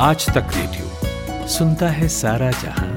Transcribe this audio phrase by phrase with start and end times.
[0.00, 2.88] आज तक रेडियो सुनता है सारा जहाँ।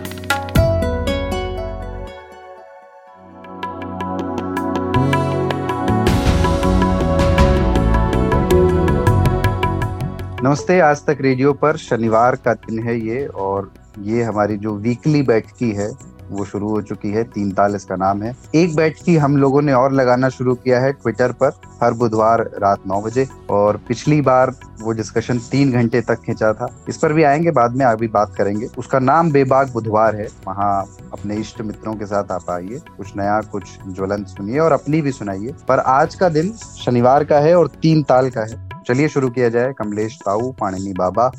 [10.44, 15.22] नमस्ते, आज तक रेडियो पर शनिवार का दिन है ये, और ये हमारी जो वीकली
[15.24, 15.90] बैठकी है
[16.32, 19.74] वो शुरू हो चुकी है, तीन ताल इसका नाम है। एक बैठकी हम लोगों ने
[19.74, 21.52] और लगाना शुरू किया है ट्विटर पर
[21.84, 26.76] हर बुधवार रात नौ बजे और पिछली बार वो डिस्कशन तीन घंटे तक खींचा था।
[26.90, 30.96] इस पर भी आएँगे, बाद में अभी बात करेंगे। उसका नाम बेबाग बुधवार है। वहाँ
[31.14, 35.12] अपने इष्ट मित्रों के साथ आप आइए, कुछ नया, कुछ ज्वलंत सुनिए और अपनी भी
[35.12, 36.54] सुनाइए। पर आज का दिन
[36.86, 40.94] शनिवार का है और तीन ताल का है। चलिए शुरू किया जाए। कमलेश ताऊ, पाणिनी
[40.94, 41.32] बाबा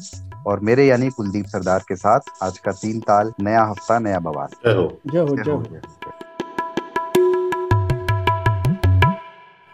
[0.46, 4.48] और मेरे यानी कुलदीप सरदार के साथ आज का तीन ताल नया हफ़्ता नया बवाल।
[4.66, 6.31] जय हो। जय हो जय हो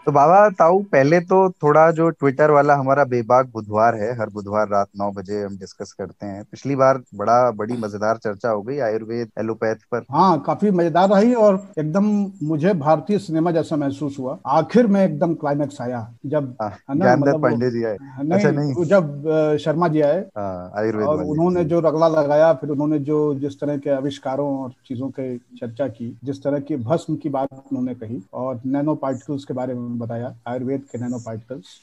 [0.05, 4.67] तो बाबा ताऊ पहले तो थोड़ा जो ट्विटर वाला हमारा बेबाक बुधवार है हर बुधवार
[4.67, 8.77] रात नौ बजे हम डिस्कस करते हैं। पिछली बार बड़ा बड़ी मज़ेदार चर्चा हो गई
[8.81, 12.05] आयुर्वेद एलोपैथ पर। हाँ काफ़ी मज़ेदार रही और एकदम
[12.43, 16.55] मुझे भारतीय सिनेमा जैसा महसूस हुआ। आखिर में एकदम क्लाइमेक्स आया जब
[16.91, 21.79] मतलब पांडे जी आए। नहीं, अच्छा, नहीं। जब शर्मा जी आए। आयुर्वेद और उन्होंने जो।
[21.81, 26.43] रगला लगाया फिर उन्होंने जो जिस तरह के आविष्कारों और चीज़ों के चर्चा की जिस
[26.43, 30.81] तरह की भस्म की बात उन्होंने कही और नैनो पार्टिकल्स के बारे में बताया, आयुर्वेद
[30.91, 31.77] के नैनो पार्टिकल्स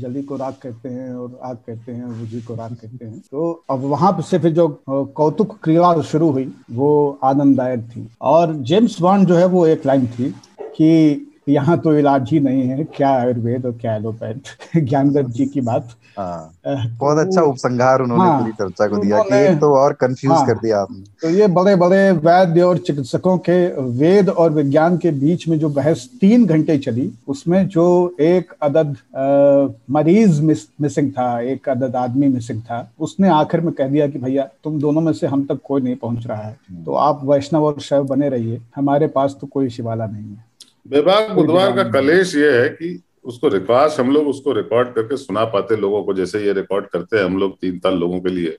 [0.00, 3.50] जली को राग कहते हैं और आग कहते हैं रुझी को राग कहते हैं। तो
[3.70, 9.28] अब वहाँ से फिर जो कौतुक क्रिया शुरू हुई, वो आनंददायक थी। और जेम्स बॉन्ड
[9.28, 10.30] जो है, वो एक लाइन थी
[10.62, 14.34] कि यहाँ तो इलाज ही नहीं है क्या आयुर्वेद और क्या एलोपैथ?
[14.76, 18.96] ज्ञानदत्त जी की बात। हाँ, अ, बहुत अच्छा वो- उपसंहार उन्होंने हाँ, पूरी चर्चा को
[18.96, 22.78] दिया कि तो और कंफ्यूज हाँ। कर दिया आपने। तो ये बड़े बड़े वैद्य और
[22.78, 28.16] चिकित्सकों के वेद और विज्ञान के बीच में जो बहस तीन घंटे चली उसमें जो
[28.20, 33.74] एक अदद अ, मरीज़ मिस, मिसिंग था एक अदद आदमी मिसिंग था उसने आखिर में
[33.74, 36.56] कह दिया कि भैया तुम दोनों में से हम तक कोई नहीं पहुँच रहा है।
[36.84, 40.45] तो आप वैष्णव और शैव बने रहिए हमारे पास तो कोई शिवाला नहीं है।
[40.86, 45.44] बेबाक बुधवार का कलेश ये है कि उसको रिकॉर्ड हम लोग उसको रिकॉर्ड करके सुना
[45.44, 48.56] पाते लोगों को जैसे ये रिकॉर्ड करते हैं हम लोग तीन ताल लोगों के लिए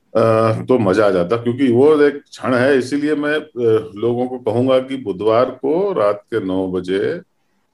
[0.66, 3.38] तो मज़ा आ जाता क्योंकि वो एक क्षण है इसीलिए मैं
[4.00, 7.00] लोगों को कहूँगा कि बुधवार को रात के नौ बजे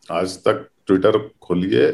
[0.08, 1.86] आज तक ट्विटर खोलिए।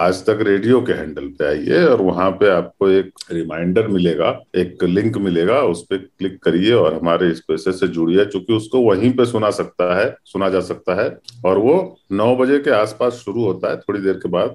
[0.00, 4.84] आज तक रेडियो के हैंडल पे आइए और वहाँ पे आपको एक रिमाइंडर मिलेगा एक
[4.84, 9.12] लिंक मिलेगा उस पर क्लिक करिए और हमारे इस पैसे से जुड़िए क्योंकि उसको वहीं
[9.12, 11.08] पे सुना सकता है सुना जा सकता है।
[11.44, 11.76] और वो
[12.12, 14.54] नौ बजे के आसपास शुरू होता है थोड़ी देर के बाद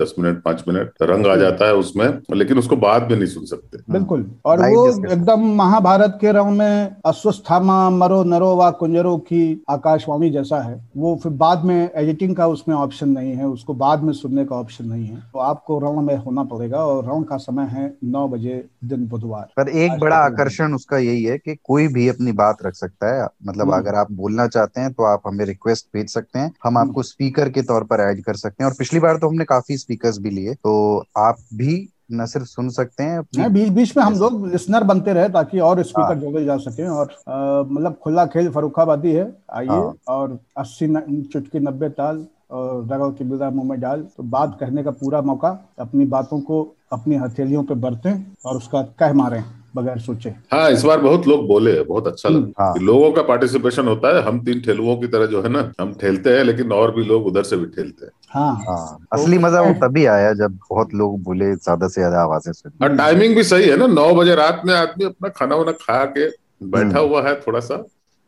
[0.00, 3.44] दस मिनट पाँच मिनट रंग आ जाता है उसमें लेकिन उसको बाद में नहीं सुन
[3.46, 9.42] सकते। बिल्कुल। और वो एकदम महाभारत के रंग में अश्वस्थामा मरो नरो व कुंजरो की
[9.70, 14.02] आकाशवाणी जैसा है। वो फिर बाद में एडिटिंग का उसमें ऑप्शन नहीं है उसको बाद
[14.02, 17.36] में सुनने का ऑप्शन नहीं है तो आपको रण में होना पड़ेगा और रण का
[17.38, 21.88] समय है नौ बजे दिन बुधवार पर एक बड़ा आकर्षण उसका यही है कि कोई
[21.88, 25.22] भी अपनी बात रख सकता है मतलब हम्म। अगर आप बोलना चाहते हैं तो आप
[25.26, 28.64] हमें रिक्वेस्ट भेज सकते हैं हम हम्म। आपको स्पीकर के तौर पर ऐड कर सकते
[28.64, 30.74] हैं और पिछली बार तो हमने काफ़ी स्पीकर्स भी लिए तो
[31.18, 31.76] आप भी
[32.12, 35.58] न सिर्फ़ सुन सकते हैं अपनी बीच बीच में हम लोग लिसनर बनते रहे ताकि
[35.60, 40.38] और हाँ। स्पीकर जोड़े जा सके और मतलब खुला खेल फरुखाबादी है आइए हाँ। और
[40.56, 40.88] अस्सी
[41.24, 45.20] चुटकी नब्बे ताल और रगड़ की बिदा मुँह में डाल तो बात कहने का पूरा
[45.22, 45.48] मौका
[45.80, 46.62] अपनी बातों को
[46.92, 48.12] अपनी हथेलियों पे बरतें
[48.46, 49.42] और उसका कह मारें
[49.76, 53.88] बगैर सोचे। हाँ इस बार बहुत लोग बोले बहुत अच्छा लगा। हाँ। लोगों का पार्टिसिपेशन
[53.88, 56.94] होता है हम तीन ठेलुओं की तरह जो है ना हम ठेलते हैं लेकिन और
[56.94, 60.56] भी लोग उधर से भी ठेलते हैं। हाँ। हाँ असली मज़ा वो तभी आया जब
[60.70, 64.14] बहुत लोग बोले ज़्यादा से ज़्यादा आवाज़ें सुनी। और टाइमिंग भी सही है ना नौ
[64.14, 66.28] बजे रात में आदमी अपना खाना वाना खा के
[66.66, 67.76] बैठा हम्म। हुआ है थोड़ा सा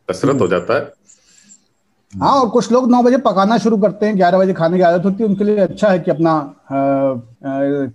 [0.08, 0.92] कसरत हो जाता है।
[2.12, 5.04] हाँ और कुछ लोग नौ बजे पकाना शुरू करते हैं, ग्यारह बजे खाने की आदत
[5.04, 6.54] होती है, उनके लिए अच्छा है कि अपना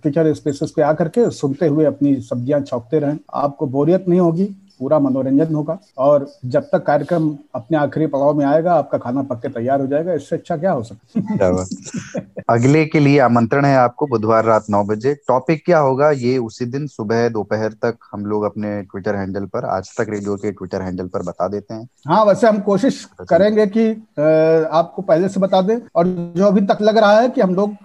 [0.02, 4.44] किचन स्पेसेस पे आकर के सुनते हुए अपनी सब्ज़ियाँ छौकते रहें। आपको बोरियत नहीं होगी।
[4.80, 9.40] पूरा मनोरंजन होगा और जब तक कार्यक्रम अपने आखिरी पड़ाव में आएगा आपका खाना पक
[9.42, 12.22] के तैयार हो जाएगा। इससे अच्छा क्या हो सकता है?
[12.50, 16.10] अगले के लिए आमंत्रण है आपको बुधवार रात नौ बजे। टॉपिक क्या होगा?
[16.10, 20.36] ये उसी दिन सुबह दोपहर तक हम लोग अपने ट्विटर हैंडल पर आज तक रेडियो
[20.36, 23.88] के ट्विटर हैंडल पर बता देते हैं। हाँ वैसे हम कोशिश करेंगे कि
[24.18, 26.06] आपको पहले से बता दें। और
[26.36, 27.76] जो अभी तक लग रहा है कि हम लोग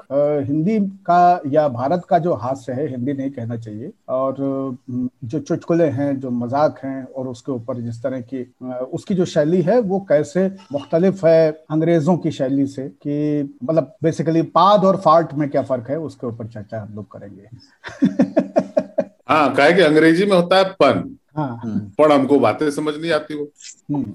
[0.48, 4.36] हिंदी का या भारत का जो हास्य है हिंदी नहीं कहना चाहिए। और
[5.24, 8.42] जो चुटकुले हैं जो मज़ाक हैं और उसके ऊपर जिस तरह की
[8.94, 14.42] उसकी जो शैली है वो कैसे मुख्तलिफ़ है अंग्रेज़ों की शैली से कि मतलब बेसिकली
[14.52, 17.50] पाद और फाल्ट में क्या फ़र्क है उसके ऊपर चर्चा हम लोग करेंगे
[19.30, 21.04] हाँ कहे कि अंग्रेज़ी में होता है पन
[21.38, 21.60] हाँ
[22.00, 23.48] पर हमको बातें समझ नहीं आती वो
[23.92, 24.14] हम्म।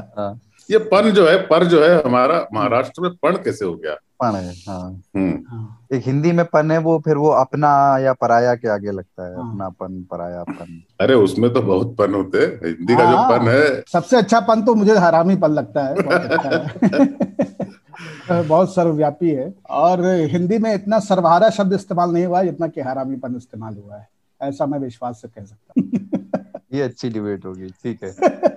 [0.18, 0.40] हाँ।
[0.70, 3.94] ये पन जो है पर जो है हमारा महाराष्ट्र में पण कैसे हो गया?
[4.20, 7.68] पण है हाँ। हम्म। हाँ। एक हिंदी में पन है वो फिर वो अपना
[7.98, 12.38] या पराया के आगे लगता है हाँ। अपनापन परायापन अरे उसमें तो बहुत पन होते
[12.38, 15.84] हैं। हिंदी का जो हाँ। पन है। सबसे अच्छा पन तो मुझे हरामी पन लगता
[15.86, 16.56] है बहुत अच्छा
[18.30, 22.66] है। बहुत सर्वव्यापी है। और हिंदी में इतना सर्वहारा शब्द इस्तेमाल नहीं हुआ है जितना
[22.66, 24.08] कि हरामी पन इस्तेमाल हुआ है।
[24.40, 28.10] ऐसा मैं विश्वास से कह सकता हूँ। ये अच्छी डिबेट होगी ठीक है।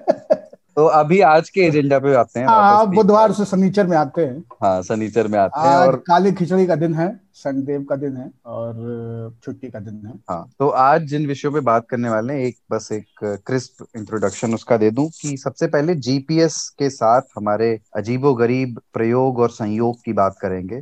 [0.79, 4.43] तो अभी आज के एजेंडा पे आते हैं हाँ बुधवार से शनिचर में आते हैं।
[4.63, 7.07] हाँ शनिचर में आते हैं और काली खिचड़ी का दिन है।
[7.39, 11.59] शनिदेव का दिन है और छुट्टी का दिन है। हाँ तो आज जिन विषयों पे
[11.61, 15.95] बात करने वाले हैं एक बस एक क्रिस्प इंट्रोडक्शन उसका दे दूँ कि सबसे पहले
[15.97, 20.81] जीपीएस के साथ हमारे अजीबो गरीब प्रयोग और संयोग की बात करेंगे।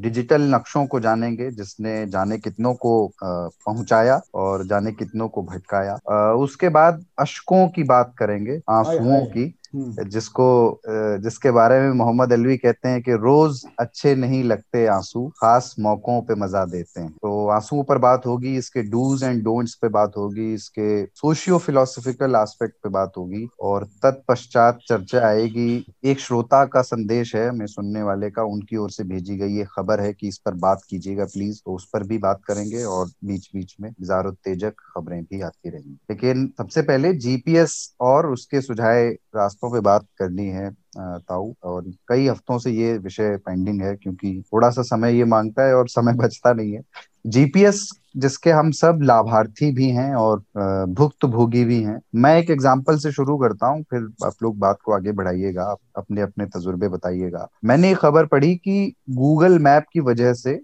[0.00, 2.92] डिजिटल नक्शों को जानेंगे जिसने जाने कितनों को
[3.24, 5.98] पहुँचाया और जाने कितनों को भटकाया।
[6.34, 10.80] उसके बाद अशकों की बात करेंगे आंसुओं की। जिसको
[11.22, 16.20] जिसके बारे में मोहम्मद अलवी कहते हैं कि रोज अच्छे नहीं लगते आँसू, खास मौकों
[16.22, 20.16] पे मज़ा देते हैं। तो आंसुओं पर बात होगी, इसके डूज एंड डोंट्स पे बात
[20.16, 26.82] होगी, इसके सोशियो फिलोसफिकल एस्पेक्ट पे बात होगी और तत्पश्चात चर्चा आएगी। एक श्रोता का
[26.82, 30.28] संदेश है, मैं सुनने वाले का, उनकी ओर से भेजी गई ये खबर है कि
[30.28, 33.88] इस पर बात कीजिएगा प्लीज़। तो उस पर भी बात करेंगे और बीच बीच में
[33.90, 39.80] मिजाज उत्तेजक खबरें भी आती रहेंगी। लेकिन सबसे पहले जीपीएस और उसके सुझाए रास्तों पे
[39.82, 44.82] बात करनी है। ताऊ। और कई हफ्तों से ये विषय पेंडिंग है क्योंकि थोड़ा सा
[44.84, 46.82] समय ये माँगता है और समय बचता नहीं है।
[47.24, 52.96] जीपीएस जिसके हम सब लाभार्थी भी हैं और अ, भुक्तभोगी भी हैं मैं एक एग्ज़ाम्पल
[52.98, 55.64] से शुरू करता हूँ फिर आप लोग बात को आगे बढ़ाइएगा
[55.96, 60.54] अपने अपने तजुर्बे बताइएगा। मैंने एक खबर पढ़ी कि गूगल मैप की वजह से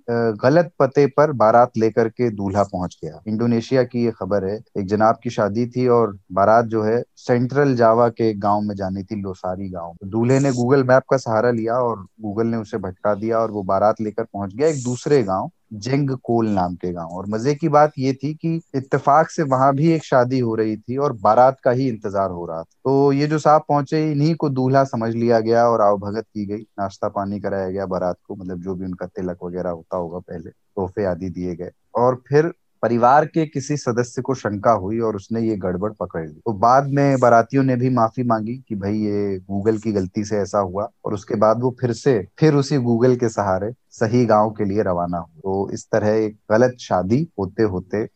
[0.43, 4.87] गलत पते पर बारात लेकर के दूल्हा पहुँच गया। इंडोनेशिया की ये खबर है। एक
[4.87, 9.21] जनाब की शादी थी और बारात जो है सेंट्रल जावा के गाँव में जानी थी
[9.23, 13.39] लोसारी गाँव। दूल्हे ने गूगल मैप का सहारा लिया और गूगल ने उसे भटका दिया
[13.39, 17.27] और वो बारात लेकर पहुँच गया एक दूसरे गाँव जेंग कोल नाम के गाँव। और
[17.29, 20.97] मज़े की बात ये थी कि इत्तेफाक से वहाँ भी एक शादी हो रही थी
[20.97, 24.49] और बारात का ही इंतज़ार हो रहा था। तो ये जो साहब पहुँचे, इन्हीं को
[24.51, 28.63] दूल्हा समझ लिया गया और आवभगत की गई। नाश्ता पानी कराया गया बारात को मतलब
[28.63, 32.53] जो भी उनका तिलक वगैरह होता होगा पहले, तोहफे आदि दिए गए। और फिर
[32.83, 36.89] परिवार के किसी सदस्य को शंका हुई और उसने ये गड़बड़ पकड़ ली। तो बाद
[36.89, 40.89] में बारातियों ने भी माफ़ी मांगी कि भाई ये गूगल की गलती से ऐसा हुआ
[41.05, 44.83] और उसके बाद वो फिर से फिर उसी गूगल के सहारे सही गाँव के लिए
[44.83, 48.09] रवाना हुए। तो इस तरह एक गलत शादी होते होते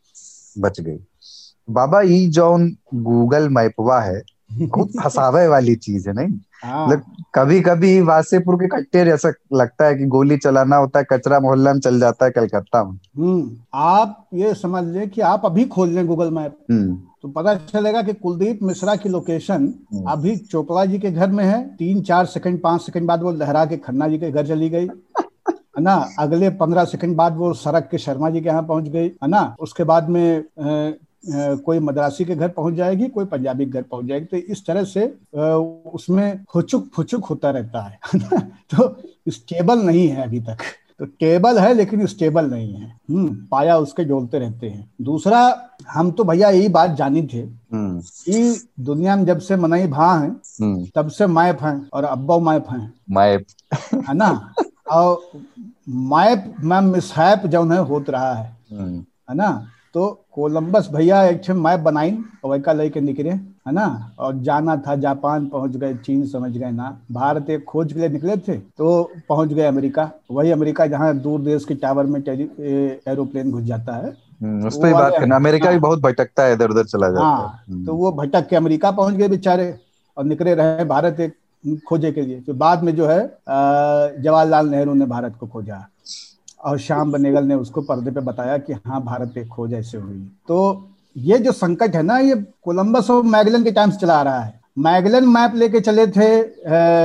[0.59, 0.99] बच गई।
[1.71, 4.23] बाबा ई जौन गूगल मैपवा है
[4.53, 6.39] बहुत हसावे वाली चीज़ है नहीं?
[6.65, 7.03] मतलब
[7.35, 11.73] कभी कभी वासेपुर के कट्टे जैसा लगता है कि गोली चलाना होता है कचरा मोहल्ला
[11.73, 15.89] में चल जाता है कलकत्ता में। हम्म आप ये समझ लें कि आप अभी खोल
[15.89, 20.85] लें गूगल मैप हम्म। तो पता चलेगा कि कुलदीप मिश्रा की लोकेशन हम्म। अभी चोपड़ा
[20.85, 24.09] जी के घर में है तीन चार सेकंड पाँच सेकंड बाद वो लहरा के खन्ना
[24.09, 24.87] जी के घर चली गई।
[25.77, 26.09] है ना?
[26.19, 29.57] अगले पंद्रह सेकंड बाद वो सड़क के शर्मा जी के यहाँ पहुँच गई। है ना?
[29.61, 30.45] उसके बाद में
[31.29, 34.85] कोई मद्रासी के घर पहुँच जाएगी कोई पंजाबी के घर पहुँच जाएगी तो इस तरह
[34.85, 35.15] से
[35.91, 37.99] उसमें फुचुक फुचुक होता रहता है
[38.75, 38.97] तो
[39.29, 40.57] स्टेबल नहीं है अभी तक।
[40.99, 46.11] तो टेबल है लेकिन स्टेबल नहीं है। हम्म पाया उसके जोड़ते रहते हैं। दूसरा हम
[46.11, 50.29] तो भैया यही बात जानी थे हम्म। कि दुनिया में जब से मनई भा है
[50.29, 53.45] हम्म। तब से मैप है और अब्बा मैप है। मैप।
[54.09, 54.55] है ना?
[54.91, 55.23] और
[55.89, 59.69] मैप में मिसहैप जौन है होत रहा है। हम्म। है ना?
[59.95, 62.11] तो कोलंबस भैया एक मैप बनाई
[62.47, 64.15] वैका लेके निकले है ना?
[64.19, 68.09] और जाना था जापान पहुँच गए चीन समझ गए ना। भारत एक खोज के लिए
[68.09, 73.51] निकले थे तो पहुँच गए अमेरिका। वही अमेरिका जहाँ दूर देश के टावर में एरोप्लेन
[73.51, 76.71] घुस जाता है। हम्म, उस पर बात करना। अमेरिका भी हाँ। बहुत भटकता है इधर
[76.71, 79.75] उधर चला जाता है। हाँ हम्म, तो वो भटक के अमेरिका पहुँच गए बेचारे
[80.17, 81.37] और निकले रहे भारत एक
[81.89, 85.87] खोजे के लिए। फिर बाद में जो है जवाहरलाल नेहरू ने भारत को खोजा।
[86.63, 90.19] और श्याम बनेगल ने उसको पर्दे पे बताया कि हाँ भारत पे खोज ऐसे हुई।
[90.49, 94.23] तो ये जो संकट है ना, ये कोलंबस और मैगलन के टाइम से चला आ
[94.23, 96.43] रहा है। मैगलन मैप लेके चले थे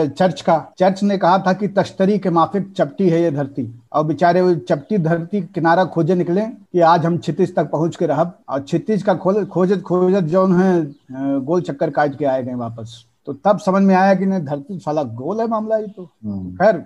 [0.09, 4.03] चर्च का। चर्च ने कहा था कि तश्तरी के माफिक चपटी है ये धरती। और
[4.03, 8.37] बेचारे वो चपटी धरती किनारा खोजे निकले कि आज हम छितीस तक पहुँच के रहब।
[8.49, 13.03] और छितीस का खोज खोजत खोजत जो है गोल चक्कर काट के आए गए वापस।
[13.27, 16.55] तो तब समझ में आया कि नहीं धरती साला गोल है मामला ये तो। हम्म,
[16.55, 16.83] खैर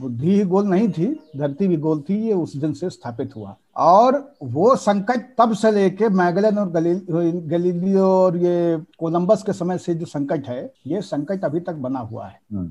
[0.00, 1.06] बुद्धि ही गोल नहीं थी
[1.36, 5.70] धरती भी गोल थी ये उस दिन से स्थापित हुआ। और वो संकट तब से
[5.72, 7.00] लेके मैगलन और गलील
[7.48, 11.98] गलीलियो और ये कोलंबस के समय से जो संकट है ये संकट अभी तक बना
[12.00, 12.70] हुआ है। हम्म,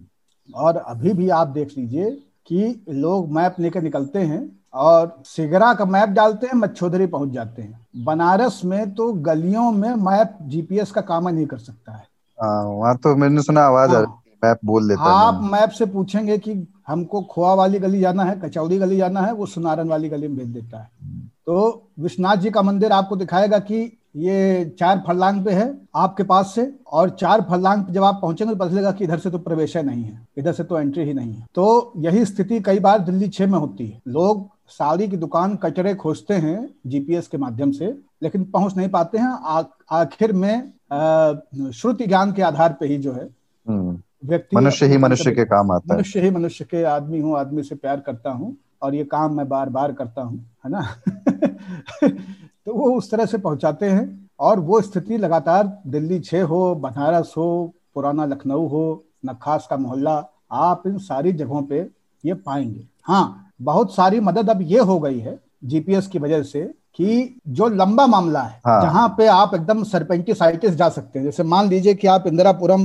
[0.50, 2.12] और अभी भी आप देख लीजिए
[2.48, 4.42] कि लोग मैप लेकर निकलते हैं
[4.74, 9.94] और सिगरा का मैप डालते हैं मच्छोदरी पहुँच जाते हैं। बनारस में तो गलियों में
[9.96, 12.04] मैप जीपीएस का काम नहीं कर सकता हाँ।
[12.40, 15.70] वहाँ तो मैंने सुना आवाज़ आ हाँ। रही है, मैप बोल देता है आप मैप
[15.70, 16.56] से पूछेंगे कि
[16.88, 20.38] हमको खोआ वाली गली जाना है कचौड़ी गली जाना है वो सुनारन वाली गली में
[20.38, 20.90] भेज देता है।
[21.46, 23.82] तो विश्वनाथ जी का मंदिर आपको दिखाएगा कि
[24.16, 28.60] ये चार फरलांग पे है आपके पास से और चार फरलांग जब आप पहुँचेंगे तो
[28.60, 31.14] पता चलेगा कि इधर से तो प्रवेश है नहीं है इधर से तो एंट्री ही
[31.14, 35.18] नहीं है। तो यही स्थिति कई बार दिल्ली छह में होती है। लोग साड़ी की
[35.18, 37.86] दुकान कचरे खोजते हैं जीपीएस के माध्यम से
[38.24, 40.72] लेकिन पहुँच नहीं पाते हैं। आखिर में
[41.74, 43.24] श्रुति ज्ञान के आधार पे ही जो है
[43.68, 47.38] हम्म, व्यक्ति मनुष्य ही मनुष्य के काम आता है। मनुष्य ही मनुष्य के आदमी हूँ
[47.38, 50.82] आदमी से प्यार करता हूँ और ये काम मैं बार बार करता हूँ है ना?
[52.66, 57.34] तो वो उस तरह से पहुंचाते हैं और वो स्थिति लगातार दिल्ली छः हो बनारस
[57.38, 58.84] हो पुराना लखनऊ हो
[59.26, 61.80] नखास का मोहल्ला आप इन सारी जगहों पे
[62.24, 66.64] ये पाएँगे। हाँ बहुत सारी मदद अब ये हो गई है जीपीएस की वजह से
[67.00, 71.44] कि जो लंबा मामला है हाँ। जहाँ पे आप एकदम सरपेंटिसाइटिस जा सकते हैं। जैसे
[71.44, 72.82] मान लीजिए कि आप इंदिरापुरम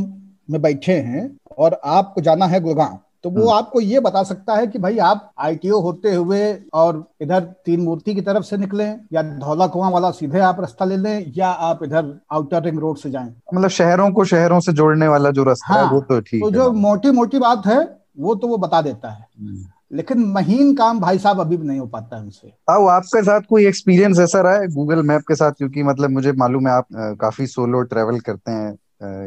[0.50, 4.66] में बैठे हैं और आपको जाना है गुड़गांव तो वो आपको ये बता सकता है
[4.66, 6.40] कि भाई आप आईटीओ होते हुए
[6.74, 10.84] और इधर तीन मूर्ति की तरफ़ से निकले या धौला कुआँ वाला सीधे आप रास्ता
[10.84, 14.72] ले लें या आप इधर आउटर रिंग रोड से जाएँ। मतलब शहरों को शहरों से
[14.72, 17.66] जोड़ने वाला जो रास्ता है हाँ, वो तो ठीक तो है। जो मोटी मोटी बात
[17.66, 17.78] है
[18.18, 21.80] वो तो वो बता देता है। हम्म। लेकिन महीन काम भाई साहब अभी भी नहीं
[21.80, 25.34] हो पाता है उनसे। आओ आपके साथ कोई एक्सपीरियंस ऐसा रहा है गूगल मैप के
[25.34, 25.52] साथ?
[25.52, 28.78] क्योंकि मतलब मुझे मालूम है आप काफ़ी सोलो ट्रेवल करते हैं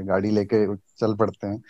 [0.07, 1.63] गाड़ी लेके चल पड़ते हैं।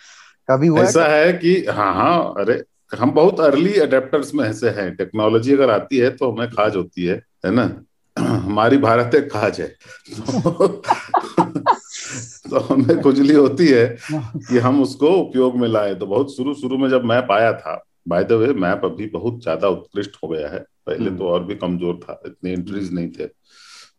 [0.49, 2.63] कभी हुआ ऐसा है कि हाँ हाँ अरे
[2.99, 7.05] हम बहुत अर्ली अडेप्टर्स में ऐसे हैं। टेक्नोलॉजी अगर आती है तो हमें खाज होती
[7.05, 7.81] है है ना?
[8.19, 10.67] हमारी भारत एक खाज है। तो,
[12.49, 16.77] तो हमें खुजली होती है कि हम उसको उपयोग में लाए। तो बहुत शुरू शुरू
[16.77, 20.49] में जब मैप आया था बाय द वे मैप अभी बहुत ज़्यादा उत्कृष्ट हो गया
[20.49, 23.25] है। पहले तो और भी कमज़ोर था इतने एंट्रीज नहीं थे।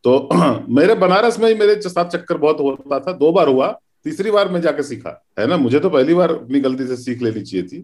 [0.05, 0.29] तो
[0.77, 3.71] मेरे बनारस में ही मेरे साथ चक्कर बहुत होता था। दो बार हुआ
[4.07, 5.57] तीसरी बार मैं जाके सीखा है ना?
[5.57, 7.79] मुझे तो पहली बार अपनी गलती से सीख लेनी चाहिए थी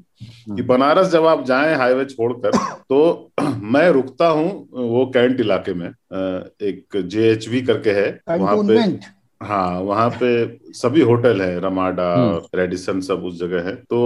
[0.57, 2.57] कि बनारस जब आप जाएँ हाईवे छोड़कर
[2.89, 3.31] तो
[3.75, 8.79] मैं रुकता हूँ वो कैंट इलाके में एक जेएचवी करके है वहाँ पे
[9.41, 10.29] हाँ वहाँ पे
[10.75, 13.99] सभी होटल है रमाडा हम्म। रेडिसन सब उस जगह है। तो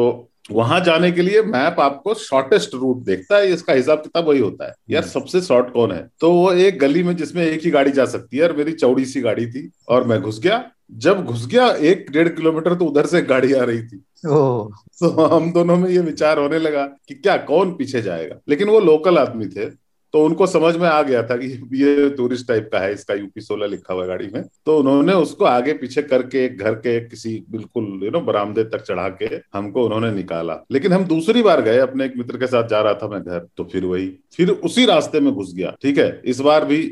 [0.50, 4.66] वहाँ जाने के लिए मैप आपको शॉर्टेस्ट रूट देखता है इसका हिसाब किताब वही होता
[4.66, 6.08] है। यार सबसे शॉर्ट कौन है?
[6.20, 9.04] तो वो एक गली में जिसमें एक ही गाड़ी जा सकती है और मेरी चौड़ी
[9.04, 13.06] सी गाड़ी थी और मैं घुस गया। जब घुस गया एक डेढ़ किलोमीटर तो उधर
[13.06, 13.96] से एक गाड़ी आ रही थी।
[14.26, 18.36] तो हम दोनों में ये विचार होने लगा कि क्या कौन पीछे जाएगा?
[18.48, 19.66] लेकिन वो लोकल आदमी थे
[20.14, 23.40] तो उनको समझ में आ गया था कि ये टूरिस्ट टाइप का है, इसका यूपी
[23.40, 27.34] सोलह लिखा हुआ गाड़ी में। तो उन्होंने उसको आगे पीछे करके, एक घर के किसी
[27.50, 31.78] बिल्कुल यू नो बरामदे तक चढ़ा के हमको उन्होंने निकाला। लेकिन हम दूसरी बार गए,
[31.78, 34.86] अपने एक मित्र के साथ जा रहा था मैं घर तो फिर वही, फिर उसी
[34.86, 36.20] रास्ते में घुस गया, ठीक है?
[36.24, 36.82] इस बार भी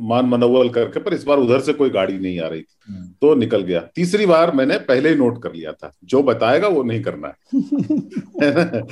[0.00, 2.74] मान मनोवल करके पर इस बार उधर से कोई गाड़ी नहीं आ रही थी।
[3.20, 6.82] तो निकल गया। तीसरी बार मैंने पहले ही नोट कर लिया था। जो बताएगा वो
[6.82, 7.34] नहीं करना है।
[8.42, 8.86] है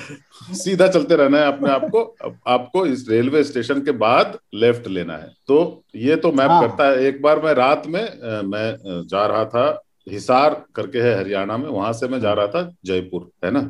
[0.55, 5.33] सीधा चलते रहना है अपने आपको आपको इस रेलवे स्टेशन के बाद लेफ़्ट लेना है।
[5.47, 8.03] तो ये तो मैप हाँ। करता है। एक बार मैं रात में
[8.43, 12.63] मैं जा रहा था हिसार करके है हरियाणा में वहाँ से मैं जा रहा था
[12.85, 13.61] जयपुर है ना?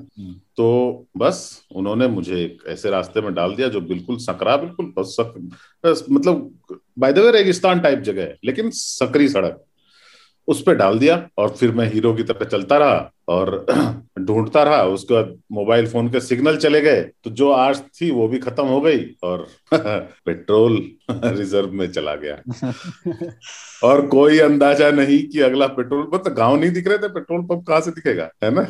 [0.57, 1.39] तो बस
[1.75, 5.35] उन्होंने मुझे एक ऐसे रास्ते में डाल दिया जो बिल्कुल सकरा बिल्कुल बस सक,
[6.11, 6.59] मतलब
[6.99, 9.63] बाय द वे रेगिस्तान टाइप जगह है लेकिन सकरी सड़क।
[10.49, 13.67] उस पर डाल दिया और फिर मैं हीरो की तरह चलता रहा और
[14.21, 18.29] ढूंढता रहा। उसके बाद मोबाइल फ़ोन के सिग्नल चले गए। तो जो आर्स थी वो
[18.29, 20.77] भी खत्म हो गई और पेट्रोल
[21.11, 22.37] रिज़र्व में चला गया।
[23.89, 27.43] और कोई अंदाज़ा नहीं कि अगला पेट्रोल पंप तो गाँव नहीं दिख रहे थे पेट्रोल
[27.43, 28.63] पंप कहाँ से दिखेगा है ना?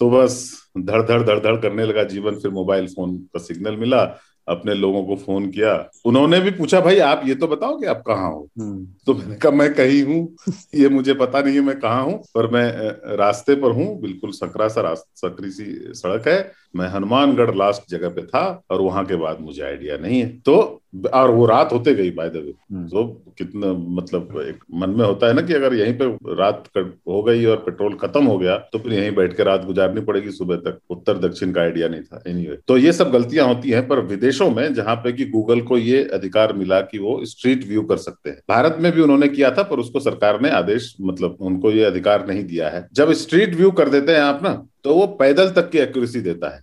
[0.00, 0.40] तो बस
[0.78, 4.04] धड़ धड़ धड़ धड़ करने लगा जीवन फिर मोबाइल फ़ोन का सिग्नल मिला।
[4.48, 8.02] अपने लोगों को फ़ोन किया। उन्होंने भी पूछा भाई आप ये तो बताओ कि आप
[8.06, 8.48] कहाँ हो?
[8.60, 12.18] हम्म, तो मैंने कहा मैं कहीं हूँ। ये मुझे पता नहीं है मैं कहाँ हूँ
[12.34, 12.70] पर मैं
[13.16, 18.22] रास्ते पर हूँ। बिल्कुल सकरा सा सकरी सी सड़क है। मैं हनुमानगढ़ लास्ट जगह पे
[18.22, 20.79] था और वहाँ के बाद मुझे आइडिया नहीं है। तो
[21.14, 22.54] और वो रात होते गई बाय द वे।
[22.88, 26.04] तो कितना मतलब एक मन में होता है ना कि अगर यहीं पे
[26.34, 29.64] रात कर- हो गई और पेट्रोल खत्म हो गया तो फिर यहीं बैठ के रात
[29.64, 33.10] गुजारनी पड़ेगी सुबह तक। उत्तर दक्षिण का आइडिया नहीं था एनीवे anyway, तो ये सब
[33.10, 36.98] गलतियाँ होती हैं पर विदेशों में जहाँ पे कि गूगल को ये अधिकार मिला कि
[36.98, 40.40] वो स्ट्रीट व्यू कर सकते हैं। भारत में भी उन्होंने किया था पर उसको सरकार
[40.40, 44.20] ने आदेश मतलब उनको ये अधिकार नहीं दिया है। जब स्ट्रीट व्यू कर देते हैं
[44.20, 46.62] आप ना तो वो पैदल तक की एक्यूरेसी देता है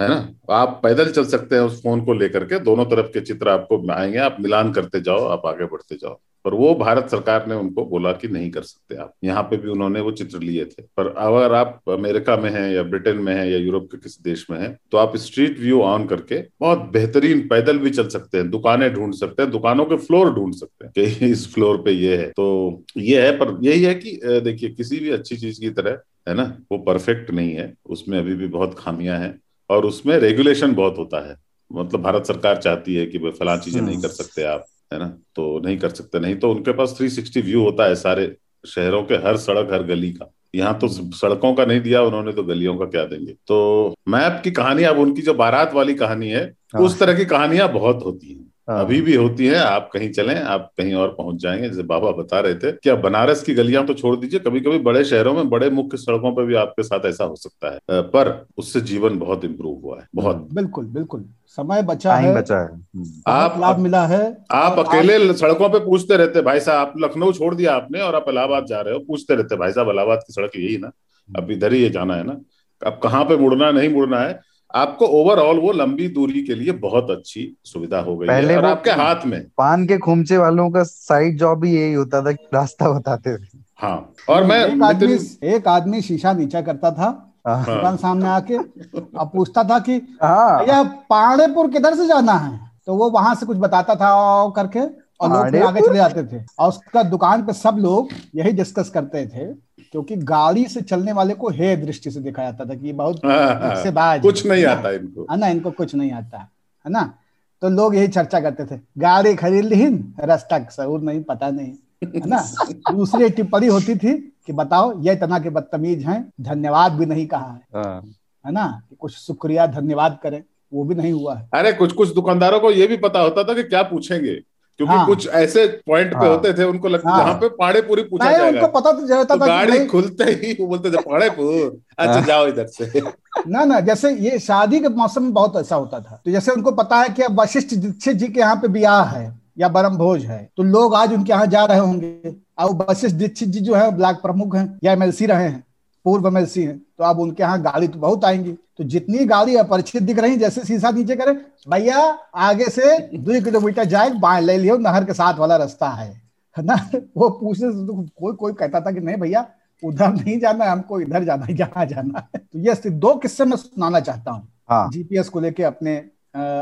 [0.00, 0.28] है ना?
[0.50, 3.86] आप पैदल चल सकते हैं उस फ़ोन को लेकर के दोनों तरफ़ के चित्र आपको
[3.92, 7.84] आएँगे आप मिलान करते जाओ आप आगे बढ़ते जाओ। पर वो भारत सरकार ने उनको
[7.84, 11.06] बोला कि नहीं कर सकते आप। यहाँ पे भी उन्होंने वो चित्र लिए थे। पर
[11.08, 14.58] अगर आप अमेरिका में हैं या ब्रिटेन में हैं या यूरोप के किसी देश में
[14.60, 18.92] हैं तो आप स्ट्रीट व्यू ऑन करके बहुत बेहतरीन पैदल भी चल सकते हैं दुकानें
[18.94, 22.28] ढूंढ सकते हैं दुकानों के फ्लोर ढूंढ सकते हैं कि इस फ्लोर पे ये है।
[22.30, 26.34] तो ये है पर यही है कि देखिए किसी भी अच्छी चीज़ की तरह है
[26.34, 26.58] ना?
[26.72, 29.38] वो परफेक्ट नहीं है। उसमें अभी भी बहुत खामियाँ हैं
[29.70, 31.36] और उसमें रेगुलेशन बहुत होता है।
[31.72, 35.18] मतलब भारत सरकार चाहती है कि फला चीज़ें नहीं कर सकते आप है ना?
[35.34, 39.14] तो नहीं कर सकते। नहीं तो उनके पास 360 व्यू होता है सारे शहरों के
[39.14, 42.84] हर सड़क हर गली का। यहाँ तो सड़कों का नहीं दिया उन्होंने तो गलियों का
[42.84, 43.32] क्या देंगे?
[43.32, 47.24] तो मैप की कहानी अब उनकी जो बारात वाली कहानी है हाँ। उस तरह की
[47.24, 51.36] कहानियाँ बहुत होती हाँ। अभी भी होती है आप कहीं चलें आप कहीं और पहुँच
[51.40, 54.60] जाएँगे जैसे बाबा बता रहे थे कि आप बनारस की गलियाँ तो छोड़ दीजिए कभी
[54.60, 58.02] कभी बड़े शहरों में बड़े मुख्य सड़कों पर भी आपके साथ ऐसा हो सकता है
[58.02, 63.04] पर उससे जीवन बहुत इम्प्रूव हुआ है बहुत। बिल्कुल बिल्कुल। समय बचा है बचा है।
[63.26, 64.20] आप लाभ मिला है
[64.52, 68.24] आप अकेले सड़कों पे पूछते रहते भाई साहब आप लखनऊ छोड़ दिया आपने और आप
[68.28, 70.90] इलाहाबाद जा रहे हो। पूछते रहते भाई साहब इलाहाबाद की सड़क यही ना
[71.28, 72.40] अब इधर ही ये जाना है ना
[72.82, 74.40] अब कहाँ पे मुड़ना नहीं मुड़ना है?
[74.76, 78.64] आपको ओवरऑल वो लंबी दूरी के लिए बहुत अच्छी सुविधा हो गई पहले है और
[78.64, 82.90] आपके हाथ में। पान के खुमचे वालों का साइड जॉब ही यही होता था रास्ता
[82.90, 85.18] बताते थे। हाँ और मैं एक आदमी
[85.54, 87.08] एक आदमी शीशा नीचा करता था
[87.46, 92.60] हाँ। दुकान सामने आके अब पूछता था कि हाँ। भैया पाड़ेपुर किधर से जाना है?
[92.86, 94.08] तो वो वहाँ से कुछ बताता था
[94.56, 94.80] करके
[95.20, 99.26] और लोग आगे चले जाते थे। और उसका दुकान पे सब लोग यही डिस्कस करते
[99.26, 99.52] थे
[99.92, 103.82] क्योंकि गाड़ी से चलने वाले को हे दृष्टि से देखा जाता था कि बहुत हाँ,
[103.82, 107.14] से बाज कुछ नहीं आता इनको। है ना इनको कुछ नहीं आता है ना?
[107.62, 109.86] तो लोग यही चर्चा करते थे गाड़ी खरीद ली
[110.20, 111.72] रास्ता सहूर नहीं पता नहीं
[112.04, 112.44] है ना?
[112.92, 117.52] दूसरी टिप्पणी होती थी कि बताओ ये इतना के बदतमीज हैं धन्यवाद भी नहीं कहा
[117.52, 118.02] है हाँ।
[118.46, 118.82] है ना?
[118.98, 122.86] कुछ शुक्रिया धन्यवाद करें वो भी नहीं हुआ है। अरे कुछ कुछ दुकानदारों को ये
[122.86, 124.40] भी पता होता था कि क्या पूछेंगे?
[124.78, 127.80] क्योंकि हाँ, कुछ ऐसे पॉइंट हाँ, पे होते थे उनको लगता हाँ, यहाँ पे पाड़े
[127.82, 131.78] पूरी पूछा जाएगा। उनको पता तो जाता तो गाड़ी खुलते ही वो बोलते थे पाड़ेपुर
[131.98, 133.00] अच्छा हाँ। जाओ इधर से।
[133.48, 136.72] ना ना जैसे ये शादी के मौसम में बहुत ऐसा होता था। तो जैसे उनको
[136.72, 140.24] पता है कि अब वशिष्ठ दीक्षित जी के यहाँ पे ब्याह है या बरम भोज
[140.24, 143.90] है तो लोग आज उनके यहाँ जा रहे होंगे। अब वशिष्ठ दीक्षित जी जो है
[143.96, 145.64] ब्लॉक प्रमुख हैं या एमएलसी रहे हैं
[146.04, 150.02] पूर्व एमएलसी हैं तो अब उनके यहाँ गाड़ी तो बहुत आएँगी। तो जितनी गाड़ी अपरिचित
[150.02, 151.32] दिख रही जैसे शीशा नीचे करे
[151.68, 156.22] भैया आगे से दो किलोमीटर जाए बाएँ ले लियो नहर के साथ वाला रास्ता है।
[156.58, 156.74] है ना?
[157.16, 159.48] वो पूछने से तो कोई कोई कहता था कि नहीं भैया
[159.84, 163.44] उधर नहीं जाना है हमको इधर जाना है यहाँ जाना है। तो ये दो किस्से
[163.44, 165.96] मैं सुनाना चाहता हूँ। हाँ। जीपीएस को लेके अपने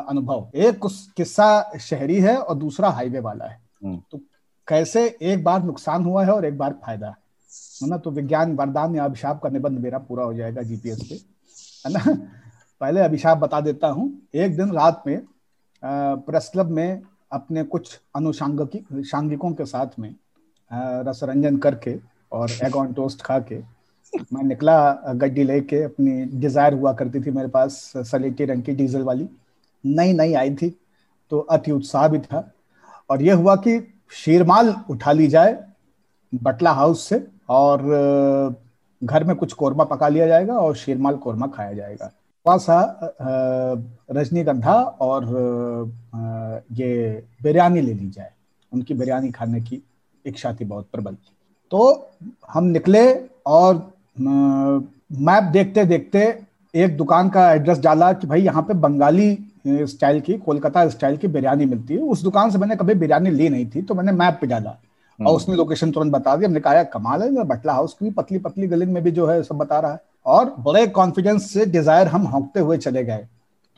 [0.09, 0.81] अनुभव। एक
[1.17, 4.21] किस्सा शहरी है और दूसरा हाईवे वाला है। हम्म। तो
[4.69, 7.15] कैसे एक बार नुकसान हुआ है और एक बार फ़ायदा
[7.83, 7.97] है ना?
[7.97, 11.34] तो विज्ञान वरदान या अभिशाप का निबंध मेरा पूरा हो जाएगा जीपीएस पे।
[11.85, 12.15] है ना?
[12.81, 15.21] पहले अभिशाप बता देता हूँ। एक दिन रात में
[15.83, 20.15] प्रेस क्लब में अपने कुछ अनुषांगिकी, सांगिकों के साथ में
[21.07, 21.95] रसरंजन करके
[22.33, 23.59] और एग ऑन टोस्ट खा के
[24.33, 29.03] मैं निकला गड्डी लेके, अपनी डिज़ायर हुआ करती थी मेरे पास सलेटी रंग की डीजल
[29.03, 29.29] वाली।
[29.85, 30.69] नई नई आई थी
[31.33, 32.51] तो अति उत्साह भी था।
[33.11, 33.79] और यह हुआ कि
[34.15, 35.59] शीरमाल उठा ली जाए
[36.33, 37.83] बटला हाउस से और
[39.05, 43.17] घर में कुछ कोरमा पका लिया जाएगा और शेरमाल कोरमा खाया जाएगा। थोड़ा सा
[44.13, 45.25] रजनीगंधा और
[46.73, 48.31] ये बिरयानी ले ली जाए।
[48.73, 49.83] उनकी बिरयानी खाने की
[50.25, 51.17] इच्छा थी बहुत प्रबल।
[51.73, 52.11] तो
[52.51, 53.05] हम निकले
[53.47, 53.75] और
[54.19, 56.27] मैप देखते देखते
[56.75, 59.37] एक दुकान का एड्रेस डाला कि भाई यहाँ पे बंगाली
[59.67, 63.49] स्टाइल की, कोलकाता स्टाइल की बिरयानी मिलती है। उस दुकान से मैंने कभी बिरयानी ली
[63.49, 64.77] नहीं थी तो मैंने मैप पे डाला।
[65.21, 68.39] और हम्म। उसने लोकेशन तुरंत बता दी हमने कहा कमाल है बटला हाउस की पतली
[68.39, 72.09] पतली गली में भी जो है सब बता रहा है। और बड़े कॉन्फिडेंस से डिज़ायर
[72.09, 73.27] हम होंकते हुए चले गए।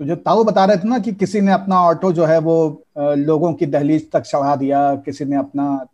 [0.01, 2.57] तो जो ताऊ बता रहे थे ना कि किसी ने अपना ऑटो जो है वो
[2.99, 5.87] लोगों की दहलीज तक चढ़ा दिया किसी ने अपना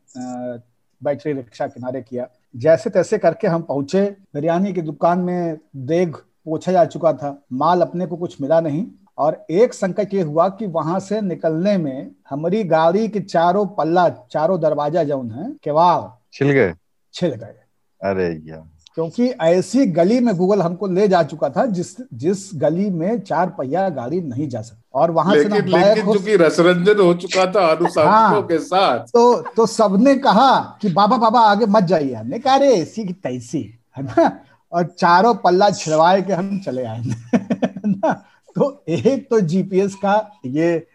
[1.00, 2.26] बैटरी रिक्शा किनारे किया।
[2.56, 7.80] जैसे तैसे करके हम पहुँचे। बिरयानी की दुकान में देग पोछा जा चुका था। माल
[7.80, 8.84] अपने को कुछ मिला नहीं।
[9.18, 14.08] और एक संकट ये हुआ कि वहाँ से निकलने में हमारी गाड़ी के चारों पल्ला
[14.08, 16.74] चारों दरवाज़ा जो है केवाड़ छिल गए।
[17.14, 17.54] छिल गए।
[18.00, 22.90] अरे यार। क्योंकि ऐसी गली में गूगल हमको ले जा चुका था जिस जिस गली
[22.90, 27.14] में चार पहिया गाड़ी नहीं जा सकती। और वहाँ से ना लेकिन चूँकि रसरंजन हो
[27.14, 32.14] चुका था हाँ, के साथ। तो तो सबने कहा कि बाबा बाबा आगे मत जाइए।
[32.14, 34.40] हमने कहा अरे ऐसी की तैसी है ना?
[34.72, 37.02] और चारों पल्ला छिड़वाए के हम चले आए।
[37.86, 38.24] ना?
[38.56, 40.86] तो एक तो जीपीएस का ये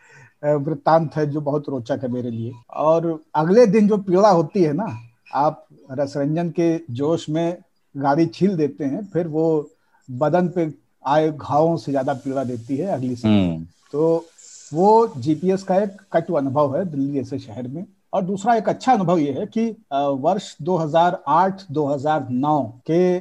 [0.44, 4.74] वृत्तांत है जो बहुत रोचक है मेरे लिए। और अगले दिन जो पीड़ा होती है
[4.74, 4.98] ना
[5.36, 7.58] आप रसरंजन के जोश में
[7.96, 9.70] गाड़ी छील देते हैं फिर वो
[10.10, 10.74] बदन पे
[11.06, 14.26] आए घावों से ज़्यादा पीड़ा देती है अगली से हम्म। तो
[14.72, 18.94] वो जीपीएस का एक कटु अनुभव है दिल्ली जैसे शहर में। और दूसरा एक अच्छा
[18.94, 19.76] अनुभव ये है कि
[20.22, 23.18] वर्ष 2008-2009 के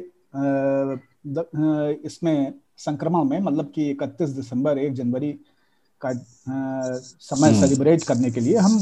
[2.06, 5.32] इसमें संक्रमण में मतलब कि 31 दिसंबर 1 जनवरी
[6.00, 8.78] का आ, समय सेलिब्रेट हम्म। करने के लिए हम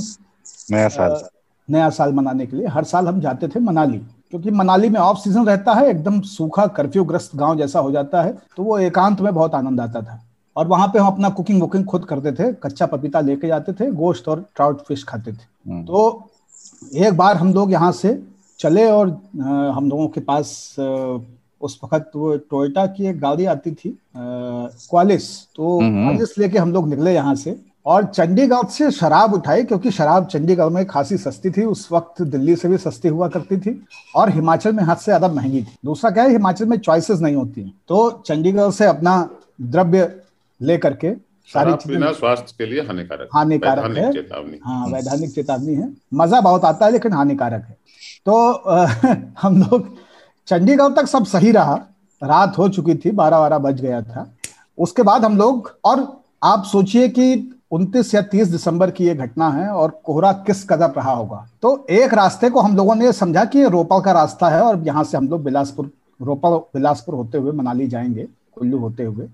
[0.71, 1.21] नया साल आ,
[1.69, 3.99] नया साल मनाने के लिए हर साल हम जाते थे मनाली
[4.31, 8.23] क्योंकि मनाली में ऑफ़ सीज़न रहता है एकदम सूखा कर्फ्यू ग्रस्त गाँव जैसा हो जाता
[8.23, 10.21] है तो वो एकांत में बहुत आनंद आता था
[10.57, 13.91] और वहाँ पे हम अपना कुकिंग वुकिंग खुद करते थे कच्चा पपीता लेके जाते थे
[13.93, 16.31] गोश्त और ट्राउट फ़िश खाते थे हम्म। तो
[16.97, 18.21] एक बार हम लोग यहाँ से
[18.61, 19.09] चले और
[19.75, 20.55] हम लोगों के पास
[21.65, 26.89] उस वक्त वो टोयोटा की एक गाड़ी आती थी क्वालिस तो। क्वालिस लेके हम लोग
[26.89, 31.65] निकले यहाँ से। और चंडीगढ़ से शराब उठाई क्योंकि शराब चंडीगढ़ में खासी सस्ती थी।
[31.65, 33.73] उस वक्त दिल्ली से भी सस्ती हुआ करती थी।
[34.17, 37.35] और हिमाचल में हद से ज़्यादा महँगी थी। दूसरा क्या है हिमाचल में चॉइसेस नहीं
[37.37, 39.19] होती हैं। तो चंडीगढ़ से अपना
[39.63, 40.11] द्रव्य
[40.61, 41.13] ले करके
[41.49, 44.11] सारी चीज़ें पीना स्वास्थ्य के लिए हानिकारक हानिकारक है।
[44.65, 47.77] हाँ वैधानिक चेतावनी है। मज़ा बहुत आता है लेकिन हानिकारक है।
[48.27, 48.35] तो
[49.43, 49.95] हम लोग
[50.47, 51.75] चंडीगढ़ तक सब सही रहा।
[52.23, 54.27] रात हो चुकी थी बारह बारह बज गया था।
[54.79, 59.49] उसके बाद हम लोग, और आप सोचिए कि 29 या 30 दिसंबर की ये घटना
[59.51, 63.45] है, और कोहरा किस कदर रहा होगा। तो एक रास्ते को हम लोगों ने समझा
[63.45, 65.91] कि ये रोपड़ का रास्ता है, और यहाँ से हम लोग बिलासपुर
[66.23, 69.29] रोपड़ बिलासपुर होते हुए मनाली जाएँगे, कुल्लू होते हुए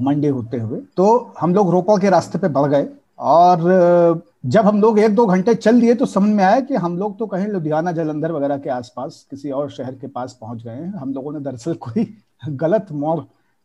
[0.00, 4.80] मंडी होते हुए। तो हम लोग रोपड़ के रास्ते पे बढ़ गए। और जब हम
[4.80, 7.46] लोग एक दो घंटे चल दिए तो समझ में आया कि हम लोग तो कहीं
[7.46, 11.32] लुधियाना जलंधर वगैरह के आसपास किसी और शहर के पास पहुँच गए हैं। हम लोगों
[11.32, 12.14] ने दरअसल कोई
[12.48, 13.20] गलत मोड़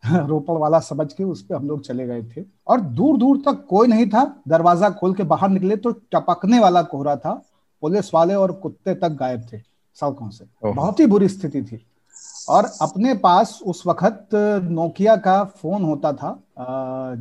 [0.27, 3.65] रोपड़ वाला समझ के उस पर हम लोग चले गए थे। और दूर दूर तक
[3.69, 7.41] कोई नहीं था। दरवाज़ा खोल के बाहर निकले तो टपकने वाला कोहरा था।
[7.81, 9.57] पुलिस वाले और कुत्ते तक गायब थे
[9.95, 11.85] सड़कों से। बहुत ही बुरी स्थिति थी।
[12.49, 14.29] और अपने पास उस वक्त
[14.71, 16.31] नोकिया का फ़ोन होता था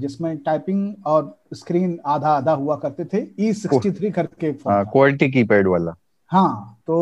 [0.00, 4.84] जिसमें टाइपिंग और स्क्रीन आधा आधा हुआ करते थे ई सिक्सटी थ्री करके फ़ोन हाँ।
[4.86, 5.94] क्वालिटी कीपैड वाला।
[6.30, 6.96] हाँ तो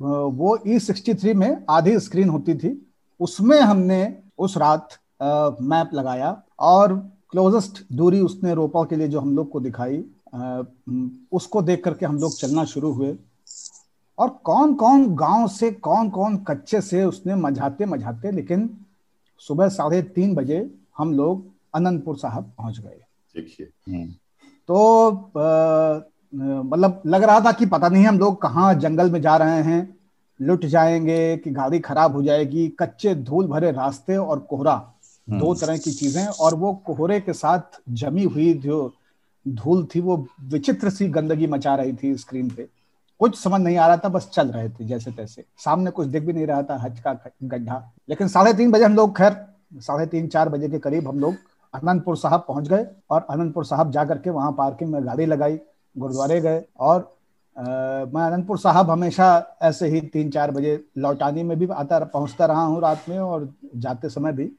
[0.00, 2.70] वो ई सिक्सटी थ्री में आधी स्क्रीन होती थी।
[3.20, 4.02] उसमें हमने
[4.38, 4.88] उस रात
[5.22, 6.96] मैप लगाया और
[7.30, 10.04] क्लोजेस्ट दूरी उसने रोपा के लिए जो हम लोग को दिखाई
[11.32, 13.16] उसको देख करके हम लोग चलना शुरू हुए।
[14.18, 18.70] और कौन कौन गाँव से कौन कौन कच्चे से उसने मझाते मझाते लेकिन
[19.38, 23.00] सुबह साढ़े तीन बजे हम लोग अनंतपुर साहब पहुँच गए।
[23.34, 24.10] देखिए। हम्म,
[24.68, 29.36] तो अ, मतलब लग रहा था कि पता नहीं हम लोग कहाँ जंगल में जा
[29.36, 29.98] रहे हैं
[30.40, 34.94] लुट जाएँगे कि गाड़ी खराब हो जाएगी कच्चे धूल भरे रास्ते और कोहरा
[35.30, 38.94] दो तरह की चीज़ें और वो कोहरे के साथ जमी हुई जो
[39.48, 42.68] धूल थी वो विचित्र सी गंदगी मचा रही थी स्क्रीन पे।
[43.20, 46.22] कुछ समझ नहीं आ रहा था बस चल रहे थे जैसे तैसे। सामने कुछ दिख
[46.22, 47.12] भी नहीं रहा था हज का
[47.44, 49.36] गड्ढा। लेकिन साढ़े तीन बजे हम लोग खैर
[49.82, 51.34] साढ़े तीन चार बजे के करीब हम लोग
[51.74, 55.58] अनंतपुर साहब पहुँच गए और अनंतपुर साहब जा करके वहाँ पार्किंग में गाड़ी लगाई
[55.96, 57.00] गुरुद्वारे गए और
[57.56, 62.46] अ, मैं अनंतपुर साहब हमेशा ऐसे ही तीन चार बजे लौटानी में भी आता पहुँचता
[62.46, 64.50] रहा हूँ रात में और जाते समय भी।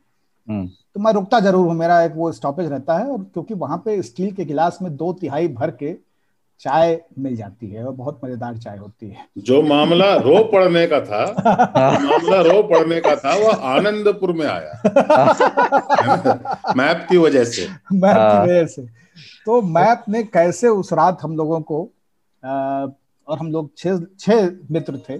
[0.47, 3.77] हम्म, तो मैं रुकता ज़रूर हूँ मेरा एक वो स्टॉपेज रहता है और क्योंकि वहाँ
[3.85, 5.91] पे स्टील के गिलास में दो तिहाई भर के
[6.61, 10.99] चाय मिल जाती है और बहुत मज़ेदार चाय होती है। जो मामला रो पड़ने का
[11.01, 11.25] था
[12.03, 14.81] मामला रो पड़ने का था वो आनंदपुर में आया।
[16.77, 18.81] मैप की वजह से। मैप हाँ। की वजह से।
[19.45, 21.83] तो मैप ने कैसे उस रात हम लोगों को
[22.43, 22.47] अ,
[23.27, 25.19] और हम लोग छह छह मित्र थे।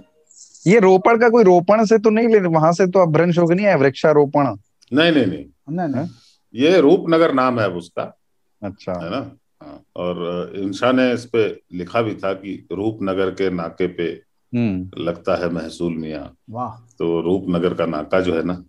[0.66, 3.66] ये रोपण का कोई रोपण से तो नहीं ले वहाँ से तो अभ्रंश होगी नहीं
[3.66, 4.56] है वृक्षारोपण?
[4.92, 6.08] नहीं नहीं नहीं। नहीं नहीं।
[6.54, 8.02] ये रूपनगर नाम है उसका।
[8.62, 9.16] अच्छा। है ना?
[9.16, 9.36] हाँ,
[9.96, 14.02] और इंशा ने इस पे लिखा भी था कि रूपनगर के नाके पे
[14.54, 18.62] हम्म। लगता है महसूल मियाँ। वाह। तो रूपनगर का नाका जो है ना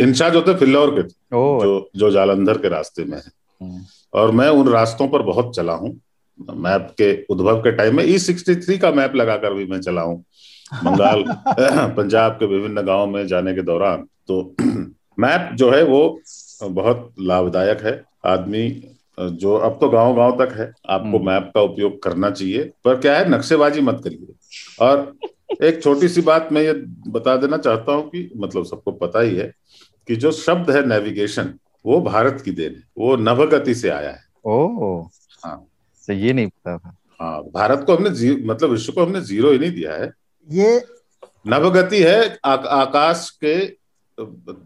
[0.00, 3.30] इंशा जो थे फिल्लौर के थे जो जो जालंधर के रास्ते में है।
[3.62, 3.80] हम्म,
[4.14, 6.00] और मैं उन रास्तों पर बहुत चला हूँ।
[6.54, 10.02] मैप के उद्भव के टाइम में ई सिक्सटी थ्री का मैप लगाकर भी मैं चला
[10.02, 10.24] हूँ।
[10.84, 11.24] बंगाल
[11.92, 14.54] पंजाब के विभिन्न गाँव में जाने के दौरान। तो
[15.18, 16.20] मैप जो है वो
[16.62, 18.84] बहुत लाभदायक है। आदमी
[19.18, 23.00] जो अब तो गाँव गाँव तक है आपको हम्म। मैप का उपयोग करना चाहिए पर
[23.00, 24.34] क्या है नक्शेबाजी मत करिए।
[24.80, 25.16] और
[25.62, 26.72] एक छोटी सी बात मैं ये
[27.08, 29.52] बता देना चाहता हूँ कि मतलब सबको पता ही है
[30.08, 31.52] कि जो शब्द है नेविगेशन
[31.86, 35.02] वो भारत की देन है वो नवगति से आया है। ओ
[35.44, 35.56] हाँ।
[36.08, 39.58] तो ये नहीं पता था। हाँ भारत को हमने मतलब विश्व को हमने ज़ीरो ही
[39.58, 40.12] नहीं दिया है।
[40.48, 40.82] ये
[41.46, 43.56] नवगति है आ, आकाश के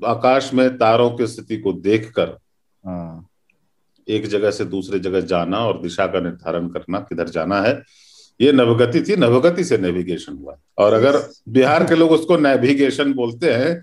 [0.07, 2.39] आकाश में तारों की स्थिति को देखकर।
[2.85, 3.29] हाँ।
[4.09, 7.83] एक जगह से दूसरे जगह जाना और दिशा का निर्धारण करना किधर जाना है
[8.41, 11.17] ये नवगति थी नवगति से नेविगेशन हुआ। और अगर
[11.49, 13.75] बिहार के लोग उसको नेविगेशन बोलते हैं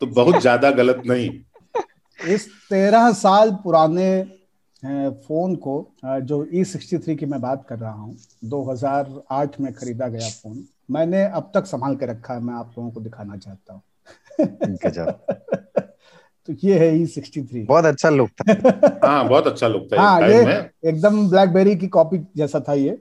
[0.00, 1.28] तो बहुत ज़्यादा गलत नहीं।
[2.28, 4.08] इस तेरह साल पुराने
[4.82, 10.08] फ़ोन को जो ई सिक्सटी थ्री की मैं बात कर रहा हूँ 2008 में खरीदा
[10.08, 13.72] गया फ़ोन मैंने अब तक संभाल के रखा है मैं आप लोगों को दिखाना चाहता
[13.74, 13.82] हूँ।
[16.48, 20.00] तो ये है ई सिक्सटी थ्री बहुत अच्छा लुक था। हाँ बहुत अच्छा लुक था
[20.02, 20.40] हाँ ये
[20.88, 22.98] एकदम ब्लैकबेरी की कॉपी जैसा था ये।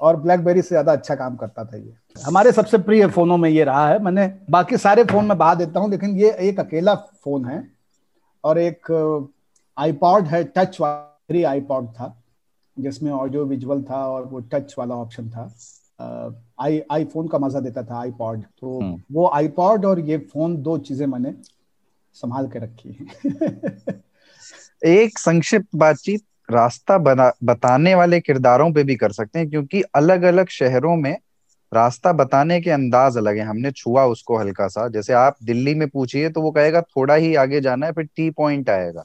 [0.00, 3.64] और ब्लैकबेरी से ज़्यादा अच्छा काम करता था ये। हमारे सबसे प्रिय फोनों में ये
[3.64, 7.44] रहा है। मैंने बाकी सारे फ़ोन में बहा देता हूँ लेकिन ये एक अकेला फ़ोन
[7.44, 7.62] है।
[8.44, 8.92] और एक
[9.76, 12.14] आईपॉड है टच वाली आईपॉड था
[12.76, 15.52] जिसमें ऑडियो विजुअल था और वो टच वाला ऑप्शन था।
[16.60, 20.76] आई आईफोन का मज़ा देता था आईपॉड तो हम्म। वो आईपॉड और ये फ़ोन दो
[20.80, 21.34] चीज़ें मैंने
[22.16, 24.02] संभाल के रखी हैं।
[24.82, 30.22] एक संक्षिप्त बातचीत रास्ता बना बताने वाले किरदारों पे भी कर सकते हैं क्योंकि अलग
[30.22, 31.16] अलग शहरों में
[31.72, 35.88] रास्ता बताने के अंदाज अलग है। हमने छुआ उसको हल्का सा जैसे आप दिल्ली में
[35.88, 39.04] पूछिए तो वो कहेगा थोड़ा ही आगे जाना है फिर टी पॉइंट आएगा।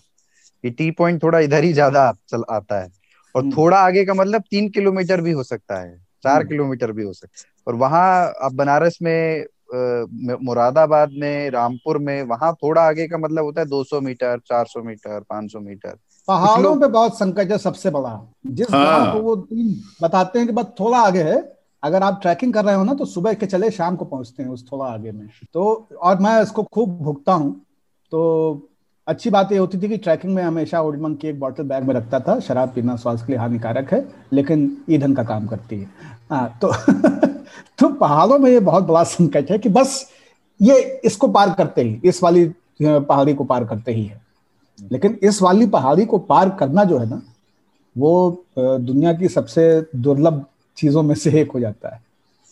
[0.64, 2.90] ये टी पॉइंट थोड़ा इधर ही ज़्यादा चल आता है।
[3.36, 6.92] और हम्म। थोड़ा आगे का मतलब तीन किलोमीटर भी हो सकता है चार हम्म। किलोमीटर
[6.92, 9.46] भी हो सकता है। और वहाँ आप बनारस में
[10.44, 15.20] मुरादाबाद में रामपुर में वहाँ थोड़ा आगे का मतलब होता है 200 मीटर 400 मीटर
[15.20, 19.36] 500 मीटर। पहाड़ों पे बहुत संकट है सबसे बड़ा। जिस हाँ। को वो
[20.02, 23.06] बताते हैं कि बस थोड़ा आगे है अगर आप ट्रैकिंग कर रहे हो ना तो
[23.06, 26.64] सुबह के चले शाम को पहुँचते हैं उस थोड़ा आगे में। तो और मैं इसको
[26.64, 27.62] खूब भुगता हूँ।
[28.12, 28.70] तो
[29.08, 31.94] अच्छी बात ये होती थी कि ट्रैकिंग में हमेशा ओल्डमंग की एक बॉटल बैग में
[31.96, 35.90] रखता था शराब पीना स्वास्थ्य के लिए हानिकारक है लेकिन ईंधन का काम करती है।
[36.30, 36.68] हाँ तो
[37.80, 40.06] तो पहाड़ों में ये बहुत बड़ा संकट है कि बस
[40.60, 42.46] ये इसको पार करते ही इस वाली
[42.82, 44.22] पहाड़ी को पार करते ही है।
[44.92, 47.22] लेकिन इस वाली पहाड़ी को पार करना जो है ना
[47.96, 49.66] वो दुनिया की सबसे
[49.98, 50.46] दुर्लभ
[50.78, 52.02] चीज़ों में से एक हो जाता है।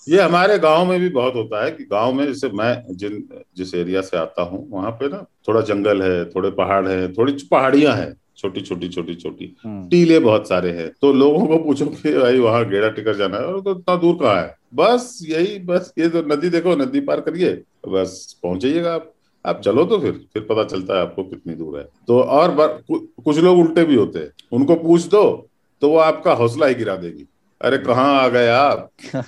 [0.07, 3.23] ये हमारे गाँव में भी बहुत होता है कि गाँव में जैसे मैं जिन
[3.57, 7.33] जिस एरिया से आता हूँ वहाँ पे ना थोड़ा जंगल है थोड़े पहाड़ है थोड़ी
[7.51, 11.85] पहाड़ियाँ हैं छोटी छोटी छोटी छोटी। हम्म। टीले बहुत सारे हैं तो लोगों को पूछो
[11.85, 14.55] कि भाई वहाँ गेड़ा टिकर जाना है और तो इतना दूर कहाँ है?
[14.75, 19.11] बस यही बस ये तो नदी देखो नदी पार करिए बस पहुँच जाइएगा आप।
[19.45, 22.69] आप चलो तो फिर फिर पता चलता है आपको कितनी दूर है। तो और बर-
[22.69, 25.47] कु- कुछ लोग उल्टे भी होते हैं। उनको पूछ दो
[25.81, 27.27] तो वो आपका हौसला ही गिरा देगी।
[27.61, 28.89] अरे कहाँ आ गए आप?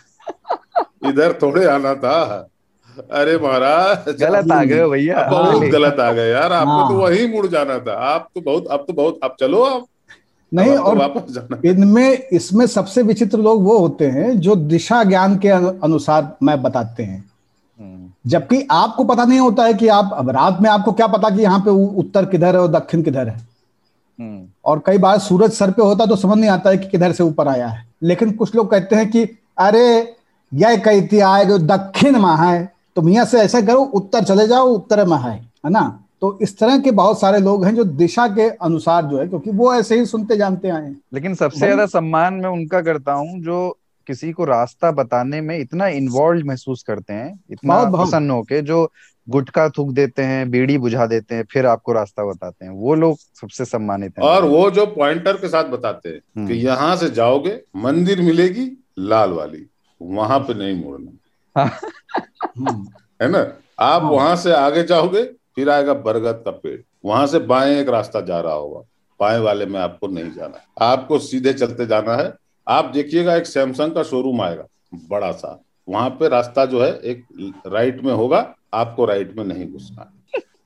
[1.05, 2.47] इधर थोड़े आना था।
[3.11, 7.47] अरे महाराज गलत आ गए भैया। बहुत गलत आ गए यार आपको तो वही मुड़
[7.47, 9.85] जाना था। आप तो बहुत अब तो बहुत आप चलो आप।
[10.53, 16.35] नहीं और इनमें इसमें सबसे विचित्र लोग वो होते हैं जो दिशा ज्ञान के अनुसार
[16.43, 17.17] मैं बताते हैं।
[17.79, 21.29] हम्म, जबकि आपको पता नहीं होता है कि आप अब रात में आपको क्या पता
[21.29, 25.51] कि यहाँ पे उत्तर किधर है और दक्षिण किधर है। हम्म, और कई बार सूरज
[25.51, 28.31] सर पे होता तो समझ नहीं आता है कि किधर से ऊपर आया है। लेकिन
[28.31, 29.23] कुछ लोग कहते हैं कि
[29.57, 30.15] अरे
[30.51, 35.05] यह कहती आएगा दक्षिण में है। तुम यहाँ से ऐसा करो उत्तर चले जाओ उत्तर
[35.05, 36.02] में है ना?
[36.23, 39.51] तो इस तरह के बहुत सारे लोग हैं जो दिशा के अनुसार जो है क्योंकि
[39.51, 43.41] वो ऐसे ही सुनते जानते आए हैं लेकिन सबसे ज़्यादा सम्मान मैं उनका करता हूँ
[43.41, 43.57] जो
[44.07, 48.79] किसी को रास्ता बताने में इतना इन्वॉल्व महसूस करते हैं इतना। प्रसन्न होके जो
[49.27, 53.17] गुटखा थूक देते हैं बीड़ी बुझा देते हैं फिर आपको रास्ता बताते हैं वो लोग
[53.41, 57.09] सबसे सम्मानित हैं और वो जो पॉइंटर के साथ बताते हैं हम्म। कि यहाँ से
[57.11, 58.69] जाओगे मंदिर मिलेगी
[59.11, 59.65] लाल वाली
[60.01, 62.87] वहाँ पे नहीं मुड़ना हम्म,
[63.21, 63.39] है ना
[63.81, 67.89] आप हाँ। वहाँ से आगे जाओगे फिर आएगा बरगद का पेड़। वहाँ से बाएँ एक
[67.89, 68.81] रास्ता जा रहा होगा।
[69.19, 72.33] बाएँ वाले में आपको नहीं जाना है। आपको सीधे चलते जाना है।
[72.67, 74.67] आप देखिएगा, एक सैमसंग का शोरूम आएगा,
[75.09, 77.25] बड़ा सा। वहाँ पे रास्ता जो है, एक
[77.67, 80.13] राइट में होगा। आपको राइट में नहीं घुसना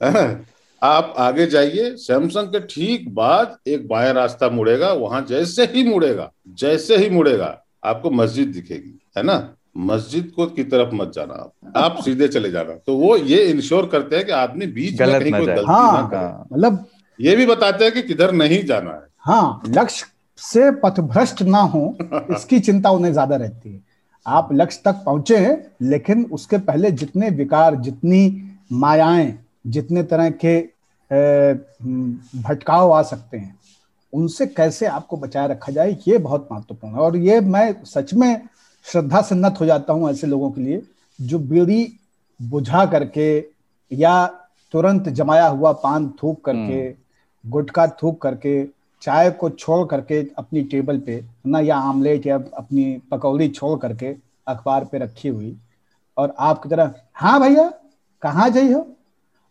[0.04, 0.46] है।
[0.84, 6.32] आप आगे जाइए। सैमसंग के ठीक बाद एक बाएँ रास्ता मुड़ेगा। वहाँ जैसे ही मुड़ेगा,
[6.48, 9.57] जैसे ही मुड़ेगा, आपको मस्जिद दिखेगी, है ना?
[9.78, 13.88] मस्जिद को की तरफ़ मत जाना आप। आप सीधे चले जाना। तो वो ये इंश्योर
[13.88, 16.86] करते हैं कि आदमी बीच में कहीं कोई गलती हाँ। ना करे। हाँ, मतलब
[17.20, 20.06] ये भी बताते हैं कि किधर नहीं जाना है। हाँ लक्ष्य
[20.40, 21.98] से पथभ्रष्ट ना हो
[22.32, 23.82] इसकी चिंता उन्हें ज़्यादा रहती है।
[24.26, 28.22] आप लक्ष्य तक पहुँचे हैं लेकिन उसके पहले जितने विकार जितनी
[28.72, 29.38] मायाएँ
[29.68, 30.56] जितने तरह के
[31.12, 33.56] हम्म, भटकाव आ सकते हैं
[34.14, 38.42] उनसे कैसे आपको बचाए रखा जाए ये बहुत महत्वपूर्ण है। और ये मैं सच में
[38.92, 40.82] श्रद्धा सन्नत हो जाता हूँ ऐसे लोगों के लिए
[41.20, 41.82] जो बीड़ी
[42.40, 43.28] बुझा करके
[43.92, 44.26] या
[44.74, 46.90] तुरंत जमाया हुआ पान थूक करके
[47.44, 48.64] गुटखा थूक करके
[49.02, 54.16] चाय को छोड़ करके अपनी टेबल पे ना या आमलेट या अपनी पकौड़ी छोड़ करके
[54.48, 55.56] अखबार पे रखी हुई
[56.18, 57.70] और आपकी तरह हाँ भैया
[58.24, 58.86] कहाँ जाइ हो?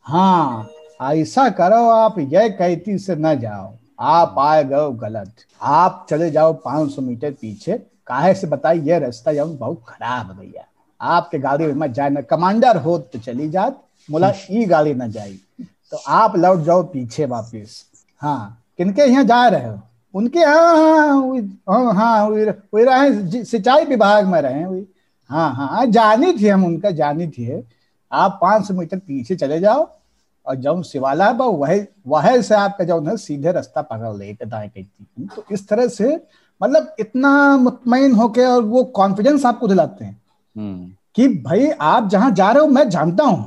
[0.07, 0.69] हाँ
[1.13, 6.53] ऐसा करो आप यह कहती से न जाओ। आप आए गए गलत। आप चले जाओ
[6.67, 8.81] 500 मीटर पीछे काहे से बताई?
[8.81, 10.65] ये रास्ता जाऊँ बहुत खराब है भैया।
[11.01, 15.11] आपके गाड़ी में मत जाए न कमांडर हो तो चली जात बोला ई गाड़ी न
[15.13, 15.39] जाई
[15.93, 17.85] तो आप लौट जाओ पीछे वापिस।
[18.23, 19.79] हाँ किनके यहाँ जा रहे हो?
[20.15, 21.41] उनके हाँ हाँ
[21.71, 24.87] हाँ हाँ रहे सिंचाई विभाग में रहे वही
[25.31, 27.63] हाँ हाँ जानी थी हम उनका जानी थी।
[28.13, 29.89] आप पाँच सौ मीटर पीछे चले जाओ
[30.47, 34.69] और जब शिवाला बा वह वह से आपका जो है सीधे रास्ता पकड़ ले दाएँ
[34.69, 36.17] कहती तो इस तरह से
[36.61, 40.21] मतलब इतना मुतमिन होके और वो कॉन्फिडेंस आपको दिलाते हैं
[40.57, 43.45] हम्म। कि भाई आप जहाँ जा रहे हो मैं जानता हूँ।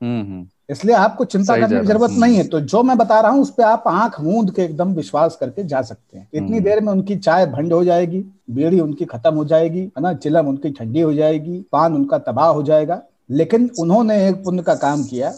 [0.00, 3.30] हम्म हम्म, इसलिए आपको चिंता करने की ज़रूरत। नहीं है। तो जो मैं बता रहा
[3.32, 6.80] हूँ उस पर आप आँख मूंद के एकदम विश्वास करके जा सकते हैं। इतनी। देर
[6.80, 10.12] में उनकी चाय भंड हो जाएगी बीड़ी उनकी खत्म हो जाएगी है ना?
[10.14, 14.74] चिलम उनकी ठंडी हो जाएगी पान उनका तबाह हो जाएगा। लेकिन उन्होंने एक पुण्य का
[14.76, 15.32] काम किया।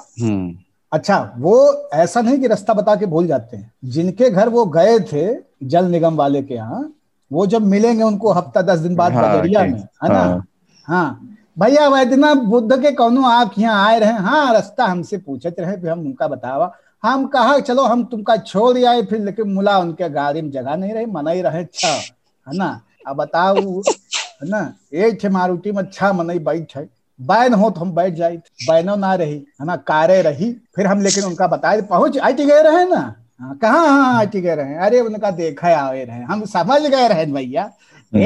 [0.92, 1.56] अच्छा वो
[1.94, 5.26] ऐसा नहीं कि रास्ता बता के भूल जाते हैं। जिनके घर वो गए थे
[5.64, 6.82] जल निगम वाले के यहाँ
[7.32, 10.18] वो जब मिलेंगे उनको हफ़्ता दस दिन बाद हाँ, बजरिया में है ना?
[10.18, 10.46] हाँ।
[10.88, 14.12] हाँ। भैया वैद्यनाथ बुद्ध के कौनो आप यहाँ आए रहे?
[14.12, 18.78] हाँ रास्ता हमसे पूछत रहे फिर हम उनका बतावा। हम कहा चलो हम तुमका छोड़
[18.78, 22.80] आए फिर लेकिन मुला उनके गाड़ी में जगह नहीं रही मनाई रहे अच्छा है ना?
[23.06, 24.74] अब बताओ है ना?
[24.92, 26.88] एक मारुति में अच्छा मनई बैठ है।
[27.20, 29.76] बैन हो तो हम बैठ जाए बैनो ना रही है ना?
[29.76, 33.02] कारे रही फिर हम लेकिन उनका बताए पहुँच आई गए रहे ना?
[33.40, 34.78] हाँ, कहाँ हाँ टी गए रहे हैं?
[34.78, 37.70] अरे उनका देखा है आए रहे हम समझ गए रहे भैया।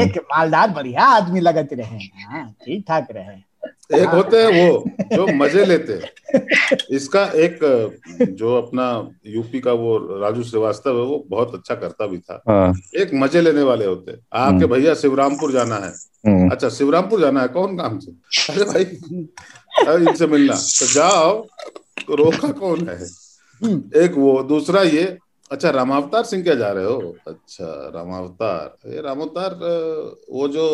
[0.03, 3.37] एक मालदार बढ़िया आदमी लगत रहे हाँ ठीक ठाक रहे
[4.01, 4.85] एक होते हैं वो
[5.17, 7.59] जो मज़े लेते हैं। इसका एक
[8.31, 8.87] जो अपना
[9.27, 13.41] यूपी का वो राजू श्रीवास्तव है वो बहुत अच्छा करता भी था। हाँ, एक मज़े
[13.41, 15.93] लेने वाले होते हैं। आके हम्म। भैया शिवरामपुर जाना है।
[16.27, 18.13] हम्म, अच्छा शिवरामपुर जाना है कौन काम से?
[18.53, 18.85] अरे भाई
[19.87, 21.47] अरे इनसे मिलना। तो जाओ
[22.17, 22.97] रोका कौन है?
[22.97, 23.07] हम्म,
[23.63, 25.05] एक वो दूसरा ये
[25.53, 27.15] अच्छा रामावतार सिंह क्या जा रहे हो?
[27.29, 29.55] अच्छा रामावतार ये रामावतार
[30.33, 30.67] वो जो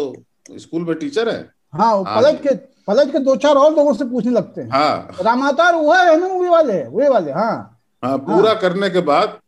[0.59, 1.41] स्कूल में टीचर है?
[1.75, 2.55] हाँ हाँ पलट के
[2.87, 6.27] पलट के दो चार और लोगों से पूछने लगते हैं। हाँ। रामावतार वो है ना
[6.35, 9.39] वे वाले वे वाले हाँ। हाँ पूरा हाँ। करने के बाद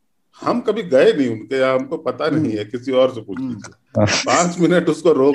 [0.40, 4.04] हम कभी गए नहीं उनके यहाँ हमको पता नहीं है किसी और से पूछ लीजिए।
[4.26, 5.34] पाँच मिनट उसको रोक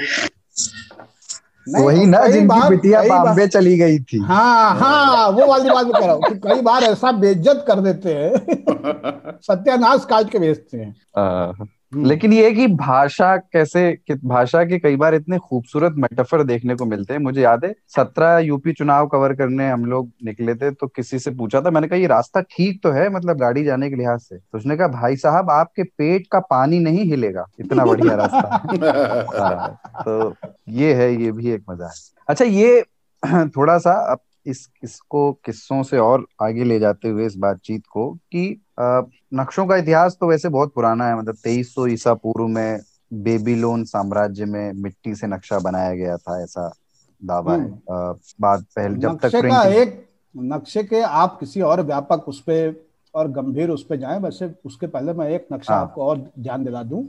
[1.76, 6.06] वही ना जिनकी बिटिया बॉम्बे चली गई थी। हाँ हाँ वो वाली बात मैं कह
[6.06, 11.52] रहा हूँ कई बार ऐसा बेइज्जत कर देते हैं। सत्यानाश काट के भेजते हैं। आ,
[11.92, 16.76] लेकिन ये है कि भाषा कैसे कि भाषा के कई बार इतने खूबसूरत मेटाफर देखने
[16.76, 20.72] को मिलते हैं। मुझे याद है सत्रह यूपी चुनाव कवर करने हम लोग निकले थे
[20.72, 23.90] तो किसी से पूछा था मैंने कहा ये रास्ता ठीक तो है मतलब गाड़ी जाने
[23.90, 24.38] के लिहाज से?
[24.38, 28.48] तो उसने कहा भाई साहब आपके पेट का पानी नहीं हिलेगा इतना बढ़िया रास्ता।
[29.40, 30.36] हाँ, तो
[30.70, 31.94] ये है ये भी एक मज़ा है।
[32.28, 32.82] अच्छा ये
[33.58, 38.12] थोड़ा सा अब इस इसको किस्सों से और आगे ले जाते हुए इस बातचीत को
[38.12, 38.62] कि
[39.34, 42.80] नक्शों का इतिहास तो वैसे बहुत पुराना है मतलब तेईस सौ ईसा पूर्व में
[43.14, 46.74] बेबीलोन साम्राज्य में मिट्टी से नक्शा बनाया गया था ऐसा
[47.24, 52.26] दावा है। अ, बाद पहले जब तक का एक नक्शे के आप किसी और व्यापक
[52.28, 52.82] उस पे
[53.16, 56.64] और गंभीर उस पे जाएँ वैसे उसके पहले मैं एक नक्शा हाँ। आपको और ध्यान
[56.64, 57.08] दिला दूँ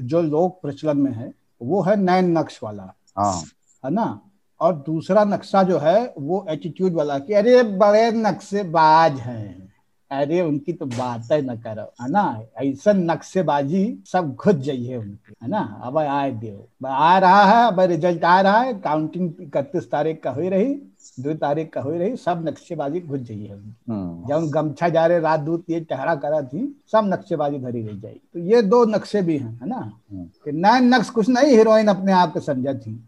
[0.00, 3.42] जो लोक प्रचलन में है वो है नैन नक्श वाला। हाँ।
[3.84, 4.20] है ना?
[4.60, 9.68] और दूसरा नक्शा जो है वो एटीट्यूड वाला कि अरे बड़े नक्शेबाज हैं।
[10.10, 12.22] अरे उनकी तो बात ही न करो है ना?
[12.58, 15.60] ऐसा नक्शेबाजी सब घुस जाइए उनकी है ना?
[15.84, 20.30] अब आए दो आ रहा है अब रिज़ल्ट आ रहा है। काउंटिंग इकतीस तारीख का
[20.30, 20.74] हुई रही
[21.20, 25.18] दो तारीख का हुई रही सब नक्शेबाजी घुस जाइए उनकी। हम्म, जब गमछा जा रहे
[25.20, 29.22] रात दूत ये चेहरा करा थी सब नक्शेबाजी धरी रह जाएगी तो ये दो नक्शे
[29.22, 29.76] भी हैं है ना?
[29.76, 33.00] हम्म। कि नैन नक्श कुछ नहीं हीरोइन अपने आप को समझा थी।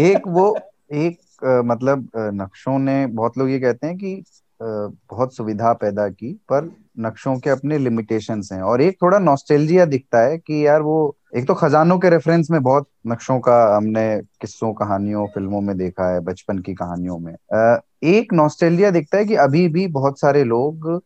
[0.00, 0.56] एक वो
[0.92, 4.14] एक अ, मतलब नक्शों ने बहुत लोग ये कहते हैं कि
[4.60, 4.64] अ,
[5.10, 10.20] बहुत सुविधा पैदा की पर नक्शों के अपने लिमिटेशंस हैं। और एक थोड़ा नॉस्टैल्जिया दिखता
[10.20, 14.04] है कि यार वो एक तो खजानों के रेफरेंस में बहुत नक्शों का हमने
[14.40, 17.34] किस्सों कहानियों फ़िल्मों में देखा है बचपन की कहानियों में।
[18.04, 21.00] एक नॉस्टैल्जिया दिखता है कि अभी भी बहुत सारे लोग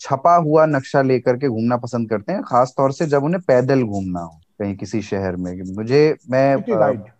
[0.00, 4.20] छपा हुआ नक्शा लेकर के घूमना पसंद करते हैं खासतौर से जब उन्हें पैदल घूमना
[4.20, 6.56] हो। कहीं किसी शहर में। मुझे मैं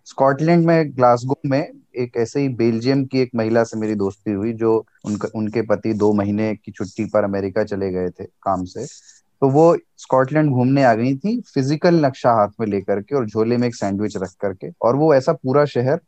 [0.05, 1.59] स्कॉटलैंड में ग्लासगो में
[1.97, 5.93] एक ऐसे ही बेल्जियम की एक महिला से मेरी दोस्ती हुई जो उनका उनके पति
[5.93, 8.85] दो महीने की छुट्टी पर अमेरिका चले गए थे काम से।
[9.41, 13.57] तो वो स्कॉटलैंड घूमने आ गई थी फ़िज़िकल नक्शा हाथ में लेकर के और झोले
[13.57, 15.99] में एक सैंडविच रख करके और वो ऐसा पूरा शहर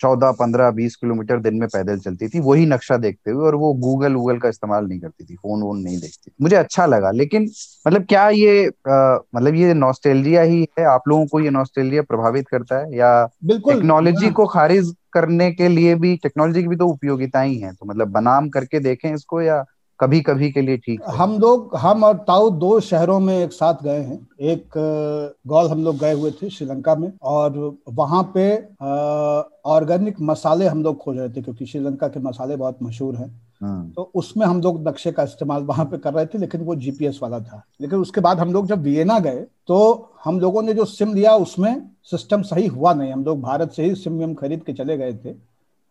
[0.00, 3.72] चौदह पंद्रह बीस किलोमीटर दिन में पैदल चलती थी वही नक्शा देखते हुए और वो
[3.76, 7.50] गूगल वूगल का इस्तेमाल नहीं करती थी फ़ोन वोन नहीं देखती मुझे अच्छा लगा लेकिन
[7.86, 10.84] मतलब क्या ये अ, मतलब ये नॉस्टैल्जिया ही है?
[10.86, 12.96] आप लोगों को ये नॉस्टैल्जिया प्रभावित करता है?
[12.96, 13.26] या
[13.66, 17.74] टेक्नोलॉजी हाँ, को खारिज करने के लिए भी टेक्नोलॉजी की भी तो उपयोगिताएँ ही हैं
[17.74, 19.64] तो मतलब बनाम करके देखें इसको या
[20.00, 23.82] कभी कभी के लिए ठीक हम लोग हम और ताऊ दो शहरों में एक साथ
[23.84, 24.70] गए हैं। एक
[25.46, 27.58] गौल हम लोग गए हुए थे श्रीलंका में और
[27.90, 28.46] वहाँ पे
[29.70, 33.28] ऑर्गेनिक मसाले हम लोग खोज रहे थे क्योंकि श्रीलंका के मसाले बहुत मशहूर हैं।
[33.62, 36.74] हम्म, तो उसमें हम लोग नक्शे का इस्तेमाल वहाँ पे कर रहे थे लेकिन वो
[36.76, 39.78] जीपीएस वाला था। लेकिन उसके बाद हम लोग जब वियना गए तो
[40.24, 43.84] हम लोगों ने जो सिम लिया उसमें सिस्टम सही हुआ नहीं। हम लोग भारत से
[43.84, 45.34] ही सिम विम खरीद के चले गए थे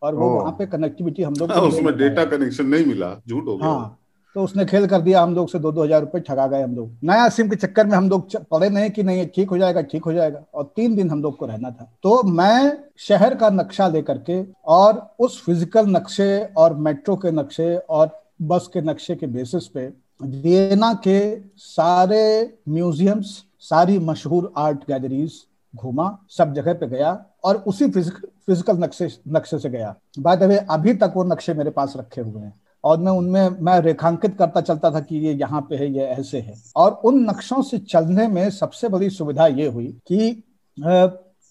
[0.02, 3.56] और वो। वहाँ पे कनेक्टिविटी हम लोग हाँ, उसमें डेटा कनेक्शन नहीं मिला झूठ हो
[3.56, 3.96] गया। हाँ
[4.36, 6.74] तो उसने खेल कर दिया, हम लोग से दो दो हज़ार रुपए ठगा गए हम
[6.74, 9.80] लोग। नया सिम के चक्कर में हम लोग पड़े नहीं कि नहीं, ठीक हो जाएगा,
[9.82, 13.50] ठीक हो जाएगा। और तीन दिन हम लोग को रहना था। तो मैं शहर का
[13.50, 19.14] नक्शा लेकर के और उस फ़िज़िकल नक्शे और मेट्रो के नक्शे और बस के नक्शे
[19.16, 21.20] के बेसिस पे वियना के
[21.58, 27.12] सारे म्यूजियम्स सारी मशहूर आर्ट गैलरीज घूमा, सब जगह पे गया
[27.44, 31.70] और उसी फ़िज़िकल नक्शे नक्शे से गया। बाय द वे अभी तक वो नक्शे मेरे
[31.70, 32.52] पास रखे हुए हैं।
[32.84, 36.38] और मैं उनमें मैं रेखांकित करता चलता था कि ये यहाँ पे है ये ऐसे
[36.38, 40.28] है। और उन नक्शों से चलने में सबसे बड़ी सुविधा ये हुई कि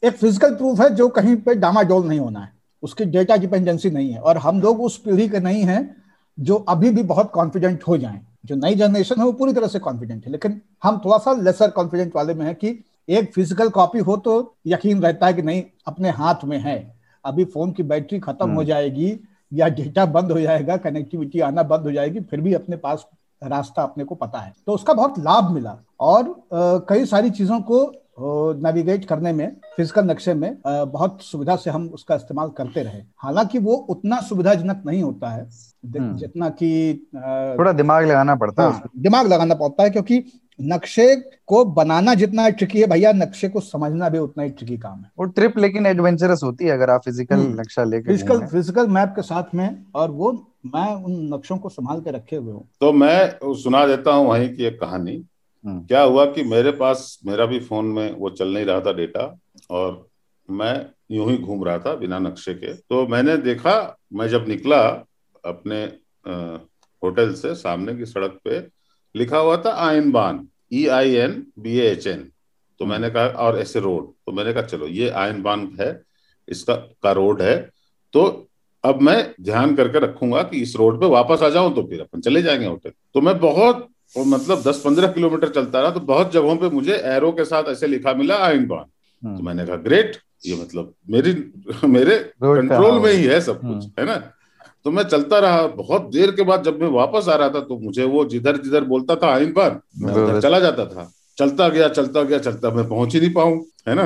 [0.03, 2.51] एक फ़िज़िकल प्रूफ है जो कहीं पे डामाडोल नहीं होना है।
[2.83, 5.79] उसकी डेटा डिपेंडेंसी नहीं है। और हम लोग उस पीढ़ी के नहीं है
[6.37, 9.79] जो अभी भी बहुत कॉन्फिडेंट हो जाएँ। जो नई जनरेशन है वो पूरी तरह से
[9.79, 12.67] कॉन्फिडेंट है। लेकिन हम थोड़ा सा लेसर कॉन्फिडेंट वाले में है कि
[13.09, 16.77] एक फ़िज़िकल कॉपी हो तो यकीन रहता है कि नहीं अपने हाथ में है।
[17.25, 19.11] अभी फ़ोन की बैटरी खत्म हो हम्म। जाएगी।
[19.51, 23.05] या डेटा बंद हो जाएगा कनेक्टिविटी आना बंद हो जाएगी फिर भी अपने पास
[23.41, 26.35] रास्ता अपने को पता है। तो उसका बहुत लाभ मिला और
[26.89, 27.85] कई सारी चीज़ों को
[28.63, 33.59] नेविगेट करने में फ़िज़िकल नक्शे में बहुत सुविधा से हम उसका इस्तेमाल करते रहे। हालाँकि
[33.59, 36.69] वो उतना सुविधाजनक नहीं होता है हम्म। जितना कि
[37.15, 40.23] थोड़ा दिमाग लगाना पड़ता है हाँ, दिमाग लगाना पड़ता है क्योंकि
[40.59, 41.15] नक्शे
[41.47, 45.11] को बनाना जितना ट्रिकी है भैया नक्शे को समझना भी उतना ही ट्रिकी काम है।
[45.19, 49.13] और ट्रिप लेकिन एडवेंचरस होती है अगर आप फ़िज़िकल हम्म। नक्शा लेकर फ़िज़िकल फ़िज़िकल मैप
[49.15, 50.31] के साथ में और वो
[50.67, 54.49] मैं उन नक्शों को संभाल के रखे हुए हूँ। तो मैं सुना देता हूँ वहीं
[54.55, 55.23] की एक कहानी।
[55.63, 58.93] हम्म। क्या हुआ कि मेरे पास मेरा भी फ़ोन में वो चल नहीं रहा था
[58.93, 59.33] डेटा
[59.71, 60.07] और
[60.49, 60.75] मैं
[61.11, 63.75] यूँ ही घूम रहा था बिना नक्शे के। तो मैंने देखा
[64.13, 64.81] मैं जब निकला
[65.43, 65.83] अपने
[67.03, 68.59] होटल से सामने की सड़क पे
[69.15, 72.29] लिखा हुआ था आयन बान। E I N B H N
[72.79, 75.89] तो। मैंने कहा और ऐसे रोड तो मैंने कहा चलो ये आयन बान है
[76.47, 77.57] इसका का रोड है
[78.13, 78.25] तो
[78.83, 82.21] अब मैं ध्यान करके रखूँगा कि इस रोड पे वापस आ जाऊँ तो फिर अपन
[82.21, 86.31] चले जाएँगे होटल तो मैं बहुत और मतलब दस पंद्रह किलोमीटर चलता रहा तो बहुत
[86.31, 88.85] जगहों पे मुझे एरो के साथ ऐसे लिखा मिला आयन बान
[89.23, 91.33] हम्म। तो मैंने कहा ग्रेट ये मतलब मेरी
[91.87, 94.15] मेरे कंट्रोल में ही है सब कुछ हम्म। है ना
[94.85, 97.77] तो मैं चलता रहा। बहुत देर के बाद जब मैं वापस आ रहा था तो
[97.79, 101.87] मुझे वो जिधर जिधर बोलता था आइन पर मैं उधर चला जाता था। चलता गया
[101.89, 104.03] चलता गया चलता मैं पहुँच ही नहीं पाऊँ है ना?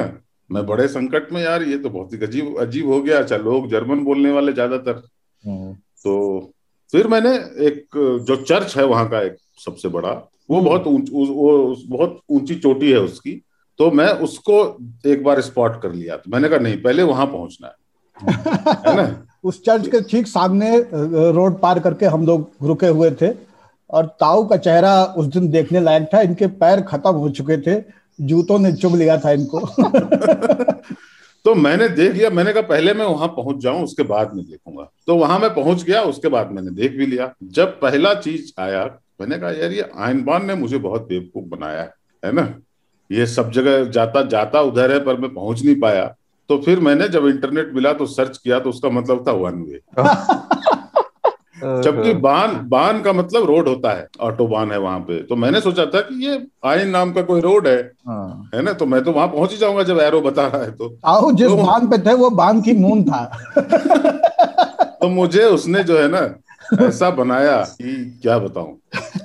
[0.50, 3.70] मैं बड़े संकट में यार ये तो बहुत ही अजीब अजीब हो गया। अच्छा लोग
[3.70, 5.02] जर्मन बोलने वाले ज़्यादातर।
[5.44, 6.54] हम्म। तो
[6.94, 7.34] फिर मैंने
[7.68, 7.98] एक
[8.28, 10.12] जो चर्च है वहाँ का एक सबसे बड़ा
[10.50, 13.42] वो। बहुत ऊंच वो बहुत ऊँची चोटी है उसकी।
[13.80, 14.58] तो मैं उसको
[15.08, 17.74] एक बार स्पॉट कर लिया। तो मैंने कहा नहीं पहले वहाँ पहुँचना है।
[18.88, 19.26] है ना?
[19.44, 20.86] उस चर्च के ठीक सामने
[21.32, 23.28] रोड पार करके हम लोग रुके हुए थे
[23.90, 27.84] और ताऊ का चेहरा उस दिन देखने लायक था। इनके पैर खत्म हो चुके थे।
[28.22, 29.60] जूतों ने चुभ लिया था इनको।
[31.46, 34.92] तो मैंने देख लिया। मैंने कहा, पहले मैं वहाँ पहुँच जाऊँ, उसके बाद में देखूँगा।
[35.08, 38.86] तो वहाँ मैं पहुँच गया, उसके बाद मैंने देख भी लिया। जब पहला चीज़ आया,
[39.22, 41.90] मैंने कहा, यार, ये आयनबान ने मुझे बहुत बेवकूफ़ बनाया
[42.26, 42.60] है ना?
[43.12, 46.16] ये सब जगह जाता जाता उधर है, पर मैं पहुँच नहीं पाया।
[46.54, 49.80] तो फिर मैंने जब इंटरनेट मिला तो सर्च किया तो उसका मतलब था वन वे।
[51.84, 55.62] जबकि बान बान का मतलब रोड होता है ऑटो बान है वहाँ पे। तो मैंने
[55.62, 58.74] सोचा था कि ये आइन नाम का कोई रोड है हाँ। है ना?
[58.74, 61.48] तो मैं तो वहाँ पहुँच ही जाऊँगा जब एरो बता रहा है तो। आओ जिस
[61.48, 63.24] तो, बान पे थे वो बान की मून था।
[65.02, 66.40] तो मुझे उसने जो है ना
[66.88, 68.80] ऐसा बनाया कि क्या बताऊँ?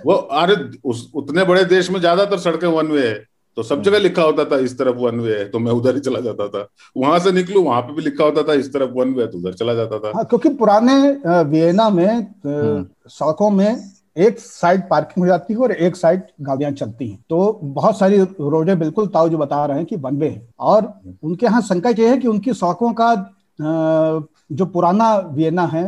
[0.06, 3.24] वो अरे उस उतने बड़े देश में ज़्यादातर सड़कें वन वे है।
[3.59, 6.00] तो सब जगह लिखा होता था इस तरफ़ वन वे है तो मैं उधर ही
[6.00, 9.14] चला जाता था। वहाँ से निकलू वहाँ पे भी लिखा होता था इस तरफ़ वन
[9.14, 10.94] वे है तो उधर चला जाता था। हाँ, क्योंकि पुराने
[11.26, 13.80] वियना में हम्म। सड़कों में
[14.16, 18.22] एक साइड पार्किंग हो जाती है और एक साइड गाड़ियाँ चलती हैं। तो बहुत सारी
[18.22, 20.92] रोडें बिल्कुल ताऊ जो बता रहे हैं कि वन वे है। और
[21.22, 23.14] उनके यहाँ संकट ये है कि उनकी सड़कों का
[23.59, 25.86] जो पुराना वियना है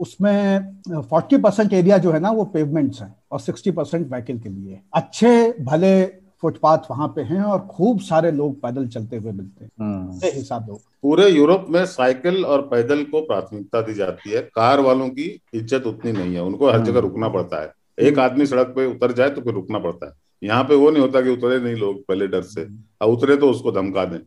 [0.00, 4.48] उसमें फोर्टी परसेंट एरिया जो है ना वो पेवमेंट्स है और सिक्सटी परसेंट व्हीकल के
[4.48, 9.64] लिए। अच्छे भले फुटपाथ वहाँ पे हैं और खूब सारे लोग पैदल चलते हुए मिलते
[9.64, 14.42] हैं। हम्म। हिसाब लोग। पूरे यूरोप में साइकिल और पैदल को प्राथमिकता दी जाती है।
[14.54, 15.24] कार वालों की
[15.54, 18.86] इज़्ज़त उतनी नहीं है। उनको हर जगह हम्म। रुकना पड़ता है। एक आदमी सड़क पे
[18.86, 21.74] उतर जाए तो फिर रुकना पड़ता है। यहाँ पे वो नहीं होता कि उतरे नहीं
[21.74, 24.18] लोग पहले डर से। हम्म। अब उतरे तो उसको धमका दें।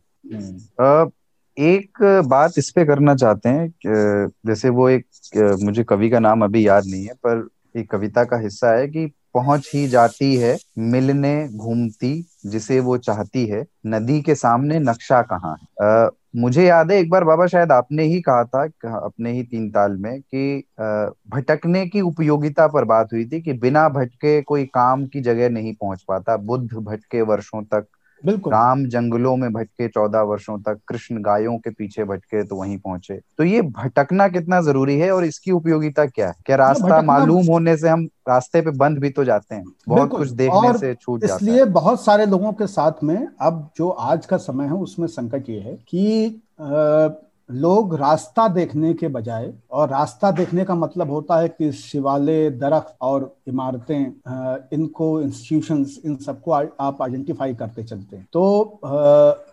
[1.58, 5.06] एक बात इस पे करना चाहते हैं जैसे वो एक
[5.64, 7.48] मुझे कवि का नाम अभी याद नहीं है पर
[7.78, 12.14] एक कविता का हिस्सा है कि पहुँच ही जाती है मिलने घूमती
[12.46, 15.88] जिसे वो चाहती है। नदी के सामने नक्शा कहाँ है?
[15.88, 18.64] आ, मुझे याद है एक बार बाबा शायद आपने ही कहा था
[18.98, 20.64] अपने ही तीन ताल में कि
[21.30, 25.74] भटकने की उपयोगिता पर बात हुई थी कि बिना भटके कोई काम की जगह नहीं
[25.74, 27.88] पहुँच पाता। बुद्ध भटके वर्षों तक
[28.26, 32.78] बिल्कुल। राम जंगलों में भटके चौदह वर्षों तक कृष्ण गायों के पीछे भटके तो वहीं
[32.78, 36.34] पहुँचे। तो ये भटकना कितना ज़रूरी है और इसकी उपयोगिता क्या है?
[36.46, 39.64] क्या रास्ता मालूम होने से हम रास्ते पे बंद भी तो जाते हैं?
[39.88, 43.90] बहुत कुछ देखने से छूट जाता इसलिए बहुत सारे लोगों के साथ में अब जो
[43.90, 46.42] आज का समय है उसमें संकट ये है कि
[47.50, 52.96] लोग रास्ता देखने के बजाय, और रास्ता देखने का मतलब होता है कि शिवालय, दरख्त
[53.02, 58.80] और इमारतें इनको इंस्टीट्यूशन इन सबको आप आइडेंटिफाई करते चलते हैं। तो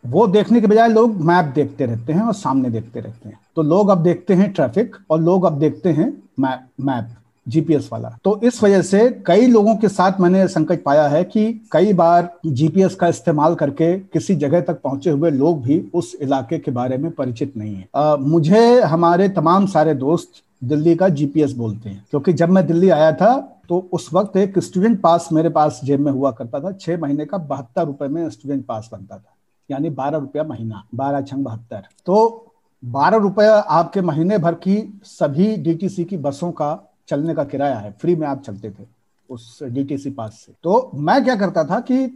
[0.06, 3.62] वो देखने के बजाय लोग मैप देखते रहते हैं और सामने देखते रहते हैं। तो
[3.62, 7.08] लोग अब देखते हैं ट्रैफ़िक और लोग अब देखते हैं मैप मैप
[7.46, 11.44] जीपीएस वाला। तो इस वजह से कई लोगों के साथ मैंने संकट पाया है कि
[11.72, 16.58] कई बार जीपीएस का इस्तेमाल करके किसी जगह तक पहुँचे हुए लोग भी उस इलाके
[16.58, 21.52] के बारे में परिचित नहीं है। आ, मुझे हमारे तमाम सारे दोस्त दिल्ली का जीपीएस
[21.52, 23.36] बोलते हैं क्योंकि जब मैं दिल्ली आया था
[23.68, 27.24] तो उस वक्त एक स्टूडेंट पास मेरे पास जेब में हुआ करता था। छह महीने
[27.24, 29.34] का बहत्तर रुपए में स्टूडेंट पास बनता था
[29.70, 32.42] यानी बारह रुपया महीना बारह छंग बहत्तर। तो
[32.82, 36.72] बारह रुपया आपके महीने भर की सभी डीटीसी की बसों का
[37.08, 38.86] चलने का किराया है, फ्री में आप चलते थे
[39.28, 42.06] उस डीटीसी पास से। तो मैं क्या करता था कि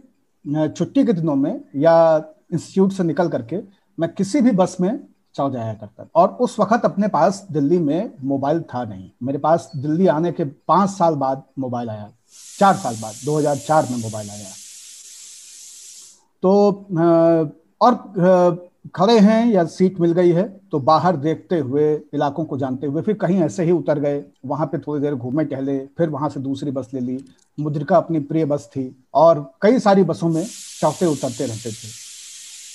[0.45, 1.95] छुट्टी के दिनों में या
[2.53, 3.57] इंस्टीट्यूट से निकल करके
[3.97, 4.99] मैं किसी भी बस में
[5.35, 9.71] चल जाया करता और उस वक्त अपने पास दिल्ली में मोबाइल था नहीं। मेरे पास
[9.75, 12.09] दिल्ली आने के पाँच साल बाद मोबाइल आया,
[12.59, 14.49] चार साल बाद 2004 में मोबाइल आया।
[16.43, 16.51] तो
[17.81, 22.87] और खड़े हैं या सीट मिल गई है तो बाहर देखते हुए, इलाकों को जानते
[22.87, 26.29] हुए, फिर कहीं ऐसे ही उतर गए। वहाँ पे थोड़ी देर घूमे टहले, फिर वहाँ
[26.29, 27.23] से दूसरी बस ले ली।
[27.57, 30.43] मुद्रिका अपनी प्रिय बस थी और कई सारी बसों में
[30.79, 31.87] चौथे उतरते रहते थे।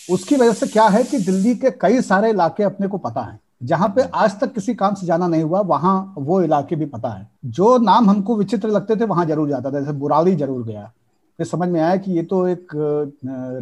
[0.08, 3.38] उसकी वजह से क्या है कि दिल्ली के कई सारे इलाके अपने को पता है।
[3.62, 7.08] जहाँ पे आज तक किसी काम से जाना नहीं हुआ, वहाँ वो इलाके भी पता
[7.08, 10.90] है। जो नाम हमको विचित्र लगते थे, वहाँ ज़रूर जाता था। जैसे बुराली ज़रूर गया।
[11.38, 12.68] फिर समझ में आया कि ये तो एक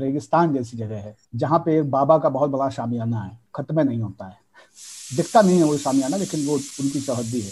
[0.01, 4.01] रेगिस्तान जैसी जगह है जहाँ पे एक बाबा का बहुत बड़ा शामियाना है खत्म नहीं
[4.01, 4.37] होता है।
[5.17, 7.51] दिखता नहीं है वो शामियाना लेकिन वो उनकी चौहद्दी है।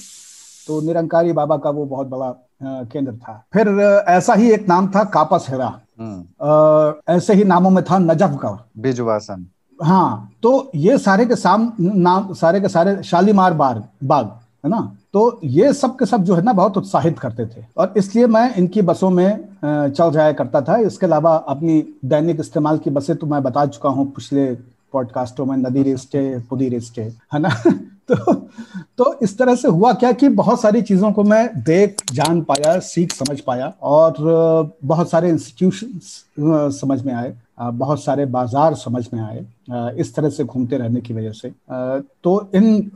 [0.66, 2.30] तो निरंकारी बाबा का वो बहुत बड़ा
[2.62, 3.68] केंद्र था। फिर
[4.08, 5.66] ऐसा ही एक नाम था कापस हेरा।
[6.00, 9.46] हम्म। ऐसे ही नामों में था नजफ का। बिजवासन।
[9.78, 14.26] हाँ तो ये सारे के साम नाम सारे के सारे शालीमार बाग बाग
[14.64, 14.96] है ना?
[15.14, 18.54] तो ये सब के सब जो है ना बहुत उत्साहित करते थे। और इसलिए मैं
[18.56, 23.26] इनकी बसों में चल जाया करता था। इसके अलावा अपनी दैनिक इस्तेमाल की बसें तो
[23.26, 24.46] मैं बता चुका हूँ पिछले
[24.92, 26.16] पॉडकास्टों में, नदी रिस्ट
[26.48, 27.48] पुदी रिस्ट है ना?
[28.08, 28.34] तो
[28.98, 32.78] तो इस तरह से हुआ क्या कि बहुत सारी चीज़ों को मैं देख, जान पाया,
[32.80, 34.14] सीख, समझ पाया और
[34.84, 40.44] बहुत सारे इंस्टीट्यूशन समझ में आए। बहुत सारे बाज़ार समझ में आए इस तरह से
[40.44, 41.52] घूमते रहने की वजह से।
[42.24, 42.90] तो इन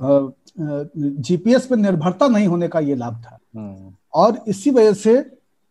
[0.58, 5.16] जीपीएस पर निर्भरता नहीं होने का ये लाभ था। हम्म। और इसी वजह से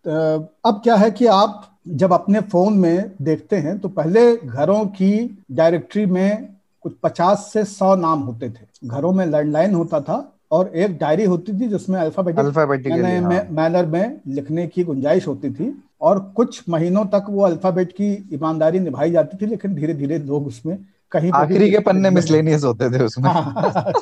[0.05, 5.43] अब क्या है कि आप जब अपने फ़ोन में देखते हैं तो पहले घरों की
[5.51, 6.47] डायरेक्टरी में
[6.83, 10.17] कुछ पचास से सौ नाम होते थे। घरों में लैंडलाइन होता था
[10.51, 12.91] और एक डायरी होती थी जिसमें अल्फाबेटिक
[13.51, 15.69] मैनर में लिखने की गुंजाइश होती थी।
[16.01, 20.47] और कुछ महीनों तक वो अल्फ़ाबेट की ईमानदारी निभाई जाती थी लेकिन धीरे धीरे लोग
[20.47, 20.77] उसमें
[21.11, 23.93] कहीं आखिरी के पन्ने मिसलेनियस होते थे उसमें। हाँ,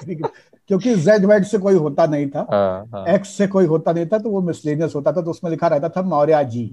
[0.69, 4.17] क्योंकि जेड वेड से कोई होता नहीं था। एक्स हाँ, से कोई होता नहीं था
[4.17, 6.65] तो वो मिसलेनियस होता था तो उसमें लिखा रहता था मौर्य जी।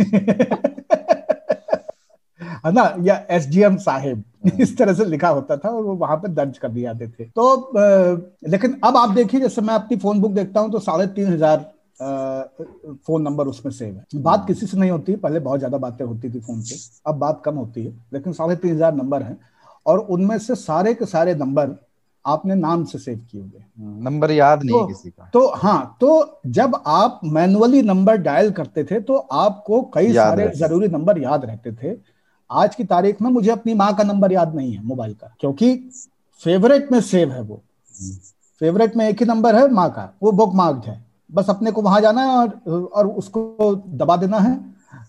[2.66, 2.94] है ना?
[3.02, 4.24] या एस डी एम साहेब
[4.60, 7.24] इस तरह से लिखा होता था और वो वहाँ पर दर्ज कर दिए जाते थे।
[7.24, 7.72] तो
[8.48, 11.64] लेकिन अब आप देखिए जैसे मैं अपनी फ़ोन बुक देखता हूँ तो साढ़े तीन हज़ार
[12.00, 16.30] फ़ोन नंबर उसमें सेव है। बात किसी से नहीं होती पहले बहुत ज़्यादा बातें होती
[16.30, 16.76] थी फ़ोन पे
[17.06, 19.36] अब बात कम होती है लेकिन साढ़े तीन हज़ार नंबर है
[19.86, 21.76] और उनमें से सारे के सारे नंबर
[22.24, 23.62] आपने नाम से सेव किए हुए
[24.02, 28.84] नंबर याद नहीं तो, किसी का। तो हाँ तो जब आप मैनुअली नंबर डायल करते
[28.84, 31.96] थे तो आपको कई सारे ज़रूरी नंबर याद रहते थे।
[32.50, 35.74] आज की तारीख में मुझे अपनी माँ का नंबर याद नहीं है मोबाइल का क्योंकि
[36.42, 37.62] फेवरेट में सेव है वो।
[38.60, 41.82] फेवरेट में एक ही नंबर है माँ का वो बुक मार्क्ड है। बस अपने को
[41.82, 42.48] वहाँ जाना है और
[42.84, 44.58] और उसको दबा देना है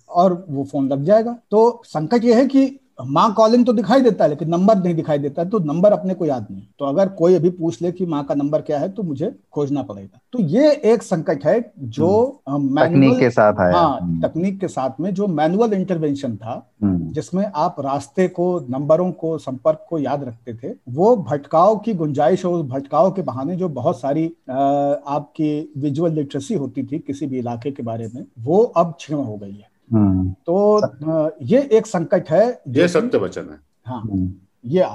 [0.10, 2.66] और वो फ़ोन लग जाएगा। तो संकट ये है कि
[3.00, 6.14] माँ कॉलिंग तो दिखाई देता है लेकिन नंबर नहीं दिखाई देता है तो नंबर अपने
[6.14, 8.90] को याद नहीं तो अगर कोई अभी पूछ ले कि माँ का नंबर क्या है
[8.90, 12.10] तो मुझे खोजना पड़ेगा तो ये एक संकट है जो
[12.50, 16.56] हम्म। तकनीक के साथ आया हाँ हम्म। तकनीक के साथ में जो मैनुअल इंटरवेंशन था
[16.84, 21.94] हम्म। जिसमें आप रास्ते को नंबरों को संपर्क को याद रखते थे वो भटकाव की
[21.94, 27.40] गुंजाइश और भटकाव के बहाने जो बहुत सारी आपकी विजुअल लिटरेसी होती थी किसी भी
[27.40, 32.62] इलाके के बारे में वो अब क्षीण हो गई है। तो ये एक संकट है
[32.68, 34.34] ये सत्य वचन है। हाँ हम्म।
[34.66, 34.86] ये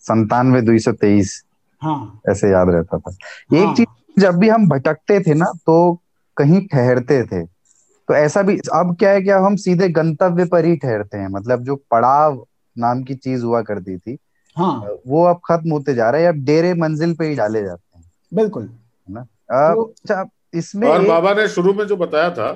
[0.00, 1.42] संतानवे दो सौ तेईस
[1.82, 6.00] हाँ। ऐसे याद रहता था। हाँ, एक चीज़ जब भी हम भटकते थे ना तो
[6.36, 7.44] कहीं ठहरते थे।
[8.08, 11.62] तो ऐसा भी अब क्या है क्या हम सीधे गंतव्य पर ही ठहरते हैं। मतलब
[11.62, 12.46] जो पड़ाव
[12.78, 14.16] नाम की चीज़ हुआ करती थी
[14.56, 17.98] हाँ। वो अब खत्म होते जा रहे हैं अब डेरे मंजिल पे ही डाले जाते
[17.98, 19.22] हैं। बिल्कुल। है ना?
[19.74, 20.24] तो अच्छा
[20.54, 22.50] इसमें और बाबा ने शुरू में जो बताया था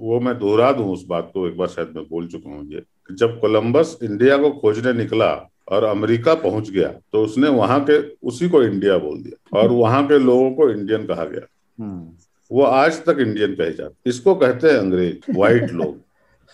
[0.00, 2.82] वो मैं दोहरा दूँ उस बात को एक बार शायद मैं बोल चुका हूँ ये।
[3.10, 5.30] जब कोलंबस इंडिया को खोजने निकला
[5.68, 10.06] और अमेरिका पहुँच गया तो उसने वहाँ के उसी को इंडिया बोल दिया और वहाँ
[10.06, 11.46] के लोगों को इंडियन कहा गया।
[11.78, 12.08] हम्म,
[12.50, 16.00] वो आज तक इंडियन कहे जाते इसको कहते हैं अंग्रेज़ व्हाइट लोग।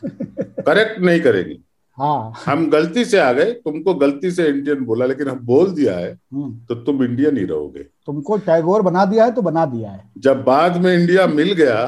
[0.67, 1.59] करेक्ट नहीं करेंगे।
[1.99, 5.97] हाँ। हम गलती से आ गए तुमको गलती से इंडियन बोला लेकिन हम बोल दिया
[5.99, 9.91] है हम्म, तो तुम इंडियन ही रहोगे। तुमको टैगोर बना दिया है तो बना दिया
[9.91, 11.85] है। जब बाद में इंडिया मिल गया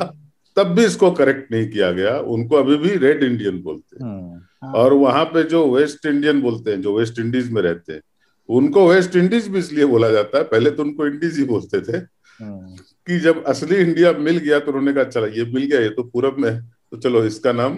[0.57, 4.41] तब भी इसको करेक्ट नहीं किया गया उनको अभी भी रेड इंडियन बोलते हैं। हम्म,
[4.63, 8.01] हाँ, और वहाँ पे जो वेस्ट इंडियन बोलते हैं जो वेस्ट इंडीज में रहते हैं
[8.49, 11.97] उनको वेस्ट इंडीज भी इसलिए बोला जाता है पहले तो उनको इंडीज ही बोलते थे
[11.97, 12.77] हम्म,
[13.07, 16.03] कि जब असली इंडिया मिल गया तो उन्होंने कहा चला ये मिल गया ये तो
[16.05, 17.77] पूरब में है, तो चलो इसका नाम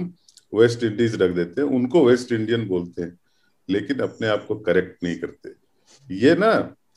[0.52, 3.16] वेस्ट इंडीज रख देते हैं उनको वेस्ट इंडियन बोलते हैं
[3.68, 5.50] लेकिन अपने आप को करेक्ट नहीं करते।
[6.08, 6.52] ये ना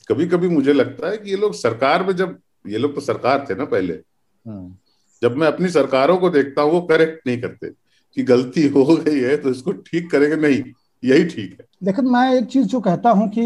[0.10, 2.38] कभी कभी मुझे लगता है कि ये लोग सरकार में जब
[2.68, 4.74] ये लोग तो सरकार थे ना पहले हम्म,
[5.22, 7.70] जब मैं अपनी सरकारों को देखता हूँ वो करेक्ट नहीं करते
[8.18, 10.64] कि गलती हो गई है तो इसको ठीक करेंगे नहीं
[11.04, 13.43] यही ठीक है। लेकिन मैं एक चीज़ जो कहता हूँ कि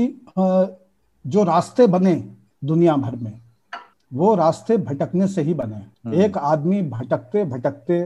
[1.26, 2.16] जो रास्ते बने
[2.64, 3.40] दुनिया भर में
[4.12, 8.04] वो रास्ते भटकने से ही बने। हम्म। एक आदमी भटकते भटकते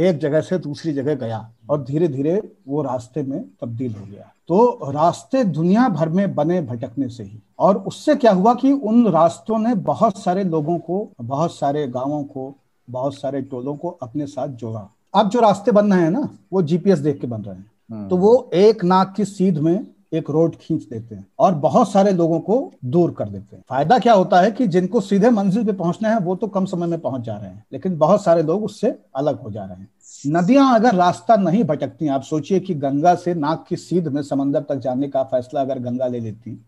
[0.00, 4.32] एक जगह से दूसरी जगह गया और धीरे धीरे वो रास्ते में तब्दील हो गया।
[4.48, 9.08] तो रास्ते दुनिया भर में बने भटकने से ही। और उससे क्या हुआ कि उन
[9.08, 12.54] रास्तों ने बहुत सारे लोगों को बहुत सारे गाँवों को
[12.90, 16.62] बहुत सारे टोलों को अपने साथ जोड़ा। अब जो रास्ते बन रहे हैं ना वो
[16.62, 20.30] जीपीएस देख के बन रहे हैं। हम्म, तो वो एक नाक की सीध में एक
[20.30, 24.12] रोड खींच देते हैं और बहुत सारे लोगों को दूर कर देते हैं। फ़ायदा क्या
[24.12, 27.22] होता है कि जिनको सीधे मंजिल पे पहुँचना है वो तो कम समय में पहुँच
[27.22, 29.88] जा रहे हैं लेकिन बहुत सारे लोग उससे अलग हो जा रहे हैं।
[30.28, 34.62] नदियाँ अगर रास्ता नहीं भटकती आप सोचिए कि गंगा से नाक की सीध में समंदर
[34.62, 36.60] तक जाने का फैसला अगर गंगा ले लेती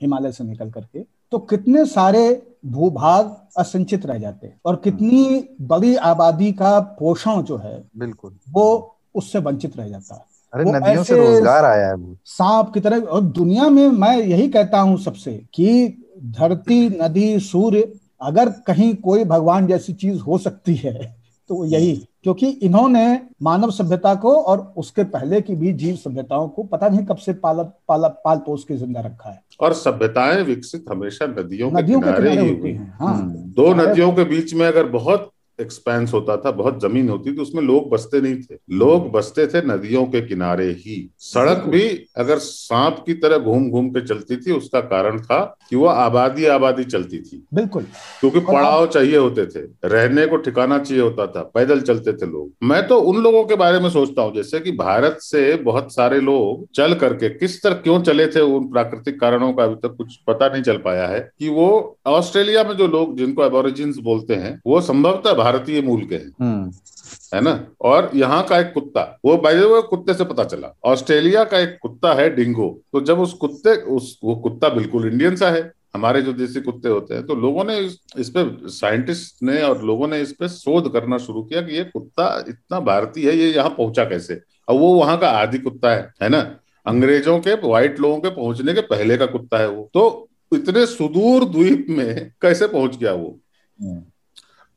[0.00, 2.22] हिमालय से निकल करके तो कितने सारे
[2.66, 9.38] भूभाग असंचित रह जाते और कितनी बड़ी आबादी का पोषण जो है बिल्कुल। वो उससे
[9.38, 13.20] वंचित रह जाता है। अरे वो नदियों से रोज़गार आया है सांप की तरह और
[13.32, 15.68] दुनिया में मैं यही कहता हूँ सबसे कि
[16.38, 17.92] धरती नदी सूर्य
[18.22, 20.94] अगर कहीं कोई भगवान जैसी चीज़ हो सकती है
[21.50, 23.04] तो यही। क्योंकि इन्होंने
[23.42, 27.32] मानव सभ्यता को और उसके पहले की भी जीव सभ्यताओं को पता नहीं कब से
[27.32, 32.00] पाला पाला पाल पोस के ज़िंदा रखा है। और सभ्यताएँ विकसित हमेशा नदियों के नदियों
[32.00, 35.30] के किनारे किनारे ही हुई। हैं हाँ। हम्म, दो नदियों के बीच में अगर बहुत
[35.60, 39.62] एक्सपेंस होता था बहुत ज़मीन होती थी उसमें लोग बसते नहीं थे। लोग बसते थे
[39.66, 41.82] नदियों के किनारे ही। सड़क भी
[42.16, 45.38] अगर सांप की तरह घूम घूम के चलती थी उसका कारण था
[45.70, 47.82] कि वो आबादी आबादी चलती थी। बिल्कुल।
[48.20, 52.50] क्योंकि पड़ाव चाहिए होते थे रहने को ठिकाना चाहिए होता था पैदल चलते थे लोग।
[52.62, 56.20] मैं तो उन लोगों के बारे में सोचता हूँ जैसे कि भारत से बहुत सारे
[56.20, 60.16] लोग चल करके किस तरह क्यों चले थे उन प्राकृतिक कारणों का अभी तक कुछ
[60.26, 61.68] पता नहीं चल पाया है कि वो
[62.06, 66.70] ऑस्ट्रेलिया में जो लोग जिनको एबोरिजिन बोलते हैं वो संभवतः भारतीय मूल के हैं। हम्म,
[67.34, 67.52] है ना?
[67.80, 72.12] और यहाँ का एक कुत्ता वो द कुत्ते से पता चला। ऑस्ट्रेलिया का एक कुत्ता
[72.14, 76.32] है डिंगो। तो जब उस कुत्ते उस वो कुत्ता बिल्कुल इंडियन सा है हमारे जो
[76.32, 80.20] देसी कुत्ते होते हैं तो लोगों ने इस, इस पे साइंटिस्ट ने और लोगों ने
[80.20, 84.04] इस पे शोध करना शुरू किया कि ये कुत्ता इतना भारतीय है ये यहाँ पहुँचा
[84.04, 84.40] कैसे?
[84.68, 86.40] और वो वहाँ का आदि कुत्ता है है ना?
[86.86, 91.44] अंग्रेज़ों के व्हाइट लोगों के पहुँचने के पहले का कुत्ता है वो। तो इतने सुदूर
[91.44, 93.38] द्वीप में कैसे पहुँच गया वो?
[93.78, 94.02] हम्म,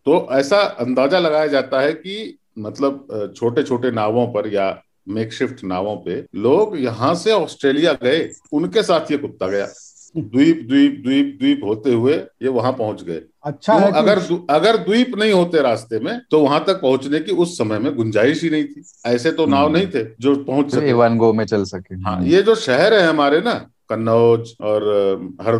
[0.06, 4.68] तो ऐसा अंदाज़ा लगाया जाता है कि मतलब छोटे छोटे नावों पर या
[5.10, 9.68] मेकशिफ्ट नावों पे लोग यहाँ से ऑस्ट्रेलिया गए उनके साथ ये कुत्ता गया।
[10.16, 15.16] द्वीप द्वीप द्वीप द्वीप होते हुए ये वहाँ पहुँच गए। अच्छा है अगर अगर द्वीप
[15.18, 18.64] नहीं होते रास्ते में तो वहाँ तक पहुँचने की उस समय में गुंजाइश ही नहीं
[18.66, 21.64] थी। ऐसे तो नाव हम्म। नहीं थे जो पहुँच तो सके। वन गो में चल
[21.66, 23.54] सके। हाँ ये जो शहर है हमारे ना
[23.89, 24.84] कन्नौज और
[25.41, 25.56] हर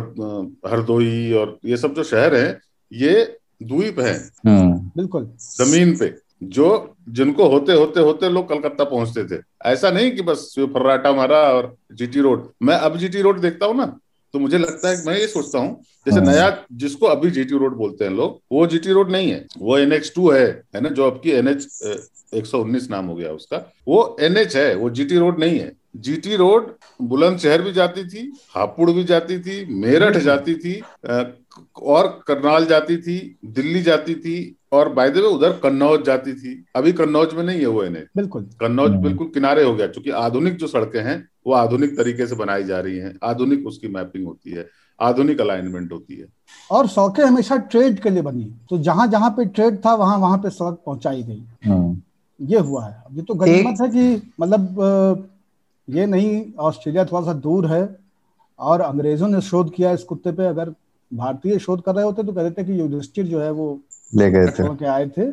[0.66, 2.60] हरदोई और ये सब जो शहर है
[2.92, 3.22] ये
[3.60, 9.40] द्वीप हैं। हम्म, बिल्कुल। ज़मीन पे। जो जिनको होते होते होते लोग कलकत्ता पहुँचते थे।
[9.64, 13.76] ऐसा नहीं कि बस फर्राटा मारा और जीटी रोड। मैं अब जीटी रोड देखता हूँ
[13.76, 13.86] ना
[14.34, 17.76] तो मुझे लगता है मैं ये सोचता हूँ जैसे हाँ। नया जिसको अभी जीटी रोड
[17.76, 20.88] बोलते हैं लोग वो जीटी रोड नहीं है। वो एन एच टू है है ना
[20.88, 21.66] जो अब आपकी एनएच
[22.34, 23.56] एक सौ उन्नीस नाम हो गया उसका।
[23.88, 28.90] वो एनएच है वो जीटी रोड नहीं है। जीटी रोड बुलंदशहर भी जाती थी हापुड़
[28.90, 30.72] भी जाती थी मेरठ जाती थी
[31.82, 34.36] और करनाल जाती थी दिल्ली जाती थी
[34.72, 38.06] और बाय द वे उधर कन्नौज जाती थी। अभी कन्नौज में नहीं है वो एनएच
[38.16, 42.26] बिल्कुल। कन्नौज हम्म। बिल्कुल किनारे हो गया क्योंकि आधुनिक जो सड़कें हैं वो आधुनिक तरीके
[42.26, 46.26] से बनाई जा रही हैं। आधुनिक उसकी मैपिंग होती है आधुनिक अलाइनमेंट होती है।
[46.70, 50.38] और सड़कें हमेशा ट्रेड के लिए बनी। तो जहाँ जहाँ पे ट्रेड था वहाँ वहाँ
[50.38, 52.00] पे सड़क पहुंचाई गई। हम्म,
[52.40, 55.28] ये हुआ है। ये तो गनीमत है कि मतलब
[55.88, 57.96] ये नहीं ऑस्ट्रेलिया थोड़ा सा दूर है
[58.58, 60.74] और अंग्रेज़ों ने शोध किया इस कुत्ते पे। अगर
[61.12, 63.80] भारतीय शोध कर रहे होते तो कहते थे कि युधिष्ठिर जो है वो
[64.14, 65.32] ले गए थे। के आए थे।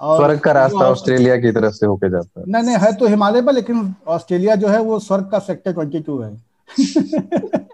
[0.00, 3.06] और स्वर्ग का रास्ता ऑस्ट्रेलिया की तरफ़ से होके जाता है। नहीं नहीं है तो
[3.06, 6.36] हिमालय पर लेकिन ऑस्ट्रेलिया जो है वो स्वर्ग का सेक्टर ट्वेंटी टू है।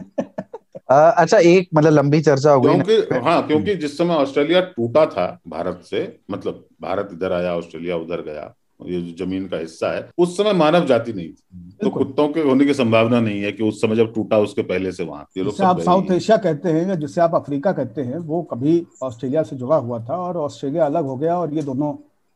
[0.91, 5.41] अच्छा एक मतलब लंबी चर्चा हो गई क्योंकि हाँ क्योंकि जिस समय ऑस्ट्रेलिया टूटा था
[5.49, 8.55] भारत से मतलब भारत इधर आया ऑस्ट्रेलिया उधर गया
[8.89, 12.41] ये जो ज़मीन का हिस्सा है उस समय मानव जाति नहीं थी। तो कुत्तों के
[12.41, 15.45] होने की संभावना नहीं है कि उस समय जब टूटा उसके पहले से वहाँ ये
[15.45, 19.43] लोग आप साउथ एशिया कहते हैं या जिसे आप अफ्रीका कहते हैं वो कभी ऑस्ट्रेलिया
[19.43, 21.93] से जुड़ा हुआ था और ऑस्ट्रेलिया अलग हो गया और ये दोनों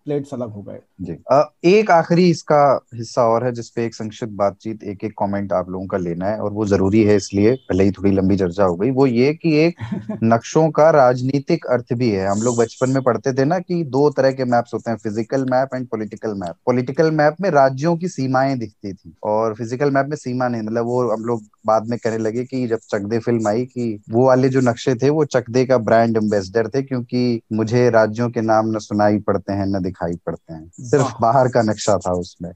[0.07, 2.59] प्लेट्स अलग हो गए। जी। आ, एक आखिरी इसका
[2.94, 6.38] हिस्सा और है जिसपे एक संक्षिप्त बातचीत एक एक कमेंट आप लोगों का लेना है
[6.40, 9.54] और वो ज़रूरी है इसलिए पहले ही थोड़ी लंबी चर्चा हो गई। वो ये कि
[9.59, 9.76] एक
[10.24, 14.09] नक्शों का राजनीतिक अर्थ भी है। हम लोग बचपन में पढ़ते थे ना कि दो
[14.11, 18.09] तरह के मैप्स होते हैं physical map and political map political map में राज्यों की
[18.09, 21.98] सीमाएँ दिखती थी और फ़िज़िकल मैप में सीमा नहीं मतलब वो हम लोग बाद में
[21.98, 25.64] कहने लगे कि जब चकदे फ़िल्म आई कि वो वाले जो नक्शे थे वो चकदे
[25.66, 30.16] का ब्रांड एम्बेसडर थे क्योंकि मुझे राज्यों के नाम न सुनाई पड़ते हैं न दिखाई
[30.26, 32.51] पड़ते हैं। सिर्फ़ बाहर का नक्शा था उसमें।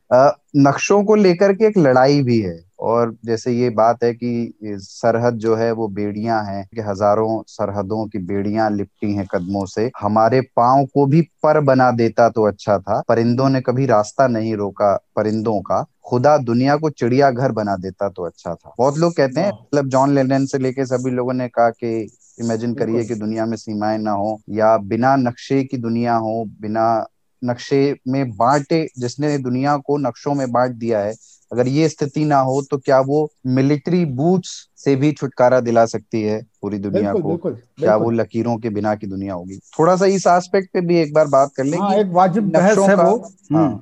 [0.56, 5.34] नक्शों को लेकर के एक लड़ाई भी है और जैसे ये बात है कि सरहद
[5.34, 10.40] जो है वो बेड़ियाँ हैं कि हज़ारों सरहदों की बेड़ियाँ लिपटी हैं कदमों से। हमारे
[10.56, 14.94] पाँव को भी पर बना देता तो अच्छा था। परिंदों ने कभी रास्ता नहीं रोका
[15.16, 19.40] परिंदों का। खुदा दुनिया को चिड़िया घर बना देता तो अच्छा था। बहुत लोग कहते
[19.40, 22.10] हैं मतलब जॉन लेनन से लेके सभी लोगों ने कहा कि
[22.40, 27.06] इमेजिन करिए कि दुनिया में सीमाएँ ना हो या बिना नक्शे की दुनिया हो बिना
[27.42, 31.14] नक्शे में बांटे जिसने दुनिया को नक्शों में बांट दिया है
[31.52, 36.22] अगर ये स्थिति ना हो तो क्या वो मिलिट्री बूट्स से भी छुटकारा दिला सकती
[36.22, 37.84] है पूरी दुनिया बिल्कुल, को बिल्कुल, बिल्कुल.
[37.84, 41.12] क्या वो लकीरों के बिना की दुनिया होगी थोड़ा सा इस एस्पेक्ट पे भी एक
[41.14, 43.16] बार बात कर ले हाँ, एक वाजिब बहस है वो हाँ,
[43.52, 43.80] हम्म।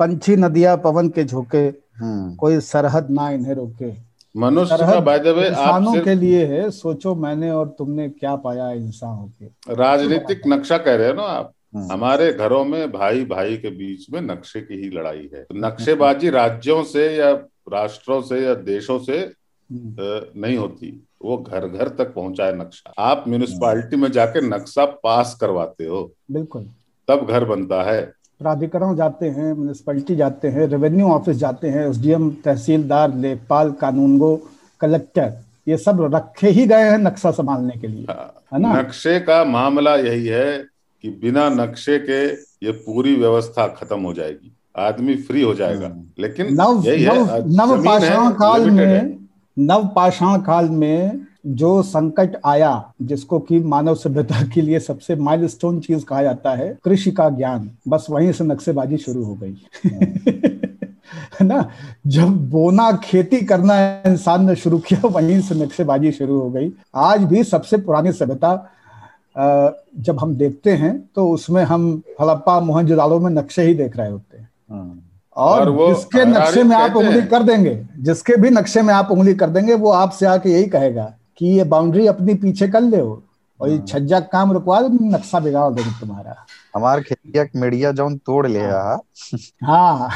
[0.00, 1.58] पंछी नदिया पवन के झोंके
[1.98, 3.92] हम्म। कोई सरहद ना इन्हें रोके
[4.34, 9.14] मनुष्य बाय द वे इंसानों के लिए है सोचो मैंने और तुमने क्या पाया इंसान
[9.16, 14.06] होके राजनीतिक नक्शा कह रहे हो ना आप। हमारे घरों में भाई भाई के बीच
[14.10, 17.30] में नक्शे की ही लड़ाई है। तो नक्शेबाजी राज्यों से या
[17.72, 22.92] राष्ट्रों से या देशों से हम्म। नहीं होती। वो घर घर तक पहुँचा है नक्शा।
[22.98, 26.66] आप म्यूनिसपालिटी में जाके नक्शा पास करवाते हो। बिल्कुल।
[27.08, 32.30] तब घर बनता है। प्राधिकरण जाते हैं म्यूनिसपैलिटी जाते हैं रेवेन्यू ऑफ़िस जाते हैं एसडीएम
[32.30, 34.48] तहसीलदार लेखपाल कानूनगो
[34.80, 35.32] कलेक्टर
[35.68, 38.80] ये सब रखे ही गए हैं नक्शा संभालने के लिए। हाँ, है ना?
[38.80, 40.73] नक्शे का मामला यही है
[41.04, 42.32] कि बिना नक्शे के
[42.66, 46.84] ये पूरी व्यवस्था खत्म हो जाएगी। आदमी फ्री हो जाएगा। हम्म। लेकिन नव
[47.46, 49.16] नव पाषाण काल में
[49.58, 55.80] नव पाषाण काल में जो संकट आया जिसको कि मानव सभ्यता के लिए सबसे माइलस्टोन
[55.80, 59.56] चीज़ कहा जाता है कृषि का ज्ञान। बस वहीं से नक्शेबाजी शुरू हो गई।
[61.40, 61.70] है ना?
[62.06, 67.20] जब बोना खेती करना इंसान ने शुरू किया वहीं से नक्शेबाजी शुरू हो गई। आज
[67.24, 68.70] भी सबसे पुरानी सभ्यता
[69.36, 74.38] जब हम देखते हैं तो उसमें हम हड़प्पा मोहनजोदाड़ो में नक्शे ही देख रहे होते
[74.38, 78.94] हैं हाँ। और, और जिसके नक्शे में आप उंगली कर देंगे जिसके भी नक्शे में
[78.94, 82.80] आप उंगली कर देंगे वो आपसे आके यही कहेगा कि ये बाउंड्री अपनी पीछे कर
[82.80, 87.92] ले और ये हाँ। छज्जा काम रुकवा दो नक्शा बिगाड़ देंगे तुम्हारा हमारे खेतिया मीडिया
[87.92, 89.00] जो तोड़ ले हाँ
[89.64, 90.08] हाँ,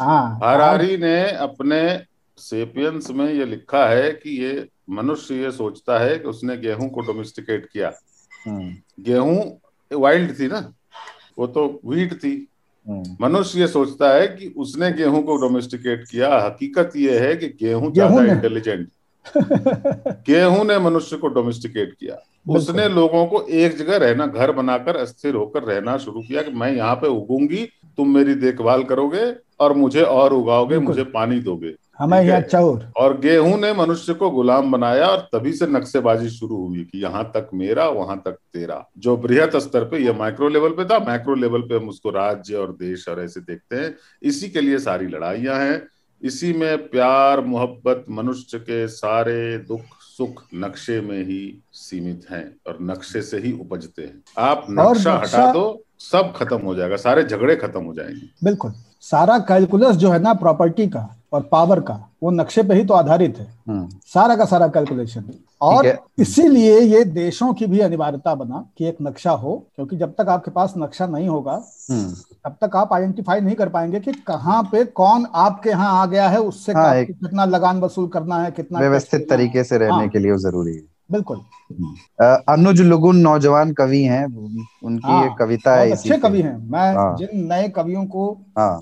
[0.00, 2.00] हाँ। हरारी ने अपने
[2.38, 7.00] सेपियंस में ये लिखा है कि ये मनुष्य ये सोचता है कि उसने गेहूँ को
[7.00, 7.90] डोमेस्टिकेट किया।
[8.46, 9.60] गेहूँ
[9.90, 10.72] वाइल्ड थी ना
[11.38, 12.46] वो तो वीट थी।
[12.86, 17.48] हम्म। मनुष्य ये सोचता है कि उसने गेहूँ को डोमेस्टिकेट किया हकीकत ये है कि
[17.60, 18.88] गेहूँ ज़्यादा इंटेलिजेंट
[20.26, 22.16] गेहूँ ने मनुष्य को डोमेस्टिकेट किया।
[22.46, 26.72] उसने लोगों को एक जगह रहना घर बनाकर अस्थिर होकर रहना शुरू किया कि मैं
[26.72, 27.64] यहाँ पे उगूँगी
[27.98, 29.24] तुम मेरी देखभाल करोगे
[29.60, 34.30] और मुझे और उगाओगे मुझे पानी दोगे। हमें यहाँ चौर। और गेहूँ ने मनुष्य को
[34.30, 38.84] गुलाम बनाया और तभी से नक्शेबाजी शुरू हुई कि यहाँ तक मेरा वहाँ तक तेरा।
[38.98, 42.54] जो बृहत स्तर पे ये माइक्रो लेवल पे था माइक्रो लेवल पे हम उसको राज्य
[42.54, 45.82] और देश और ऐसे देखते हैं। इसी के लिए सारी लड़ाइयाँ हैं।
[46.22, 52.78] इसी में प्यार मोहब्बत मनुष्य के सारे दुख सुख नक्शे में ही सीमित हैं और
[52.82, 57.56] नक्शे से ही उपजते हैं। आप नक्शा हटा दो सब खत्म हो जाएगा सारे झगड़े
[57.56, 62.30] खत्म हो जाएँगे। बिल्कुल। सारा कैलकुलस जो है ना प्रॉपर्टी का और पावर का वो
[62.30, 65.24] नक्शे पे ही तो आधारित है। हम्म। सारा का सारा कैलकुलेशन
[65.62, 65.86] और
[66.18, 70.50] इसीलिए ये देशों की भी अनिवार्यता बना कि एक नक्शा हो क्योंकि जब तक आपके
[70.50, 71.52] पास नक्शा नहीं होगा
[71.90, 72.12] हम्म।
[72.44, 76.28] तब तक आप आइडेंटिफाई नहीं कर पाएँगे कि कहाँ पे कौन आपके यहाँ आ गया
[76.28, 80.18] है उससे हाँ, कितना लगान वसूल करना है कितना व्यवस्थित तरीके से रहने हाँ, के
[80.18, 81.40] लिए ज़रूरी है। बिल्कुल।
[82.48, 87.16] अनुज लुगुन नौजवान कवि हैं उनकी हाँ, एक कविता है अच्छे कवि हैं। मैं हाँ,
[87.16, 88.80] जिन नए कवियों को हाँ,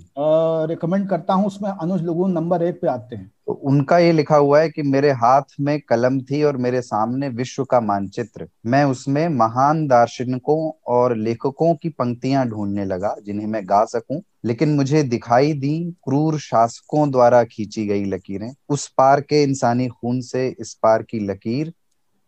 [0.69, 4.37] रिकमेंड करता हूँ उसमें अनुज लुगुन नंबर एक पे आते हैं। तो उनका ये लिखा
[4.37, 8.85] हुआ है कि मेरे हाथ में कलम थी और मेरे सामने विश्व का मानचित्र। मैं
[8.85, 15.03] उसमें महान दार्शनिकों और लेखकों की पंक्तियाँ ढूँढने लगा जिन्हें मैं गा सकूँ लेकिन मुझे
[15.03, 20.75] दिखाई दी क्रूर शासकों द्वारा खींची गई लकीरें। उस पार के इंसानी खून से इस
[20.83, 21.73] पार की लकीर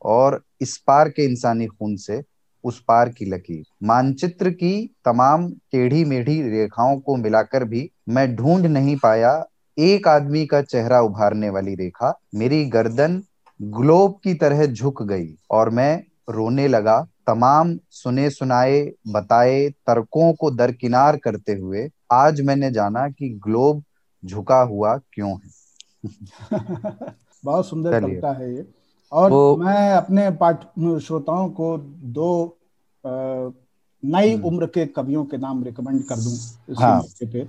[0.02, 2.22] और इस पार के इंसानी खून से
[2.64, 8.66] उस पार की लकीर मानचित्र की तमाम टेढ़ी मेढ़ी रेखाओं को मिलाकर भी मैं ढूंढ
[8.66, 9.46] नहीं पाया
[9.78, 13.22] एक आदमी का चेहरा उभारने वाली रेखा। मेरी गर्दन
[13.62, 20.50] ग्लोब की तरह झुक गई और मैं रोने लगा। तमाम सुने सुनाए बताए तर्कों को
[20.50, 23.82] दरकिनार करते हुए आज मैंने जाना कि ग्लोब
[24.24, 25.60] झुका हुआ क्यों है।
[27.44, 28.79] बहुत सुंदर है ये।
[29.12, 31.76] और वो, मैं अपने पाठ श्रोताओं को
[32.12, 32.56] दो
[33.04, 37.46] नई हम्म। उम्र के कवियों के नाम रिकमेंड कर दूँ इस हाँ। पे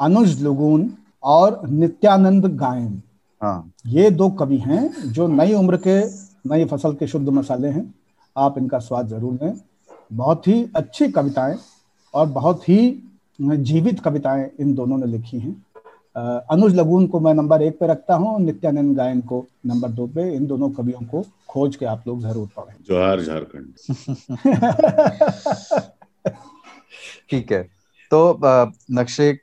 [0.00, 0.92] अनुज लुगुन
[1.22, 3.02] और नित्यानंद गायन
[3.42, 6.00] हाँ। ये दो कवि हैं जो नई उम्र के
[6.48, 7.94] नई फ़सल के शुद्ध मसाले हैं
[8.36, 9.54] आप इनका स्वाद ज़रूर लें
[10.12, 11.56] बहुत ही अच्छी कविताएँ
[12.14, 12.78] और बहुत ही
[13.38, 15.64] जीवित कविताएँ इन दोनों ने लिखी हैं
[16.16, 20.34] अनुज लगून को मैं नंबर एक पे रखता हूँ नित्यानंद गायन को नंबर दो पे।
[20.34, 23.74] इन दोनों कवियों को खोज के आप लोग ज़रूर पढ़ें। जोहार झारखंड।
[27.30, 27.68] ठीक है।
[28.10, 28.40] तो
[28.92, 29.38] नक्शे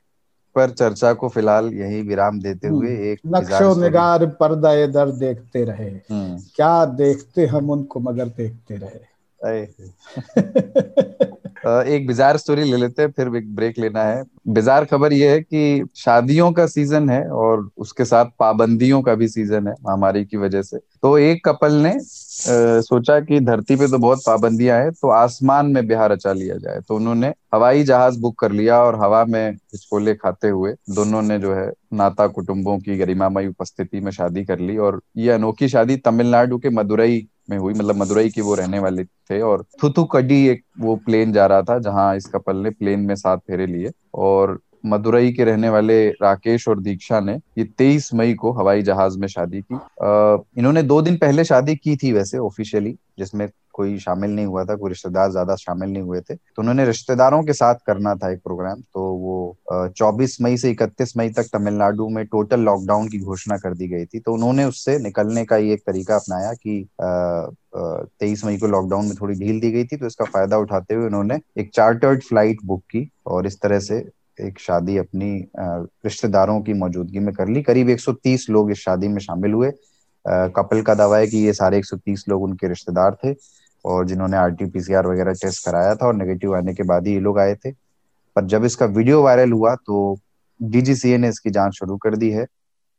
[0.54, 5.64] पर चर्चा को फ़िलहाल यही विराम देते हुए हम्म, एक नक्शो निगार पर्दा दर देखते
[5.64, 9.12] रहे। हम्म। क्या देखते हम उनको मगर देखते रहे?
[11.94, 15.40] एक बिजार स्टोरी ले लेते हैं फिर एक ब्रेक लेना है। बिजार खबर यह है
[15.40, 20.36] कि शादियों का सीज़न है और उसके साथ पाबंदियों का भी सीज़न है महामारी की
[20.36, 24.92] वजह से। तो एक कपल ने आ, सोचा कि धरती पे तो बहुत पाबंदियाँ हैं
[24.92, 29.00] तो आसमान में बिहार रचा लिया जाए। तो उन्होंने हवाई जहाज़ बुक कर लिया और
[29.00, 34.10] हवा में हिचकोले खाते हुए दोनों ने जो है नाता कुटुंबों की गरिमामय उपस्थिति में
[34.12, 38.40] शादी कर ली और ये अनोखी शादी तमिलनाडु के मदुरई में हुई मतलब मदुरई की
[38.40, 42.56] वो रहने वाले थे और थुथुकडी एक वो प्लेन जा रहा था जहाँ इस कपल
[42.56, 47.32] ने प्लेन में सात फेरे लिए। और मदुरई के रहने वाले राकेश और दीक्षा ने
[47.58, 51.76] ये तेईस मई को हवाई जहाज़ में शादी की। आ, इन्होंने दो दिन पहले शादी
[51.76, 56.02] की थी वैसे ऑफिशियली जिसमें कोई शामिल नहीं हुआ था, कोई रिश्तेदार ज़्यादा शामिल नहीं
[56.02, 60.56] हुए थे। तो उन्होंने रिश्तेदारों के साथ करना था एक प्रोग्राम तो वो चौबीस मई
[60.56, 64.34] से इकतीस मई तक तमिलनाडु में टोटल लॉकडाउन की घोषणा कर दी गई थी। तो
[64.34, 66.86] उन्होंने उससे निकलने का ये एक तरीका अपनाया कि
[67.74, 71.06] तेईस मई को लॉकडाउन में थोड़ी ढील दी गई थी तो इसका फ़ायदा उठाते हुए
[71.06, 74.04] उन्होंने एक चार्टर्ड फ़्लाइट बुक की और इस तरह से
[74.40, 79.18] एक शादी अपनी रिश्तेदारों की मौजूदगी में कर ली। करीब 130 लोग इस शादी में
[79.20, 79.70] शामिल हुए।
[80.56, 83.32] कपल का दावा है कि ये सारे 130 लोग उनके रिश्तेदार थे।
[83.84, 87.20] और जिन्होंने आर टी वगैरह टेस्ट कराया था और नेगेटिव आने के बाद ही ये
[87.20, 87.70] लोग आए थे।
[88.36, 90.18] पर जब इसका वीडियो वायरल हुआ तो
[90.62, 92.46] डीजीसीए ने इसकी जाँच शुरू कर दी है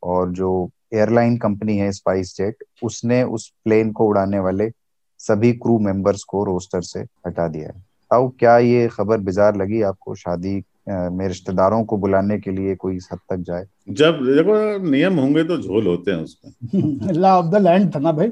[0.03, 4.71] और जो एयरलाइन कंपनी है स्पाइस जेट उसने उस प्लेन को उड़ाने वाले
[5.19, 9.81] सभी क्रू मेंबर्स को रोस्टर से हटा दिया है। अब क्या ये खबर बिजार लगी
[9.81, 10.15] आपको?
[10.15, 13.65] शादी में रिश्तेदारों को बुलाने के लिए कोई हद तक जाए?
[13.89, 18.11] जब देखो नियम होंगे तो झोल होते हैं उसमें। लॉ ऑफ़ द लैंड था ना
[18.11, 18.31] भाई।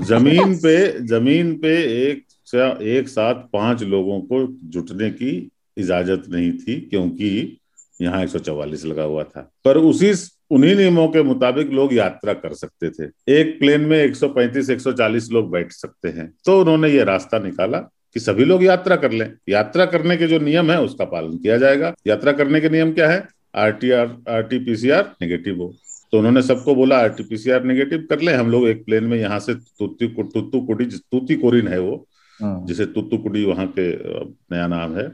[0.00, 1.76] ज़मीन पे ज़मीन पे
[2.08, 2.24] एक
[2.82, 7.58] एक साथ पाँच लोगों को जुटने की इजाज़त नहीं थी, क्योंकि
[8.02, 8.28] यहाँ एक
[8.86, 10.12] लगा हुआ था। पर उसी,
[10.50, 15.50] उन्हीं नियमों के मुताबिक लोग यात्रा कर सकते थे। एक प्लेन में 135 140 लोग
[15.50, 19.86] बैठ सकते हैं। तो उन्होंने ये रास्ता निकाला कि सभी लोग यात्रा कर लें। यात्रा
[19.86, 23.28] करने के जो नियम है, उसका पालन किया जाएगा। यात्रा करने के नियम क्या है?
[23.54, 25.74] आरटीआर आरटीपीसीआर नेगेटिव हो।
[26.12, 29.54] तो उन्होंने सबको बोला आरटीपीसीआर नेगेटिव कर ले हम लोग एक प्लेन में यहाँ से
[29.54, 32.06] तुत्ती तुत्तू कुटी तुत्ती कोरिन है वो
[32.40, 33.92] हाँ। जिसे तुत्तू कुटी वहाँ के
[34.54, 35.08] नया नाम है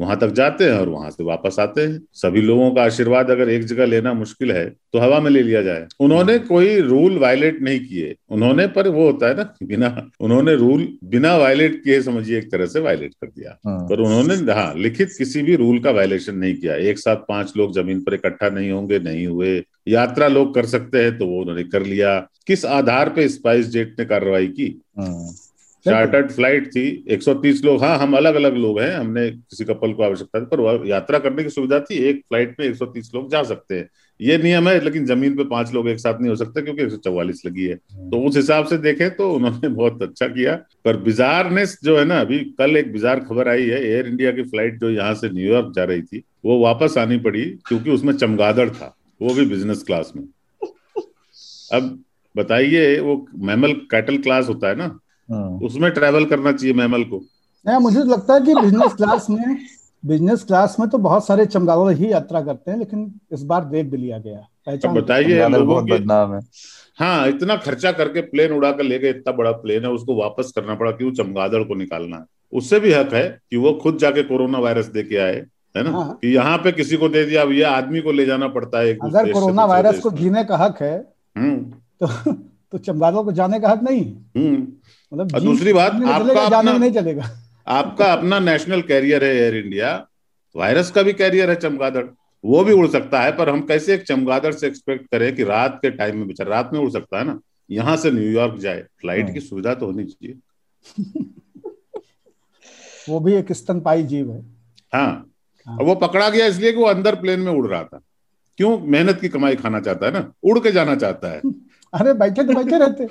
[0.00, 3.48] वहाँ तक जाते हैं और वहाँ से वापस आते हैं। सभी लोगों का आशीर्वाद अगर
[3.48, 7.60] एक जगह लेना मुश्किल है तो हवा में ले लिया जाए। उन्होंने कोई रूल वायलेट
[7.62, 12.38] नहीं किए। उन्होंने पर वो होता है ना बिना उन्होंने रूल बिना वायलेट किए समझिए
[12.38, 15.90] एक तरह से वायलेट कर दिया। हाँ। पर उन्होंने हाँ लिखित किसी भी रूल का
[15.90, 20.28] वायलेशन नहीं किया। एक साथ पाँच लोग ज़मीन पर इकट्ठा नहीं होंगे नहीं हुए। यात्रा
[20.28, 24.04] लोग कर सकते हैं तो वो उन्होंने कर लिया। किस आधार पे स्पाइस जेट ने
[24.04, 24.80] कार्रवाई की?
[24.98, 25.34] हाँ।
[25.86, 30.02] चार्टर्ड फ़्लाइट थी 130 लोग। हाँ हम अलग अलग लोग हैं हमने किसी कपल को
[30.02, 33.74] आवश्यकता थी पर यात्रा करने की सुविधा थी एक फ़्लाइट में 130 लोग जा सकते
[33.74, 33.88] हैं।
[34.20, 36.90] ये नियम है लेकिन ज़मीन पे पाँच लोग एक साथ नहीं हो सकते क्योंकि एक
[36.90, 40.54] सौ चौवालीस लगी है। हम्म। तो उस हिसाब से देखें तो उन्होंने बहुत अच्छा किया।
[40.84, 44.42] पर बिजारनेस जो है ना अभी कल एक बिजार खबर आई है एयर इंडिया की
[44.42, 48.68] फ़्लाइट जो यहाँ से न्यूयॉर्क जा रही थी वो वापस आनी पड़ी क्योंकि उसमें चमगादड़
[48.70, 50.24] था। वो भी बिज़नेस क्लास में।
[51.72, 51.98] अब
[52.34, 54.84] बताइए वो मैमल कैटल क्लास होता है ना
[55.28, 57.22] हम्म। उसमें ट्रेवल करना चाहिए मैमल को।
[57.66, 59.56] नहीं मुझे लगता है कि बिज़नेस क्लास में
[60.04, 63.86] बिज़नेस क्लास में तो बहुत सारे चमगादड़ ही यात्रा करते हैं लेकिन इस बार देख
[63.86, 66.40] भी लिया गया। पहचान बताइए लोगों के बदनाम है।
[66.98, 70.52] हाँ इतना खर्चा करके प्लेन उड़ा कर ले गए इतना बड़ा प्लेन है उसको वापस
[70.56, 74.22] करना पड़ा क्यों चमगादड़ को निकालना है। उससे भी हक है कि वो खुद जाके
[74.22, 75.44] कोरोना वायरस दे के आए।
[75.74, 75.90] है ना?
[75.90, 78.80] हाँ। कि यहाँ पे किसी को दे दिया अब ये आदमी को ले जाना पड़ता
[78.80, 80.96] है अगर कोरोना वायरस को जीने का हक है
[81.36, 81.58] हम्म।
[82.00, 82.32] तो
[82.72, 84.04] तो चमगादड़ को जाने का हक नहीं।
[84.36, 84.56] हम्म।
[85.12, 87.30] मतलब दूसरी बात, आपका जाने नहीं चलेगा।
[87.68, 90.06] आपका अपना नेशनल कैरियर है एयर इंडिया
[90.56, 92.04] वायरस का भी कैरियर है चमगादड़
[92.44, 95.78] वो भी उड़ सकता है पर हम कैसे एक चमगादड़ से एक्सपेक्ट करें कि रात
[95.82, 97.38] के टाइम में बेचारा रात में उड़ सकता है ना?
[97.70, 100.36] यहाँ से न्यूयॉर्क जाए फ़्लाइट की सुविधा तो होनी चाहिए।
[103.08, 104.40] वो भी एक स्तनपाई जीव है
[104.92, 105.33] हाँ। हाँ।
[105.68, 108.00] और वो पकड़ा गया इसलिए कि वो अंदर प्लेन में उड़ रहा था।
[108.56, 108.78] क्यों?
[108.78, 111.40] मेहनत की कमाई खाना चाहता है ना। उड़ के जाना चाहता है।
[111.94, 113.08] अरे बैठे तो बैठे रहते।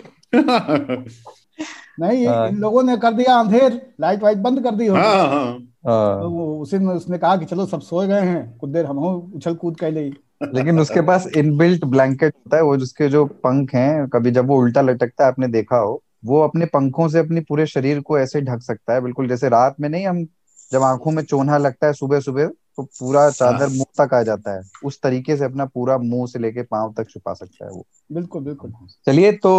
[1.99, 5.27] नहीं हाँ। इन लोगों ने कर दिया अंधेर। लाइट वाइट बंद कर दी होगी हाँ
[5.27, 5.45] हाँ।
[5.87, 8.99] हाँ। तो उसी में उसने कहा कि चलो सब सोए गए हैं। कुछ देर हम
[9.35, 10.09] उछल कूद कर ले।
[10.53, 14.57] लेकिन उसके पास इनबिल्ट ब्लैंकेट होता है। वो जिसके जो पंख हैं कभी जब वो
[14.57, 18.41] उल्टा लटकता है आपने देखा हो वो अपने पंखों से अपने पूरे शरीर को ऐसे
[18.41, 20.27] ढक सकता है। बिल्कुल जैसे रात में नहीं हम
[20.73, 22.45] जब आँखों में चोना लगता है सुबह सुबह
[22.77, 26.39] तो पूरा चादर मुँह तक आ जाता है। उस तरीके से अपना पूरा मुँह से
[26.39, 28.73] लेके पाँव तक छुपा सकता है वो। बिल्कुल बिल्कुल।
[29.05, 29.51] चलिए तो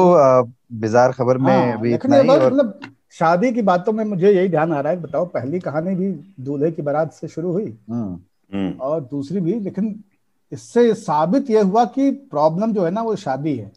[0.72, 2.80] बिजार खबर में हाँ, अभी इतना ही और मतलब
[3.12, 6.10] शादी की बातों में मुझे यही ध्यान आ रहा है बताओ पहली कहानी भी
[6.44, 8.18] दूल्हे की बारात से शुरू हुई। हम्म,
[8.54, 10.04] हम्म। और दूसरी भी लेकिन
[10.52, 13.72] इससे साबित यह हुआ कि प्रॉब्लम जो है ना वो शादी है।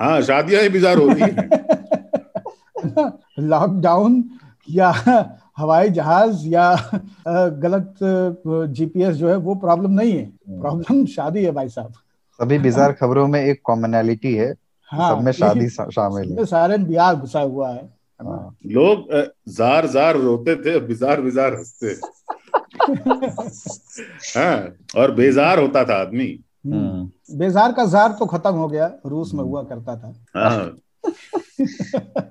[0.00, 1.50] हाँ शादियाँ ही बिजार होती हैं।
[3.38, 4.24] लॉकडाउन
[4.70, 4.90] या
[5.62, 6.66] हवाई जहाज़ या
[7.64, 7.94] गलत
[8.70, 11.92] जीपीएस जो है वो प्रॉब्लम नहीं है। प्रॉब्लम शादी है भाई साहब।
[12.40, 14.54] सभी बिजार खबरों में एक कॉमनैलिटी है।
[14.90, 19.12] हाँ सब में शादी शामिल है। सारे ब्याह घुसा हुआ है। है। हाँ। लोग
[19.48, 21.94] जार जार रोते थे बिजार बिजार हँसते।
[24.38, 29.34] हाँ और बेजार होता था आदमी। हम्म। बेजार का जार तो खत्म हो गया। रूस
[29.34, 30.78] में हुआ करता था। हाँ।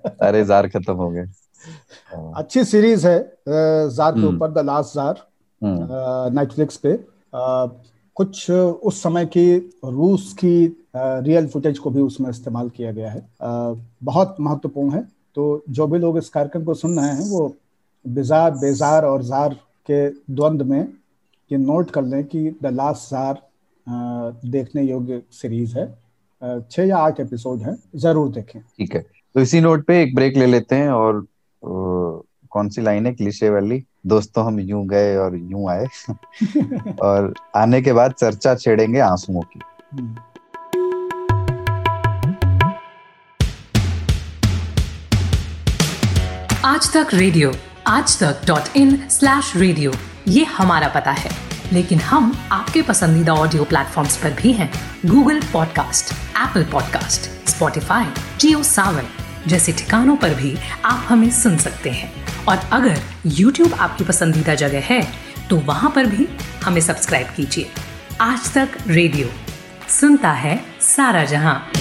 [0.08, 1.32] सारे जार खत्म हो गए हाँ,
[2.14, 5.28] अच्छी सीरीज़ है जार के हम्म। ऊपर the last jar
[5.64, 6.91] hmm, Netflix पे।
[7.34, 7.68] अ,
[8.16, 9.55] कुछ उस समय की
[9.86, 13.28] रूस की रियल फुटेज को भी उसमें इस्तेमाल किया गया है।
[14.03, 15.03] बहुत महत्वपूर्ण है।
[15.36, 17.55] तो जो भी लोग इस कार्यक्रम को सुन रहे हैं वो
[18.07, 19.53] बिजार बेजार और जार
[19.91, 20.82] के द्वंद में
[21.51, 23.41] ये नोट कर लें कि द लास्ट जार
[24.45, 25.99] देखने योग्य सीरीज़ है।
[26.72, 29.05] छह या आठ एपिसोड है ज़रूर देखें। ठीक है।
[29.36, 31.26] तो इसी नोट पे एक ब्रेक ले लेते हैं और
[31.66, 33.84] कौन सी लाइन है क्लिशे वाली?
[34.07, 35.88] दोस्तों हम यूँ गए और यूँ आए।
[37.01, 39.59] और आने के बाद चर्चा छेड़ेंगे आंसुओं की।
[39.93, 40.16] हम्म।
[46.66, 47.51] आज तक रेडियो
[47.88, 49.91] आज Tak dot in slash radio
[50.28, 51.32] ये हमारा पता है।
[51.74, 54.72] लेकिन हम आपके पसंदीदा ऑडियो प्लेटफॉर्म्स पर भी हैं।
[55.05, 58.05] Google podcast Apple podcast Spotify
[58.39, 59.03] Jio Saavn.
[59.48, 62.12] जैसे ठिकानों पर भी आप हमें सुन सकते हैं।
[62.46, 65.02] और अगर YouTube आपकी पसंदीदा जगह है
[65.50, 66.28] तो वहाँ पर भी
[66.64, 67.70] हमें सब्सक्राइब कीजिए।
[68.22, 69.30] आज तक रेडियो।
[69.89, 71.72] सुनता है सारा जहाँ।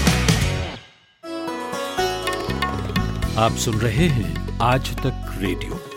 [3.38, 5.89] आप सुन रहे हैं आज तक रेडियो।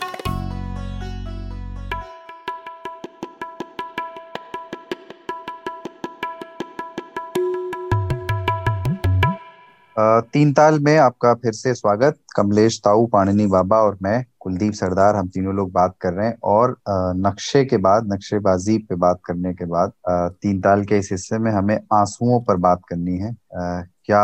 [9.95, 15.15] तीन ताल में आपका फिर से स्वागत। कमलेश ताऊ, पाणिनी बाबा और मैं, कुलदीप सरदार,
[15.15, 16.75] हम तीनों लोग बात कर रहे हैं और
[17.17, 19.91] नक्शे के बाद, नक्शेबाजी पे बात करने के बाद
[20.41, 23.31] तीन ताल के इस हिस्से में हमें आंसुओं पर बात करनी है।
[24.05, 24.21] क्या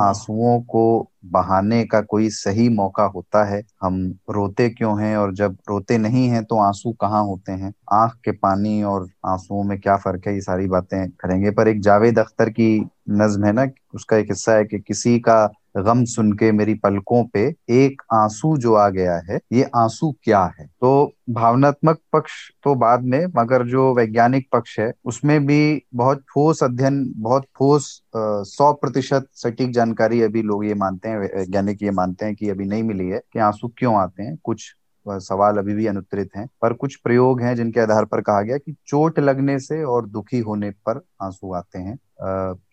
[0.00, 0.82] आंसुओं को
[1.26, 3.62] बहाने का कोई सही मौका होता है?
[3.82, 3.96] हम
[4.30, 7.72] रोते क्यों हैं और जब रोते नहीं हैं तो आँसू कहाँ होते हैं?
[7.92, 10.34] आँख के पानी और आंसुओं में क्या फ़र्क है?
[10.34, 12.70] ये सारी बातें करेंगे। पर एक जावेद अख्तर की
[13.12, 15.44] नज्म है ना उसका एक हिस्सा है कि किसी का
[15.74, 20.42] गम सुन के मेरी पलकों पे एक आँसू जो आ गया है, ये आँसू क्या
[20.58, 20.66] है?
[20.66, 22.32] तो भावनात्मक पक्ष
[22.64, 27.86] तो बाद में, मगर जो वैज्ञानिक पक्ष है, उसमें भी बहुत ठोस अध्ययन, बहुत ठोस
[28.16, 32.64] सौ प्रतिशत सटीक जानकारी अभी लोग ये मानते हैं वैज्ञानिक ये मानते हैं कि अभी
[32.64, 34.36] नहीं मिली है, कि आँसू क्यों आते हैं?
[34.44, 34.70] कुछ
[35.06, 38.74] सवाल अभी भी अनुत्तरित हैं, पर कुछ प्रयोग हैं जिनके आधार पर कहा गया कि
[38.86, 41.96] चोट लगने से और दुखी होने पर आँसू आते हैं।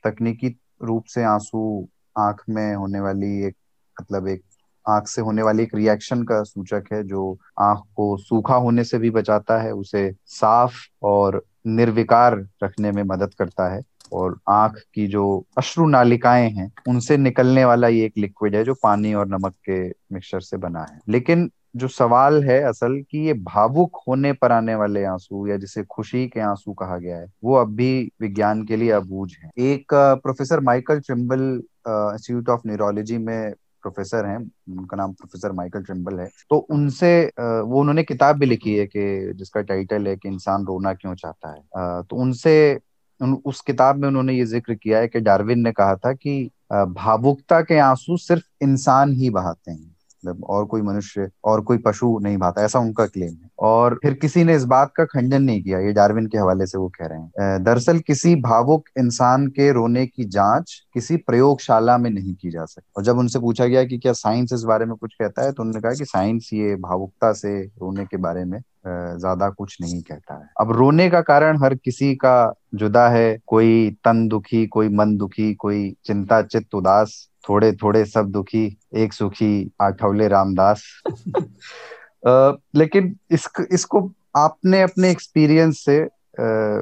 [0.06, 1.88] तकनीकी रूप से आँसू
[2.18, 3.56] आँख में होने वाली एक
[4.02, 4.42] मतलब एक
[4.90, 8.98] आँख से होने वाली एक रिएक्शन का सूचक है, जो आँख को सूखा होने से
[8.98, 13.82] भी बचाता है, उसे साफ़ और निर्विकार रखने में मदद करता है।
[14.14, 18.74] और आँख की जो अश्रु नालिकाएँ हैं, उनसे निकलने वाला ये एक लिक्विड है, जो
[18.74, 23.34] पानी और नमक के मिक्सचर से बना है। लेकिन जो सवाल है असल कि ये
[23.46, 27.56] भावुक होने पर आने वाले आँसू या जिसे खुशी के आँसू कहा गया है वो
[27.56, 27.90] अब भी
[28.22, 31.42] विज्ञान के लिए अबूझ है। एक professor Michael Trimble
[31.90, 33.54] institute of neurology में
[33.84, 37.10] प्रोफेसर हैं उनका नाम प्रोफेसर माइकल ट्रिम्बल है तो उनसे
[37.40, 41.54] वो उन्होंने किताब भी लिखी है कि जिसका टाइटल है कि इंसान रोना क्यों चाहता
[41.54, 42.80] है। तो उनसे
[43.22, 46.50] उन, उस किताब में उन्होंने ये ज़िक्र किया है कि डार्विन ने कहा था कि
[46.74, 49.96] भावुकता के आँसू सिर्फ़ इंसान ही बहाते हैं।
[50.28, 54.14] मतलब और कोई मनुष्य और कोई पशु नहीं भाता, ऐसा उनका क्लेम है। और फिर
[54.14, 57.06] किसी ने इस बात का खंडन नहीं किया, ये डार्विन के हवाले से वो कह
[57.06, 62.52] रहे हैं। दरअसल किसी भावुक इंसान के रोने की जाँच किसी प्रयोगशाला में नहीं की
[62.52, 65.46] जा सकती। और जब उनसे पूछा गया कि क्या साइंस इस बारे में कुछ कहता
[65.46, 69.78] है तो उन्होंने कहा कि साइंस ये भावुकता से रोने के बारे में ज़्यादा कुछ
[69.82, 74.66] नहीं कहता है। अब रोने का कारण हर किसी का जुदा है, कोई तन दुखी,
[74.68, 77.16] कोई मन दुखी, कोई चिंता, चित्त उदास
[77.50, 80.84] थोड़े थोड़े सब दुखी एक सुखी आठवले रामदास।
[82.76, 86.08] लेकिन इस, इसको आपने अपने एक्सपीरियंस से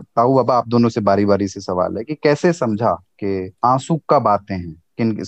[0.01, 4.01] ताऊ बाबा आप दोनों से बारी बारी से सवाल है कि कैसे समझा कि आँसू
[4.09, 4.83] का बातें हैं?
[4.97, 5.25] किन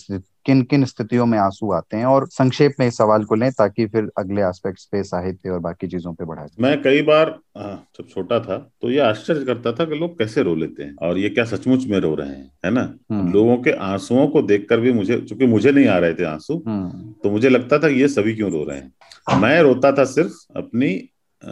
[0.48, 3.86] किन किन स्थितियों में आँसू आते हैं और संक्षेप में इस सवाल को लें ताकि
[3.86, 8.40] फिर अगले एस्पेक्ट्स पे साहित्य और बाकी चीज़ों पे बढ़ा मैं कई बार जब छोटा
[8.40, 11.46] था तो ये आश्चर्य करता था कि लोग कैसे रो लेते हैं और ये क्या
[11.46, 12.82] सचमुच में रो रहे हैं है ना
[13.12, 16.64] हम्म। लोगों के आंसुओं को देखकर भी मुझे चूँकि मुझे नहीं आ रहे थे आँसू
[16.68, 20.34] हम्म। तो मुझे लगता था ये सभी क्यों रो रहे हैं मैं रोता था सिर्फ़
[20.58, 20.96] अपनी
[21.42, 21.50] आ,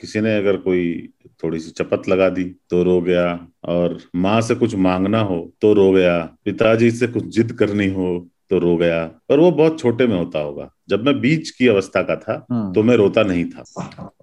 [0.00, 1.13] किसी ने अगर कोई
[1.44, 5.72] थोड़ी सी चपत लगा दी तो रो गया। और माँ से कुछ मांगना हो तो
[5.74, 10.06] रो गया। पिताजी से कुछ जिद करनी हो तो रो गया। पर वो बहुत छोटे
[10.06, 13.44] में होता होगा। जब मैं बीच की अवस्था का था हम्म। तो मैं रोता नहीं
[13.44, 13.64] था।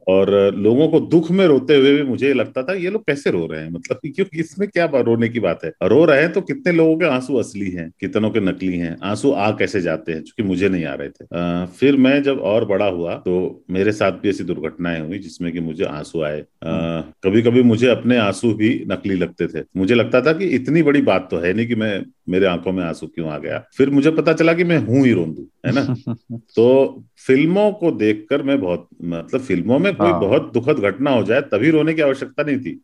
[0.07, 3.47] और लोगों को दुख में रोते हुए भी मुझे लगता था ये लोग कैसे रो
[3.47, 3.72] रहे हैं?
[3.72, 5.74] मतलब क्योंकि इसमें क्या रोने की बात है?
[5.84, 7.91] रो रहे हैं तो कितने लोगों के आँसू असली हैं?
[7.99, 8.97] कितनों के नकली हैं?
[9.03, 10.24] आँसू आ कैसे जाते हैं?
[10.24, 13.91] क्योंकि मुझे नहीं आ रहे थे। आ, फिर मैं जब और बड़ा हुआ तो मेरे
[13.91, 18.53] साथ भी ऐसी दुर्घटनाएँ हुई जिसमें कि मुझे आँसू आए। कभी कभी मुझे अपने आँसू
[18.53, 21.76] भी नकली लगते थे। मुझे लगता था कि इतनी बड़ी बात तो है नहीं कि
[21.76, 23.66] मैं मेरे आँखों में आँसू क्यों आ गया?
[23.78, 25.95] फिर मुझे पता चला कि मैं हूँ ही रोंदू है ना?
[26.56, 31.24] तो फ़िल्मों को देखकर मैं बहुत मतलब फ़िल्मों में कोई हाँ। बहुत दुखद घटना हो
[31.24, 32.80] जाए तभी रोने की आवश्यकता नहीं थी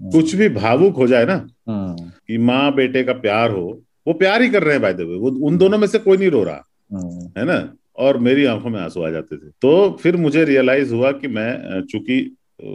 [0.00, 1.34] हम्म। कुछ भी भावुक हो जाए ना
[1.68, 5.00] हम्म। कि माँ बेटे का प्यार हो वो प्यार ही कर रहे हैं बाय द
[5.00, 6.62] वे वो उन दोनों में से कोई नहीं रो रहा
[6.92, 7.58] हम्म। है ना
[7.98, 11.82] और मेरी आँखों में आँसू आ जाते थे तो फिर मुझे रियलाइज़ हुआ कि मैं
[11.82, 12.20] चूँकि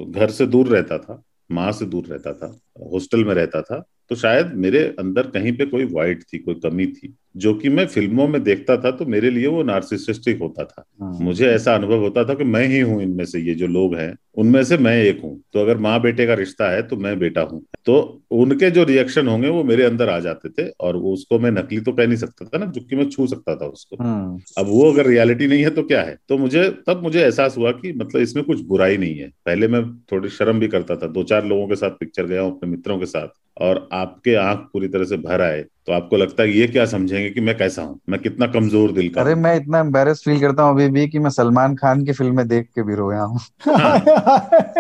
[0.08, 2.56] घर से दूर रहता था माँ से दूर रहता था
[2.94, 6.86] हॉस्टल में रहता था तो शायद मेरे अंदर कहीं पे कोई वाइट थी कोई कमी
[6.86, 10.84] थी जो कि मैं फ़िल्मों में देखता था तो मेरे लिए वो नार्सिसिस्टिक होता था।
[11.02, 13.96] हाँ। मुझे ऐसा अनुभव होता था कि मैं ही हूँ इनमें से ये जो लोग
[13.96, 17.18] हैं उनमें से मैं एक हूँ। तो अगर माँ बेटे का रिश्ता है तो मैं
[17.20, 21.40] बेटा हूँ। तो उनके जो रिएक्शन होंगे वो मेरे अंदर आ जाते थे और उसको
[21.40, 24.04] मैं नकली तो कह नहीं सकता था ना जो कि मैं छू सकता था उसको।
[24.04, 26.18] हाँ। अब वो अगर रियलिटी नहीं है तो क्या है?
[26.30, 29.84] तो मुझे तब मुझे एहसास हुआ कि मतलब इसमें कुछ बुराई नहीं है। पहले मैं
[30.12, 33.00] थोड़ी शर्म भी करता था दो चार लोगों के साथ पिक्चर गया हूँ अपने मित्रों
[33.00, 33.28] के साथ।
[33.62, 37.30] और आपके आँख पूरी तरह से भर आए तो आपको लगता है ये क्या समझेंगे
[37.30, 38.00] कि मैं कैसा हूँ?
[38.10, 41.20] मैं कितना कमज़ोर दिल का अरे मैं इतना एम्बेरस फील करता हूँ अभी भी कि
[41.20, 43.98] मैं सलमान खान की फ़िल्में देख के भी रोया हूँ। हाँ,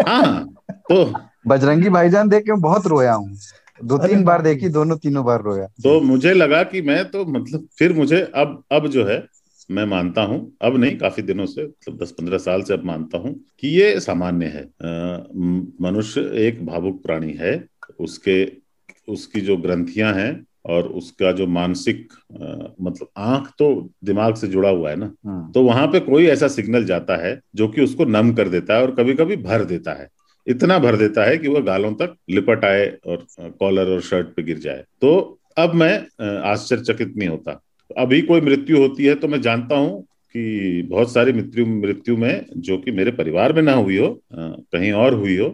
[0.08, 0.46] हाँ,
[0.92, 1.04] तो
[1.48, 3.38] बजरंगी भाईजान देख के बहुत रोया हूँ।
[3.80, 7.68] दो तीन बार देखी दोनों तीनों बार रोया। तो मुझे लगा कि मैं तो मतलब
[7.78, 9.24] फिर मुझे अब अब जो है
[9.70, 13.18] मैं मानता हूँ अब नहीं काफ़ी दिनों से मतलब दस पंद्रह साल से अब मानता
[13.18, 14.64] हूँ कि ये सामान्य है।
[15.82, 17.54] मनुष्य एक भावुक प्राणी है
[18.00, 18.61] उसके
[19.12, 20.32] उसकी जो ग्रंथियाँ हैं
[20.66, 22.14] और उसका जो मानसिक
[22.82, 23.70] मतलब आँख तो
[24.04, 27.40] दिमाग से जुड़ा हुआ है ना हाँ। तो वहाँ पे कोई ऐसा सिग्नल जाता है
[27.56, 30.08] जो कि उसको नम कर देता है और कभी कभी भर देता है।
[30.48, 33.26] इतना भर देता है कि वह गालों तक लिपट आए और
[33.60, 35.94] कॉलर और शर्ट पे गिर जाए। तो अब मैं
[36.42, 37.60] आश्चर्यचकित नहीं होता।
[37.98, 40.02] अभी कोई मृत्यु होती है तो मैं जानता हूँ
[40.36, 44.92] कि बहुत सारी मृत्यु मृत्यु में जो कि मेरे परिवार में ना हुई हो कहीं
[44.92, 45.50] और हुई हो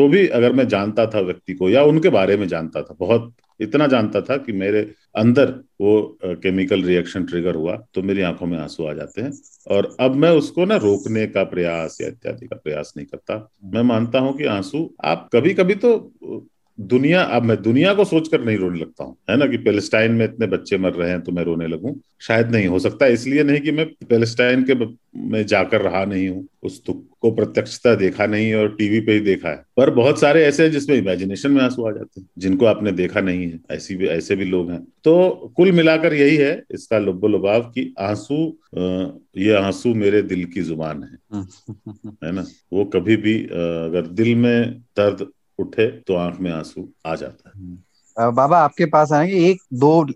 [0.00, 3.32] तो भी अगर मैं जानता था व्यक्ति को या उनके बारे में जानता था, बहुत
[3.60, 4.80] इतना जानता था कि मेरे
[5.16, 5.50] अंदर
[5.80, 9.32] वो केमिकल रिएक्शन ट्रिगर हुआ तो मेरी आँखों में आँसू आ जाते हैं।
[9.70, 13.82] और अब मैं उसको ना रोकने का प्रयास या इत्यादि का प्रयास नहीं करता। मैं
[13.82, 15.92] मानता हूँ कि आँसू आप कभी कभी तो
[16.80, 20.24] दुनिया अब मैं दुनिया को सोचकर नहीं रोने लगता हूँ। है ना कि पेलेस्टाइन में
[20.24, 21.92] इतने बच्चे मर रहे हैं तो मैं रोने लगूं?
[22.20, 24.74] शायद नहीं हो सकता इसलिए नहीं कि मैं पेलेस्टाइन के
[25.28, 29.20] में जाकर रहा नहीं हूँ उस दुख को प्रत्यक्षता देखा नहीं और टीवी पे ही
[29.20, 32.66] देखा है। पर बहुत सारे ऐसे हैं जिसमें इमेजिनेशन में आँसू आ जाते हैं जिनको
[32.66, 36.62] आपने देखा नहीं है। ऐसी भी ऐसे भी लोग हैं। तो कुल मिलाकर यही है
[36.70, 38.36] इसका लुब्बो लुबाव की आँसू
[39.38, 41.42] ये आँसू मेरे दिल की ज़ुबान है।
[42.24, 42.46] है ना?
[42.72, 45.26] वो कभी भी अगर दिल में दर्द
[45.60, 50.06] उठे तो आँख में आँसू आ जाता है। बाबा, आपके पास आएँगे। एक, दो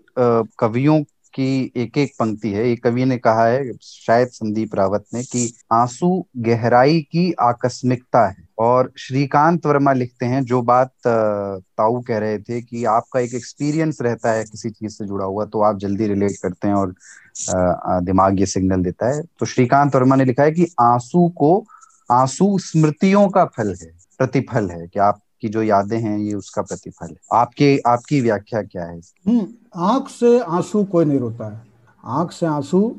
[0.59, 1.01] कवियों
[1.33, 5.53] की एक एक पंक्ति है। एक कवि ने कहा है, शायद संदीप रावत ने, कि
[5.73, 12.37] आँसू गहराई की आकस्मिकता है। और श्रीकांत वर्मा लिखते हैं, जो बात ताऊ कह रहे
[12.39, 16.07] थे कि आपका एक एक्सपीरियंस रहता है किसी चीज़ से जुड़ा हुआ तो आप जल्दी
[16.07, 16.93] रिलेट करते हैं और
[18.03, 21.65] दिमाग ये सिग्नल देता है। तो श्रीकांत वर्मा ने लिखा है कि आँसू को,
[22.11, 24.99] आँसू स्मृतियों का फल है, प्रतिफल है कि
[25.35, 30.07] आपकी जो यादें हैं ये उसका प्रतिफल है। आपके आपकी व्याख्या क्या है हम्म, आँख
[30.07, 31.61] से आँसू कोई नहीं रोता है।
[32.05, 32.95] आँख से आँसू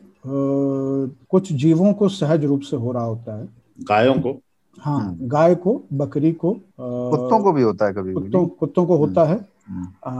[1.30, 3.48] कुछ जीवों को सहज रूप से हो रहा होता है।
[3.80, 4.40] गायों को?
[4.80, 8.96] हाँ हम्म। गाय को बकरी को कुत्तों को भी होता है कभी कुत्तों कुत्तों को
[8.96, 10.12] होता है। हम्म, अ,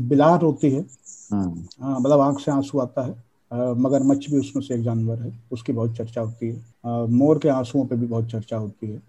[0.00, 0.80] बिलार होती है।
[1.80, 5.72] हाँ, मतलब आँख से आँसू आता है। मगरमच्छ भी उसमें से एक जानवर है उसकी
[5.72, 6.54] बहुत चर्चा होती है।
[6.84, 9.02] अ, मोर के आंसुओं पे भी बहुत चर्चा होती है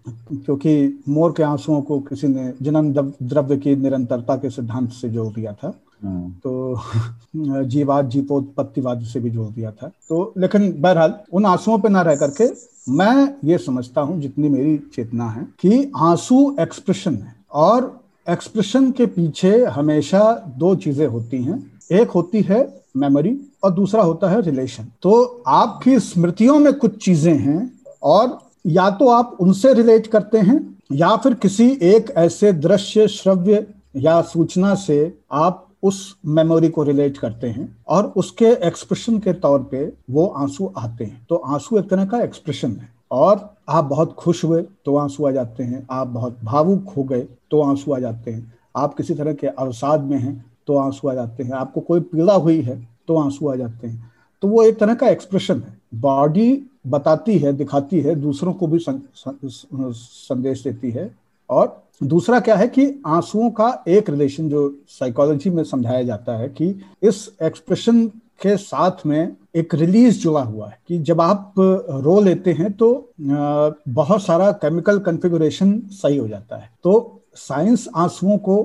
[0.44, 2.92] क्योंकि मोर के आंसुओं को किसी ने जनन
[3.22, 6.80] द्रव्य की निरंतरता के सिद्धांत से जोड़ दिया था। हम्म, तो
[7.64, 12.16] जीवाद जीवोत्पत्तिवाद से भी जोड़ दिया था। तो लेकिन बहरहाल उन आंसुओं पे ना रह
[12.16, 18.00] करके मैं ये समझता हूँ जितनी मेरी चेतना है कि आँसू एक्सप्रेशन है और
[18.30, 24.28] एक्सप्रेशन के पीछे हमेशा दो चीज़ें होती हैं। एक होती है मेमोरी और दूसरा होता
[24.30, 30.06] है रिलेशन तो आपकी स्मृतियों में कुछ चीज़ें हैं और या तो आप उनसे रिलेट
[30.06, 30.60] करते हैं
[30.92, 33.66] या फिर किसी एक ऐसे दृश्य, श्रव्य
[33.96, 39.62] या सूचना से आप उस मेमोरी को रिलेट करते हैं और उसके एक्सप्रेशन के तौर
[39.62, 41.26] पे वो आँसू आते हैं.
[41.28, 45.30] तो आँसू एक तरह का एक्सप्रेशन है और आप बहुत खुश हुए तो आँसू आ
[45.30, 45.86] जाते हैं.
[45.90, 48.52] आप बहुत भावुक हो गए तो आँसू आ जाते हैं.
[48.76, 52.34] आप किसी तरह के अवसाद में हैं तो आँसू आ जाते हैं। आपको कोई पीड़ा
[52.34, 52.76] हुई है
[53.08, 54.10] तो आँसू आ जाते हैं।
[54.42, 58.78] तो वो एक तरह का एक्सप्रेशन है। बॉडी बताती है, दिखाती है, दूसरों को भी
[58.80, 61.14] संदेश देती है।
[61.50, 66.48] और दूसरा क्या है कि आंसुओं का एक रिलेशन जो साइकोलॉजी में समझाया जाता है
[66.48, 66.68] कि
[67.02, 68.06] इस एक्सप्रेशन
[68.42, 72.88] के साथ में एक रिलीज़ जुड़ा हुआ है कि जब आप रो लेते हैं तो
[73.20, 78.56] बहुत सारा केमिकल कन्फिगुरेशन सही हो जाता है। तो साइंस आंसुओं को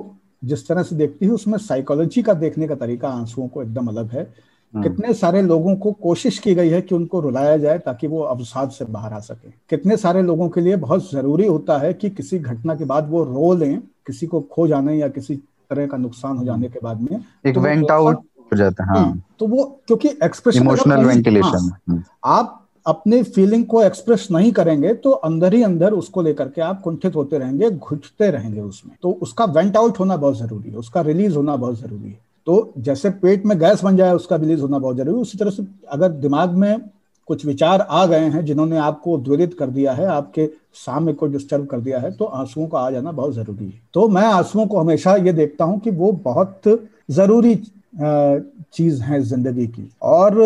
[0.42, 4.10] जिस तरह से देखती है उसमें साइकोलॉजी का देखने का तरीका आंसुओं को एकदम अलग
[4.10, 8.20] है। कितने सारे लोगों को कोशिश की गई है कि उनको रुलाया जाए ताकि वो
[8.20, 12.10] अवसाद से बाहर आ सके। कितने सारे लोगों के लिए बहुत ज़रूरी होता है कि
[12.10, 15.96] किसी घटना के बाद वो रो लें किसी को खो जाने या किसी तरह का
[15.96, 18.16] नुकसान हो जाने के बाद में एक तो वेंट आउट
[18.52, 24.26] हो जाता है हाँ। तो वो क्योंकि एक्सप्रेशन इमोशनल वेंटिलेशन आप अपने फीलिंग को एक्सप्रेस
[24.30, 28.60] नहीं करेंगे तो अंदर ही अंदर उसको लेकर के आप कुंठित होते रहेंगे, घुटते रहेंगे
[28.60, 32.18] उसमें। तो उसका वेंट आउट होना बहुत ज़रूरी है, उसका रिलीज़ होना बहुत ज़रूरी है।
[32.46, 35.50] तो जैसे पेट में गैस बन जाए, उसका रिलीज़ होना बहुत ज़रूरी है। उसी तरह
[35.50, 36.80] से अगर दिमाग में
[37.28, 40.46] कुछ विचार आ गए हैं जिन्होंने आपको उद्वेलित कर दिया है, आपके
[40.76, 44.08] सामने को डिस्टर्ब कर दिया है तो आंसुओं का आ जाना बहुत ज़रूरी है। तो
[44.08, 46.68] मैं आंसुओं को हमेशा ये देखता हूँ कि वो बहुत
[47.10, 47.54] ज़रूरी
[47.94, 50.40] चीज़ है ज़िंदगी की। और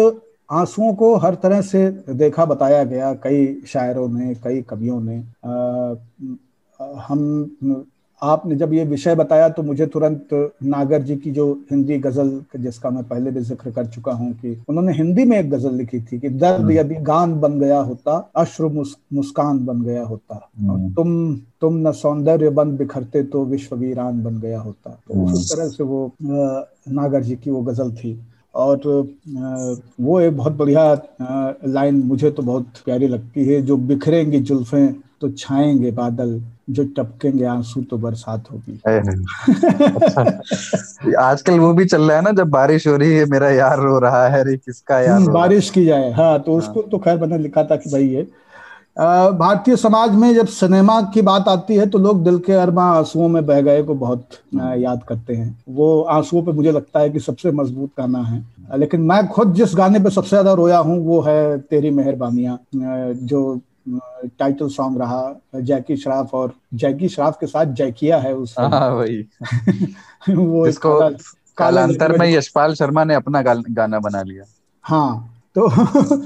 [0.53, 5.97] आंसुओं को हर तरह से देखा बताया गया कई शायरों ने कई कवियों ने। अ,
[6.81, 7.85] हम
[8.23, 10.29] आपने जब ये विषय बताया तो मुझे तुरंत
[10.63, 14.63] नागर जी की जो हिंदी गज़ल जिसका मैं पहले भी ज़िक्र कर चुका हूँ कि
[14.69, 18.69] उन्होंने हिंदी में एक गज़ल लिखी थी कि दर्द यदि गान बन गया होता अश्रु
[18.71, 20.51] मुस, मुस्कान बन गया होता।
[20.95, 25.69] तुम तुम न सौंदर्य बन बिखरते तो विश्व वीरान बन गया होता। तो उस तरह
[25.69, 28.19] से वो नागर जी की वो गज़ल थी।
[28.55, 28.81] और
[30.01, 30.85] वो एक बहुत बढ़िया
[31.67, 37.45] लाइन मुझे तो बहुत प्यारी लगती है जो बिखरेंगी जुल्फें तो छाएँगे बादल जो टपकेंगे
[37.45, 40.23] आँसू तो बरसात होगी। अच्छा।
[41.21, 43.99] आजकल वो भी चल रहा है ना जब बारिश हो रही है मेरा यार रो
[43.99, 45.35] रहा है अरे किसका यार हम्म, रो है?
[45.35, 48.27] बारिश की जाए हाँ तो उसको तो खैर मैंने लिखा था कि भाई ये
[48.97, 53.29] भारतीय समाज में जब सिनेमा की बात आती है तो लोग दिल के अरबा आंसुओं
[53.29, 57.21] में बह गए को बहुत याद करते हैं। वो आंसुओं पे मुझे लगता है कि
[57.21, 58.45] सबसे मज़बूत गाना है।
[58.79, 63.61] लेकिन मैं खुद जिस गाने पे सबसे ज़्यादा रोया हूँ वो है तेरी मेहरबानियाँ। जो
[64.39, 69.17] टाइटल सॉन्ग रहा जैकी श्राफ और जैकी श्राफ के साथ जैकिया है उस हाँ वही।
[70.37, 71.21] वो काला-
[71.59, 74.45] कालांतर में यशपाल शर्मा ने अपना गाना बना लिया।
[74.83, 75.69] हाँ तो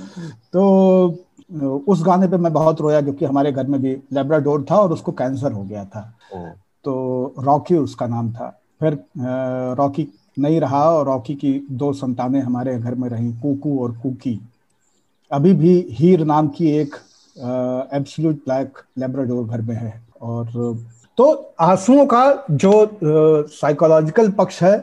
[0.52, 4.92] तो उस गाने पे मैं बहुत रोया क्योंकि हमारे घर में भी लेब्राडोर था और
[4.92, 6.00] उसको कैंसर हो गया था।
[6.84, 8.48] तो रॉकी उसका नाम था।
[8.80, 8.98] फिर
[9.78, 10.06] रॉकी
[10.38, 14.38] नहीं रहा और रॉकी की दो संतानें हमारे घर में रहीं कुकू और कुकी।
[15.30, 16.96] अभी भी हीर नाम की एक
[17.36, 20.76] एब्सोल्यूट ब्लैक लेब्राडोर घर में है। और
[21.18, 24.76] तो आंसुओं का जो साइकोलॉजिकल पक्ष है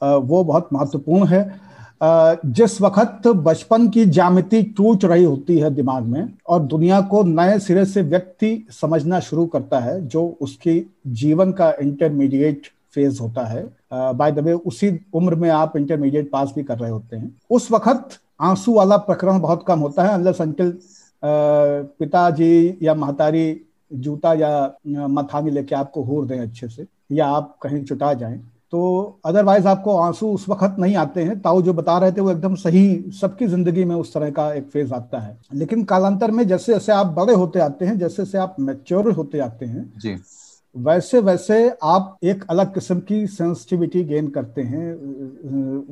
[0.00, 1.69] वो बहुत महत्वपूर्ण है।
[2.00, 7.58] जिस वक्त बचपन की जामिति टूट रही होती है दिमाग में और दुनिया को नए
[7.58, 13.62] सिरे से व्यक्ति समझना शुरू करता है, जो उसकी जीवन का इंटरमीडिएट फ़ेज़ होता है।
[13.92, 17.70] बाय द वे उसी उम्र में आप इंटरमीडिएट पास भी कर रहे होते हैं। उस
[17.72, 20.72] वक्त आँसू वाला प्रकरण बहुत कम होता है अनलेस अंकल
[21.22, 23.60] पिताजी या महतारी
[23.90, 28.40] जूता या मथानी लेके आपको हूर दें अच्छे से, या आप कहीं चुटा जाएँ।
[28.72, 32.30] तो अदरवाइज़ आपको आँसू उस वक्त नहीं आते हैं। ताऊ जो बता रहे थे वो
[32.30, 36.46] एकदम सही सबकी ज़िंदगी में उस तरह का एक फ़ेज़ आता है। लेकिन कालांतर में
[36.48, 40.16] जैसे जैसे आप बड़े होते आते हैं जैसे जैसे आप मेच्योर होते आते हैं जी।
[40.74, 44.92] वैसे वैसे आप एक अलग किस्म की सेंसिटिविटी गेन करते हैं।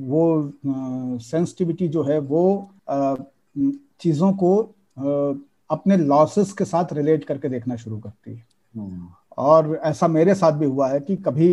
[0.09, 0.53] वो
[1.21, 2.71] सेंसिटिविटी जो है वो
[4.01, 4.57] चीज़ों को
[5.71, 8.47] अपने लॉसेस के साथ रिलेट करके देखना शुरू करती है।
[8.77, 11.49] हम्म। और ऐसा मेरे साथ भी हुआ है कि कभी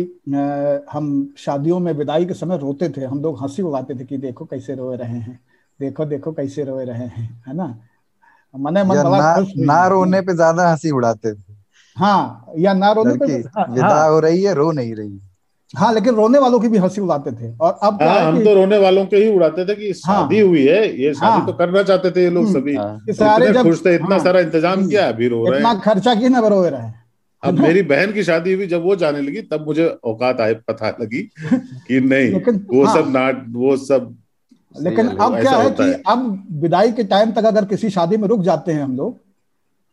[0.92, 4.44] हम शादियों में विदाई के समय रोते थे हम लोग हँसी उड़ाते थे कि देखो
[4.44, 5.38] कैसे रो रहे हैं
[5.80, 7.66] देखो देखो कैसे रो रहे हैं है ना?
[8.54, 11.54] मने मन बड़ा ना, ना रोने पे ज़्यादा हँसी उड़ाते थे।
[11.96, 15.20] हाँ या ना रोने पे हाँ, विदा हाँ, हो रही है रो नहीं रही
[15.74, 18.78] हाँ। लेकिन रोने वालों की भी हँसी उड़ाते थे। और अब हाँ, हम तो रोने
[18.78, 21.82] वालों के ही उड़ाते थे कि शादी हाँ, हुई है ये शादी हाँ, तो करना
[21.82, 24.86] चाहते थे ये लोग हम्म। सभी। हाँ, सारे जब खुश थे इतना हाँ, सारा इंतज़ाम
[24.88, 27.05] किया अभी रो रहे हैं। खर्चा की ना रो रहे हैं।
[27.42, 30.88] अब मेरी बहन की शादी हुई जब वो जाने लगी तब मुझे औकात आए पता
[31.00, 34.14] लगी कि नहीं वो हाँ, सब नाट वो सब
[34.74, 38.26] लेकिन अब क्या है कि है। अब विदाई के टाइम तक अगर किसी शादी में
[38.28, 39.14] रुक जाते हैं हम लोग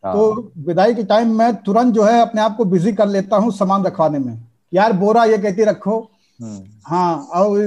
[0.04, 3.36] तो हाँ। विदाई के टाइम में तुरंत जो है अपने आप को बिज़ी कर लेता
[3.36, 4.36] हूँ सामान रखवाने में
[4.72, 5.98] यार बोरा ये कहती रखो
[6.40, 7.58] हम्म। हाँ और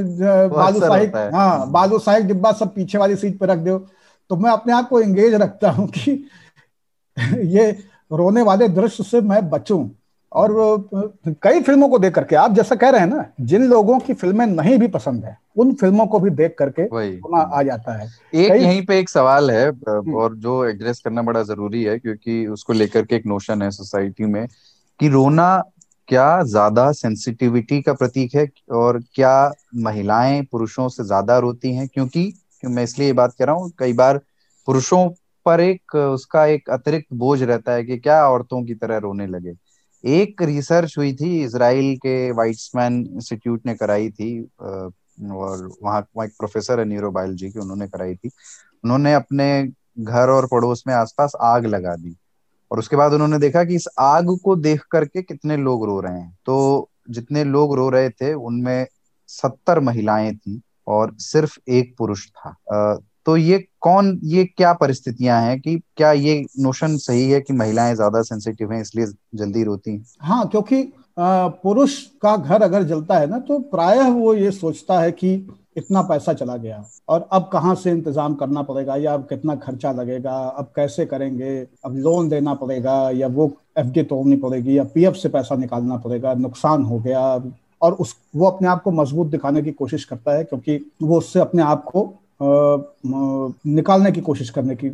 [0.53, 3.77] बालू साहिब हाँ बालू साहिब डिब्बा सब पीछे वाली सीट पे रख दो
[4.29, 6.11] तो मैं अपने आप को एंगेज रखता हूँ कि
[7.55, 7.71] ये
[8.11, 9.88] रोने वाले दृश्य से मैं बचूं।
[10.31, 10.51] और
[11.43, 14.45] कई फ़िल्मों को देख करके आप जैसा कह रहे हैं ना जिन लोगों की फ़िल्में
[14.45, 16.84] नहीं भी पसंद है उन फ़िल्मों को भी देख करके
[17.35, 18.59] आ जाता है। एक कई...
[18.59, 22.73] यहीं पे एक सवाल है हम्म। और जो एड्रेस करना बड़ा ज़रूरी है क्योंकि उसको
[22.73, 24.47] लेकर के एक नोशन है सोसाइटी में
[24.99, 25.57] कि रोना
[26.09, 31.88] क्या ज़्यादा सेंसिटिविटी का प्रतीक है और क्या महिलाएँ पुरुषों से ज़्यादा रोती हैं?
[31.88, 34.19] क्योंकि मैं इसलिए ये बात कर रहा हूँ कई बार
[34.67, 35.07] पुरुषों
[35.47, 39.53] पर एक, उसका एक अतिरिक्त बोझ रहता है कि क्या औरतों की तरह रोने लगे।
[40.03, 44.29] एक रिसर्च हुई थी इसराइल के वाइट्समैन इंस्टीट्यूट ने कराई थी
[44.61, 48.29] और वहाँ एक प्रोफेसर है न्यूरोबायोलॉजी की, उन्होंने कराई थी।
[48.83, 49.47] उन्होंने अपने
[49.99, 52.15] घर और पड़ोस में आसपास आग लगा दी
[52.71, 56.19] और उसके बाद उन्होंने देखा कि इस आग को देख करके कितने लोग रो रहे
[56.19, 58.87] हैं। तो जितने लोग रो रहे थे, उनमें
[59.29, 62.55] सत्तर महिलाएँ थी और सिर्फ़ एक पुरुष था।
[63.27, 67.95] तो ये कौन, ये क्या परिस्थितियाँ हैं कि क्या ये नोशन सही है कि महिलाएँ
[67.95, 69.05] ज़्यादा सेंसिटिव हैं, इसलिए
[69.35, 70.05] जल्दी रोती हैं?
[70.19, 70.81] हाँ क्योंकि
[71.19, 75.33] पुरुष का घर अगर जलता है ना तो प्रायः वो ये सोचता है कि
[75.77, 79.91] इतना पैसा चला गया और अब कहाँ से इंतज़ाम करना पड़ेगा या अब कितना खर्चा
[79.91, 84.83] लगेगा, अब कैसे करेंगे, अब लोन देना पड़ेगा या वो एफ़ डी तोड़नी पड़ेगी या
[84.93, 87.21] पीएफ से पैसा निकालना पड़ेगा, नुकसान हो गया।
[87.81, 91.39] और उस, वो अपने आप को मज़बूत दिखाने की कोशिश करता है क्योंकि वो उससे
[91.39, 92.05] अपने आप को
[92.39, 94.89] निकालने की कोशिश करने की।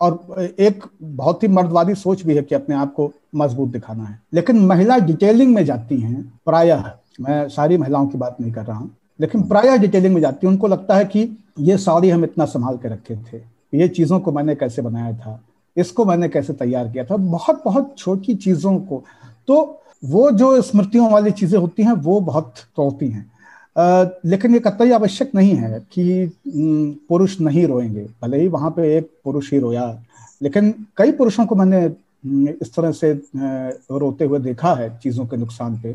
[0.00, 4.18] और एक बहुत ही मर्दवादी सोच भी है कि अपने आप को मज़बूत दिखाना है।
[4.34, 6.84] लेकिन महिला डिटेलिंग में जाती हैं, प्रायः,
[7.20, 8.90] मैं सारी महिलाओं की बात नहीं कर रहा हूँ,
[9.20, 11.28] लेकिन प्रायः डिटेलिंग में जाती है। उनको लगता है कि
[11.60, 13.40] ये साड़ी हम इतना संभाल के रखे थे,
[13.72, 15.40] ये चीज़ों को मैंने कैसे बनाया था,
[15.76, 19.02] इसको मैंने कैसे तैयार किया था, बहुत बहुत छोटी चीज़ों को।
[19.48, 23.30] तो वो जो स्मृतियों वाली चीज़ें होती हैं, वो बहुत तोड़ती हैं।
[23.76, 26.32] लेकिन ये कतई आवश्यक नहीं है कि
[27.08, 29.86] पुरुष नहीं रोएँगे। भले ही वहाँ पे एक पुरुष ही रोया
[30.42, 31.84] लेकिन कई पुरुषों को मैंने
[32.62, 33.12] इस तरह से
[33.92, 35.94] रोते हुए देखा है चीज़ों के नुकसान पे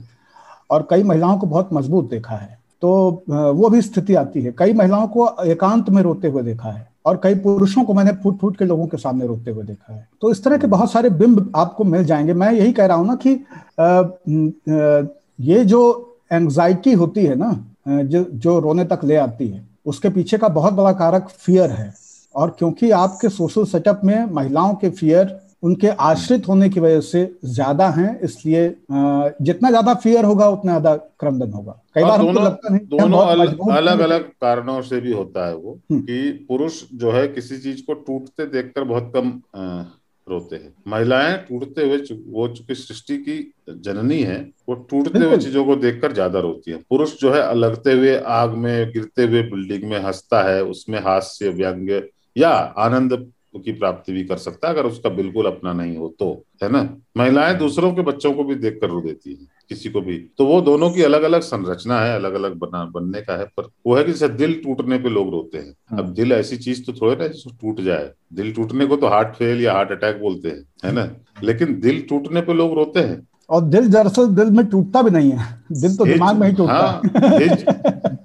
[0.70, 4.74] और कई महिलाओं को बहुत मज़बूत देखा है। तो वो भी स्थिति आती है। कई
[4.74, 8.58] महिलाओं को एकांत में रोते हुए देखा है और कई पुरुषों को मैंने फूट फूट
[8.58, 11.52] के लोगों के सामने रोते हुए देखा है। तो इस तरह के बहुत सारे बिंब
[11.56, 13.34] आपको मिल जाएँगे। मैं यही कह रहा हूँ ना कि
[13.80, 15.08] आ, आ,
[15.40, 15.82] ये जो
[16.32, 17.52] एंग्जाइटी होती है ना
[17.86, 21.94] जो जो रोने तक ले आती है। उसके पीछे का बहुत बड़ा कारक फियर है।
[22.36, 27.24] और क्योंकि आपके सोशल सेटअप में महिलाओं के फियर उनके आश्रित होने की वजह से
[27.46, 28.68] ज़्यादा हैं इसलिए
[29.42, 33.58] जितना ज़्यादा फियर होगा उतना ज़्यादा क्रंदन होगा। कई बार दोनों, लगता नहीं दोनों अलग
[33.72, 37.84] अलग अलग कारणों से भी होता है वो हम्म। कि पुरुष जो है किसी चीज़
[37.86, 39.30] को टूटते देखकर बहुत कम
[40.32, 41.98] रोते हैं। महिलाएँ टूटते हुए
[42.28, 43.38] वो चूँकि सृष्टि की
[43.70, 44.40] जननी है
[44.70, 48.54] वो टूटते हुए चीज़ों को देखकर ज़्यादा रोती है। पुरुष जो है अलगते हुए आग
[48.56, 52.50] में गिरते हुए बिल्डिंग में हंसता है उसमें हास्य व्यंग्य या
[52.80, 53.14] आनंद
[53.60, 56.98] की प्राप्ति भी कर सकता है अगर उसका बिल्कुल अपना नहीं हो तो है ना?
[57.18, 60.46] महिलाएँ दूसरों के बच्चों को भी देख कर रो देती है किसी को भी। तो
[60.46, 63.96] वो दोनों की अलग अलग संरचना है अलग अलग बना बनने का है पर वो
[63.96, 66.94] है कि जैसे दिल टूटने पे लोग रोते हैं। अब हाँ। दिल ऐसी चीज़ तो
[66.94, 70.50] थोड़े ना जिसको टूट जाए। दिल टूटने को तो हार्ट फेल या हार्ट अटैक बोलते
[70.50, 71.10] हैं है ना?
[71.44, 75.32] लेकिन दिल टूटने पे लोग रोते हैं। और दिल दरअसल दिल में टूटता भी नहीं
[75.32, 77.48] है। दिल तो दिमाग में ही टूटता हाँ, है।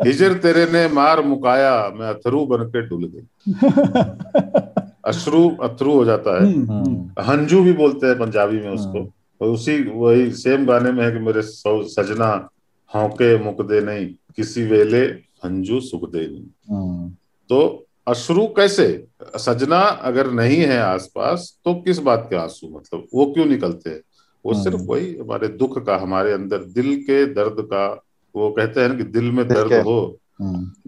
[0.06, 3.52] हिजर तेरे ने मार मुकाया मैं अथरू बन के डुल गई।
[5.06, 9.48] अश्रु अथरू हो जाता है। हम्म, हम्म, हंजू भी बोलते हैं पंजाबी में उसको। और
[9.48, 12.48] उसी वही सेम गाने में है कि मेरे सौ सजना
[12.94, 14.98] हौके मुक दे नहीं किसी वेले
[15.44, 17.10] हंजू सुख दे नहीं। हम्म,
[17.48, 19.06] तो अश्रु कैसे?
[19.36, 22.78] सजना अगर नहीं है आसपास तो किस बात के आँसू?
[22.78, 24.00] मतलब वो क्यों निकलते हैं?
[24.46, 28.02] वो हम्म। सिर्फ़ वही हमारे दुख का हमारे अंदर दिल के दर्द का
[28.36, 30.18] वो कहते हैं कि दिल में दिल दर्द हो।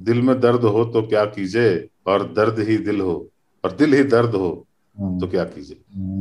[0.01, 1.89] दिल में दर्द हो तो क्या कीजिए?
[2.07, 3.29] और दर्द ही दिल हो।
[3.65, 4.49] और दिल ही दर्द हो
[4.97, 5.77] हम्म, तो क्या कीजिए?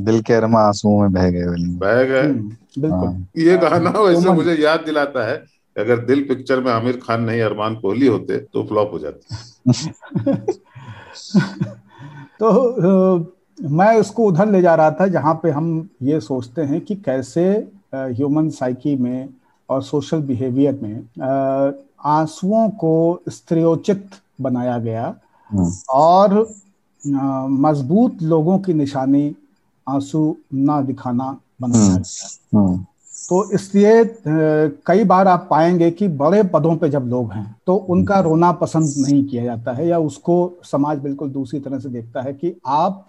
[0.06, 1.46] दिल के अरमा आंसुओं में बह गए
[1.84, 2.50] बह गए। हम्म,
[2.82, 5.36] बिल्कुल। हाँ, ये गाना वैसे मुझे याद दिलाता है
[5.76, 9.26] अगर दिल पिक्चर में आमिर खान नहीं अरमान कोहली होते तो फ्लॉप हो जाती।
[12.42, 13.18] तो
[13.70, 15.68] मैं उसको उधर ले जा रहा था जहाँ पे हम
[16.04, 17.44] ये सोचते हैं कि कैसे
[17.96, 19.30] ह्यूमन साइकी में
[19.70, 22.94] और सोशल बिहेवियर में आंसुओं को
[23.30, 24.10] स्त्रियोचित
[24.42, 25.06] बनाया गया
[25.50, 26.44] हम्म, और
[27.08, 29.36] मज़बूत लोगों की निशानी
[29.88, 32.78] आँसू ना दिखाना बनाया हम्म। गया हम्म,
[33.30, 34.04] तो इसलिए
[34.88, 38.94] कई बार आप पाएँगे कि बड़े पदों पे जब लोग हैं तो उनका रोना पसंद
[38.98, 43.06] नहीं किया जाता है या उसको समाज बिल्कुल दूसरी तरह से देखता है कि आप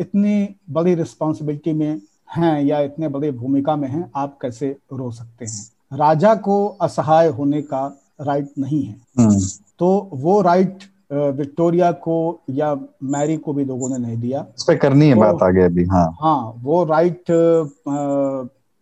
[0.00, 2.00] इतनी बड़ी रिस्पॉन्सिबिलिटी में
[2.36, 5.98] हैं या इतने बड़े भूमिका में हैं आप कैसे रो सकते हैं?
[5.98, 7.86] राजा को असहाय होने का
[8.20, 9.38] राइट नहीं है। हम्म,
[9.78, 14.76] तो वो राइट विक्टोरिया को या मैरी को भी लोगों ने नहीं दिया। इस पे
[14.76, 17.24] करनी है तो- बात आगे अभी हाँ। हाँ वो राइट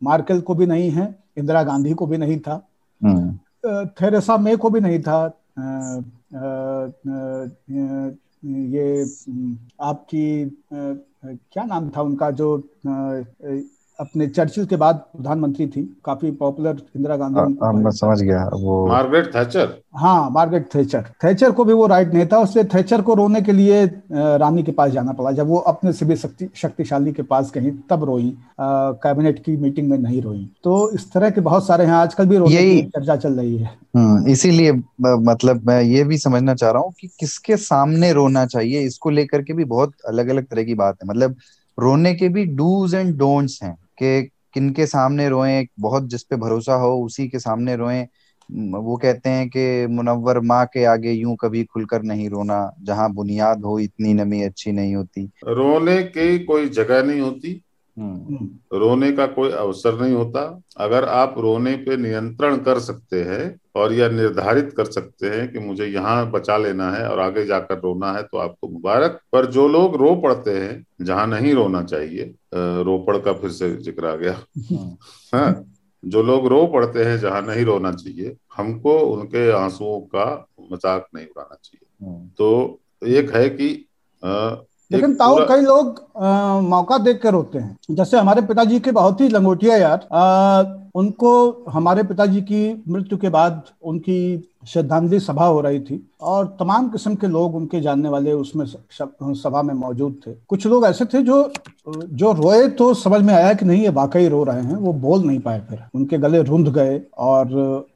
[0.03, 2.69] मार्केल को भी नहीं है इंदिरा गांधी को भी नहीं था।
[3.05, 5.24] हम्म, थेरेसा मे को भी नहीं था।
[5.59, 6.01] अ,
[6.35, 8.11] अ, अ,
[8.47, 9.07] ये
[9.81, 10.59] आपकी
[11.24, 12.59] क्या नाम था उनका जो
[14.03, 18.87] अपने चर्चिल के बाद प्रधानमंत्री थी काफ़ी पॉपुलर इंदिरा गांधी उनको मैं समझ गया वो
[18.87, 19.81] मार्गरेट थैचर?
[19.95, 23.53] हाँ मार्गरेट थेचर। थेचर को भी वो राइट नहीं था उससे थेचर को रोने के
[23.53, 27.53] लिए रानी के पास जाना पड़ा। जब वो अपने से भी शक्ति शक्तिशाली के पास
[27.55, 31.85] गई तब रोई। कैबिनेट की मीटिंग में नहीं रोई। तो इस तरह के बहुत सारे
[31.85, 36.05] हैं आजकल भी रोने यही- की चर्चा चल रही है। हम्म इसीलिए मतलब मैं ये
[36.05, 39.93] भी समझना चाह रहा हूँ कि किसके सामने रोना चाहिए इसको लेकर के भी बहुत
[40.09, 41.35] अलग अलग तरह की बात है। मतलब
[41.79, 46.37] रोने के भी डूज एंड डोंट्स हैं। कि किन के सामने रोएँ बहुत जिस पे
[46.37, 48.07] भरोसा हो उसी के सामने रोएँ।
[48.73, 53.62] वो कहते हैं कि मुनव्वर माँ के आगे यूँ कभी खुलकर नहीं रोना जहाँ बुनियाद
[53.65, 57.62] हो इतनी नमी अच्छी नहीं होती। रोने की कोई जगह नहीं होती।
[57.99, 63.23] हम्म। हम्म, रोने का कोई अवसर नहीं होता। अगर आप रोने पे नियंत्रण कर सकते
[63.23, 67.45] हैं और यह निर्धारित कर सकते हैं कि मुझे यहाँ बचा लेना है और आगे
[67.45, 71.83] जाकर रोना है तो आपको मुबारक। पर जो लोग रो पड़ते हैं जहाँ नहीं रोना
[71.83, 74.33] चाहिए रोपड़ का फिर से ज़िक्र आ गया।
[74.70, 74.97] हम्म,
[75.35, 75.65] हाँ
[76.05, 80.24] जो लोग रो पड़ते हैं जहाँ नहीं रोना चाहिए हमको उनके आंसुओं का
[80.73, 86.61] मज़ाक नहीं उड़ाना चाहिए। हम्म, तो एक है कि एक लेकिन ताऊ कई लोग अ,
[86.61, 91.65] मौका देख कर रोते हैं। जैसे हमारे पिताजी के बहुत ही लंगोटिया यार अ, उनको
[91.70, 94.19] हमारे पिताजी की मृत्यु के बाद उनकी
[94.69, 99.62] श्रद्धांजलि सभा हो रही थी। और तमाम किस्म के लोग उनके जानने वाले उसमें सभा
[99.62, 101.53] में मौजूद थे। कुछ लोग ऐसे थे जो
[101.86, 105.23] जो रोए तो समझ में आया कि नहीं, ये वाकई रो रहे हैं, वो बोल
[105.23, 107.49] नहीं पाए फिर। उनके गले रुंध गए और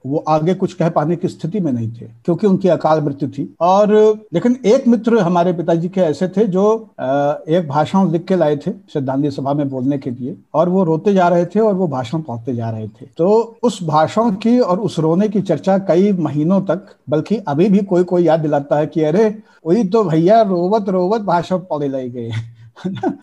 [0.06, 3.48] वो आगे कुछ कह पाने की स्थिति में नहीं थे, क्योंकि उनकी अकाल मृत्यु थी।
[3.60, 3.92] और,
[4.34, 6.64] लेकिन एक मित्र हमारे पिताजी के ऐसे थे जो
[7.00, 11.14] एक भाषण लिख के लाए थे श्रद्धांजलि सभा में बोलने के लिए, और वो रोते
[11.14, 14.80] जा रहे थे और वो भाषण पढ़ते जा रहे थे। तो उस भाषण की और
[14.80, 18.86] उस रोने की चर्चा कई महीनों तक, बल्कि अभी भी कोई कोई याद दिलाता है
[18.86, 19.24] कि अरे
[19.66, 22.30] वही तो भैया रोवत रोवत भाषण पढ़े ले गए।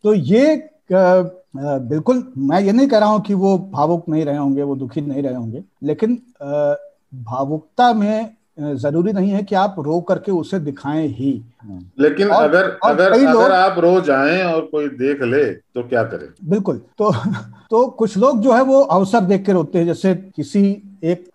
[0.04, 4.64] तो ये बिल्कुल मैं ये नहीं कह रहा हूँ कि वो भावुक नहीं रहे होंगे
[4.64, 6.18] वो दुखी नहीं रहे होंगे लेकिन
[7.24, 8.30] भावुकता में
[8.60, 11.32] ज़रूरी नहीं है कि आप रो करके उसे दिखाएँ ही।
[12.00, 15.84] लेकिन और- अगर और अगर कई अगर आप रो जाएँ और कोई देख ले तो
[15.84, 16.28] क्या करें?
[16.50, 17.12] बिल्कुल। तो
[17.70, 20.64] तो कुछ लोग जो है वो अवसर देख के रोते हैं जैसे किसी
[21.04, 21.30] एक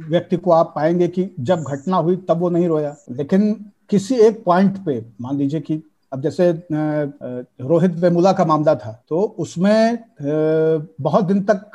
[0.00, 3.52] व्यक्ति को आप पाएँगे कि जब घटना हुई तब वो नहीं रोया। लेकिन
[3.90, 5.82] किसी एक पॉइंट पे, मान लीजिए कि,
[6.12, 11.70] अब जैसे रोहित वेमुला का मामला था तो उसमें बहुत दिन तक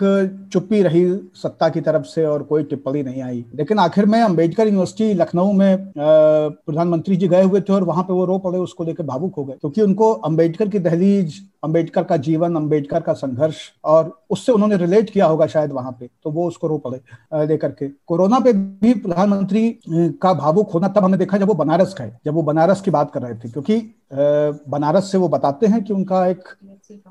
[0.54, 1.06] चुप्पी रही
[1.36, 5.52] सत्ता की तरफ़ से और कोई टिप्पणी नहीं आई। लेकिन आखिर में अंबेडकर यूनिवर्सिटी लखनऊ
[5.52, 9.36] में प्रधानमंत्री जी गए हुए थे और वहाँ पे वो रो पड़े, उसको लेकर भावुक
[9.38, 14.52] हो गए। क्योंकि उनको अंबेडकर की दहलीज, अंबेडकर का जीवन, अंबेडकर का संघर्ष और उससे
[14.52, 18.40] उन्होंने रिलेट किया होगा शायद वहाँ पे तो वो उसको रो पड़े लेकर के। कोरोना
[18.40, 22.42] पे भी प्रधानमंत्री का भावुक होना तब हमने देखा जब वो बनारस गए, जब वो
[22.44, 23.82] बनारस की बात कर रहे थे। क्योंकि
[24.70, 26.44] बनारस से वो बताते हैं कि उनका एक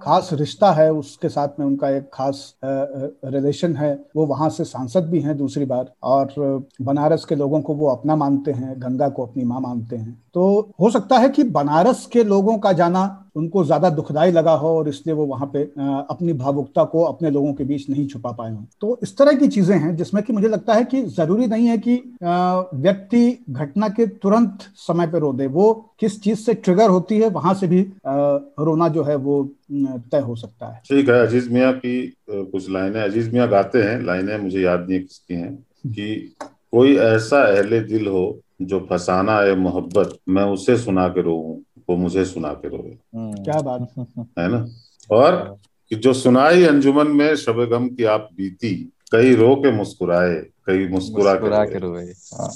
[0.02, 5.08] खास रिश्ता है, उसके साथ में उनका एक खास रिलेशन है। वो वहाँ से सांसद
[5.10, 6.34] भी हैं दूसरी बार और
[6.82, 10.46] बनारस के लोगों को वो अपना मानते हैं, गंगा को अपनी माँ मानते हैं। तो
[10.80, 13.02] हो सकता है कि बनारस के लोगों का जाना
[13.36, 17.52] उनको ज़्यादा दुखदाई लगा हो और इसलिए वो वहाँ पे अपनी भावुकता को अपने लोगों
[17.54, 20.48] के बीच नहीं छुपा पाए हो। तो इस तरह की चीज़ें हैं जिसमें कि मुझे
[20.48, 25.46] लगता है कि ज़रूरी नहीं है कि व्यक्ति घटना के तुरंत समय पर रो दे।
[25.48, 30.20] वो किस चीज़ से ट्रिगर होती है वहाँ से भी रोना जो है वो तय
[30.20, 32.00] हो सकता है। ठीक है, अज़ीज़ मियाँ की
[32.30, 35.54] कुछ लाइनें। अज़ीज़ मियाँ गाते हैं, लाइनें मुझे याद नहीं किसकी हैं,
[35.86, 36.36] कि
[36.72, 38.26] कोई ऐसा अहले दिल हो
[38.62, 43.44] जो फसाना है मोहब्बत मैं उसे सुना के रो वो मुझे सुना के रोए। हम्म।
[43.44, 44.08] क्या बात
[44.38, 44.68] है। ना?
[45.10, 45.58] और
[45.90, 50.34] कि जो सुनाई अंजुमन में शब गम की आप बीती कई रो के मुस्कुराए
[50.66, 52.52] कई मुस्कुरा के रोए। हाँ,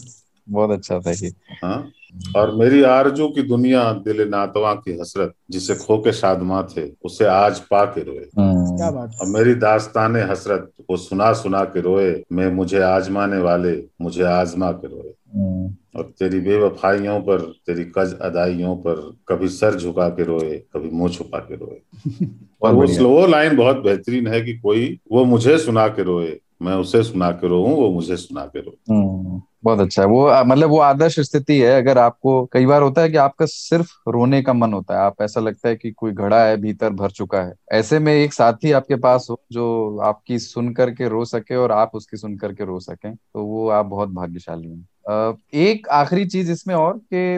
[0.48, 1.32] बहुत अच्छा था ये।
[1.64, 1.90] हाँ?
[2.36, 7.24] और मेरी आरज़ू की दुनिया दिल नातवा की हसरत जिसे खो के शादमा थे उसे
[7.24, 11.80] आज पा के रोए। हम्म। क्या बात और मेरी दास्तान हसरत वो सुना सुना के
[11.80, 17.84] रोए मैं मुझे आजमाने वाले मुझे आजमा के रोए। हम्म। और तेरी बेवफाइयों पर तेरी
[17.84, 21.80] कज अदाइयों पर कभी सर झुका के रोए कभी मुँह छुपा के रोए।
[22.62, 26.74] और वो स्लो लाइन बहुत बेहतरीन है कि कोई वो मुझे सुना के रोए मैं
[26.74, 30.70] उसे सुना के रो वो मुझे सुना के रो हम्म, बहुत अच्छा है। वो मतलब
[30.70, 34.52] वो आदर्श स्थिति है अगर आपको कई बार होता है कि आपका सिर्फ़ रोने का
[34.52, 37.54] मन होता है आप ऐसा लगता है कि कोई घड़ा है भीतर भर चुका है।
[37.72, 41.90] ऐसे में एक साथी आपके पास हो जो आपकी सुन करके रो सके और आप
[41.94, 46.74] उसकी सुन करके रो सकें तो वो आप बहुत भाग्यशाली हैं। एक आखिरी चीज़ इसमें
[46.74, 47.36] और कि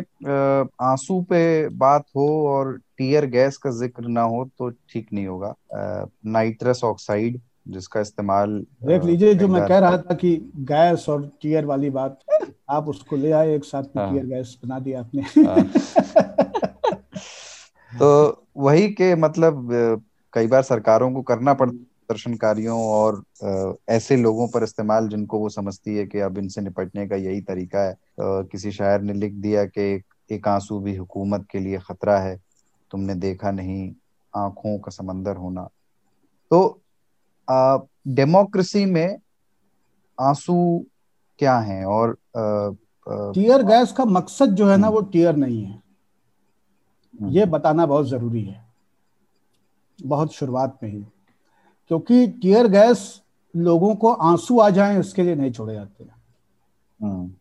[0.85, 5.55] आँसू पे बात हो और टीयर गैस का ज़िक्र ना हो तो ठीक नहीं होगा
[6.27, 11.65] नाइट्रस ऑक्साइड जिसका इस्तेमाल देख लीजिए जो मैं कह रहा था कि गैस और टीयर
[11.65, 12.19] वाली बात
[12.71, 15.63] आप उसको ले आए एक साथ में टीयर हाँ। गैस बना दिया आपने हाँ।
[17.93, 19.69] तो वही के मतलब
[20.33, 23.25] कई बार सरकारों को करना पड़ता प्रदर्शनकारियों और
[23.89, 27.89] ऐसे लोगों पर इस्तेमाल जिनको वो समझती है कि अब इनसे निपटने का यही तरीका
[27.89, 32.41] है। किसी शायर ने लिख दिया कि एक आँसू भी हुकूमत के लिए खतरा है
[32.91, 33.93] तुमने देखा नहीं
[34.37, 35.69] आँखों का समंदर होना।
[36.51, 36.81] तो
[38.09, 39.19] डेमोक्रेसी में
[40.21, 40.85] आँसू
[41.39, 41.85] क्या है?
[41.85, 42.19] और
[43.09, 45.83] टीयर गैस का मकसद जो है ना हम्म। वो टीयर नहीं है।
[47.21, 48.65] हम्म। ये बताना बहुत ज़रूरी है।
[50.03, 51.07] बहुत शुरुआत में ही।
[51.89, 53.23] क्योंकि टीयर गैस
[53.57, 56.05] लोगों को आँसू आ जाएँ उसके लिए नहीं छोड़े जाते।
[57.03, 57.33] हम्म।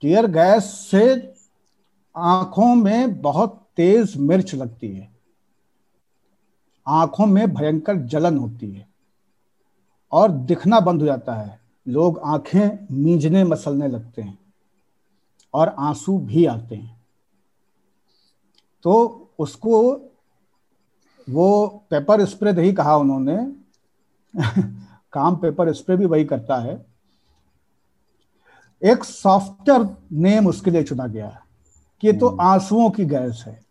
[0.00, 1.32] टीयर गैस से
[2.16, 5.12] आँखों में बहुत तेज मिर्च लगती है।
[6.86, 8.88] आँखों में भयंकर जलन होती है
[10.12, 14.38] और दिखना बंद हो जाता है। लोग आँखें मींजने मसलने लगते हैं
[15.54, 17.00] और आँसू भी आते हैं।
[18.82, 19.92] तो उसको
[21.30, 23.61] वो पेपर स्प्रे नहीं कहा उन्होंने
[25.12, 26.86] काम पेपर स्प्रे भी वही करता है।
[28.84, 31.40] एक सॉफ्टवेयर नेम उसके लिए चुना गया है
[32.00, 33.62] कि तो हम्म। आंसुओं की गैस है।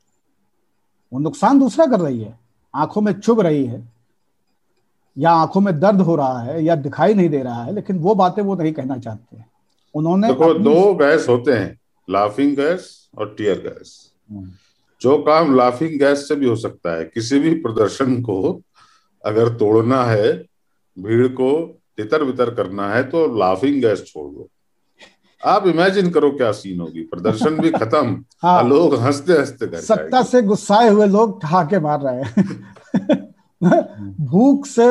[1.14, 2.40] वो नुकसान दूसरा कर रही है।
[2.76, 3.92] आँखों में चुभ रही है
[5.18, 8.16] या आँखों में दर्द हो रहा है या दिखाई नहीं दे रहा है लेकिन वो
[8.16, 9.44] बातें वो नहीं कहना चाहते।
[9.96, 11.80] उन्होंने देखो दो गैस होते हैं
[12.10, 14.52] लाफिंग गैस और टीयर गैस। हम्म।
[15.02, 18.62] जो काम लाफिंग गैस से भी हो सकता है किसी भी प्रदर्शन को
[19.26, 20.51] अगर तोड़ना है
[21.00, 21.52] भीड़ को
[21.98, 24.50] तितर बितर करना है तो लाफिंग गैस छोड़ दो।
[25.46, 30.22] आप इमेजिन करो क्या सीन होगी। प्रदर्शन भी खत्म। हाँ, लोग हँसते हँसते घर सत्ता
[30.24, 33.30] से गुस्साए हुए लोग ठहाके मार रहे हैं।
[34.26, 34.86] भूख से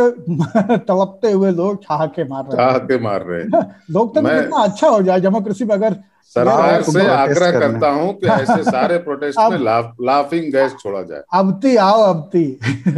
[0.78, 5.02] तड़पते हुए लोग ठहाके मार रहे हैं। ठहाके मार रहे हैं। लोकतंत्र कितना अच्छा हो
[5.02, 9.96] जाए डेमोक्रेसी में अगर सरकार से आग्रह करता हूँ कि ऐसे सारे प्रोटेस्ट में लाफ,
[10.02, 12.44] लाफिंग गैस छोड़ा जाए। अबती आओ अबती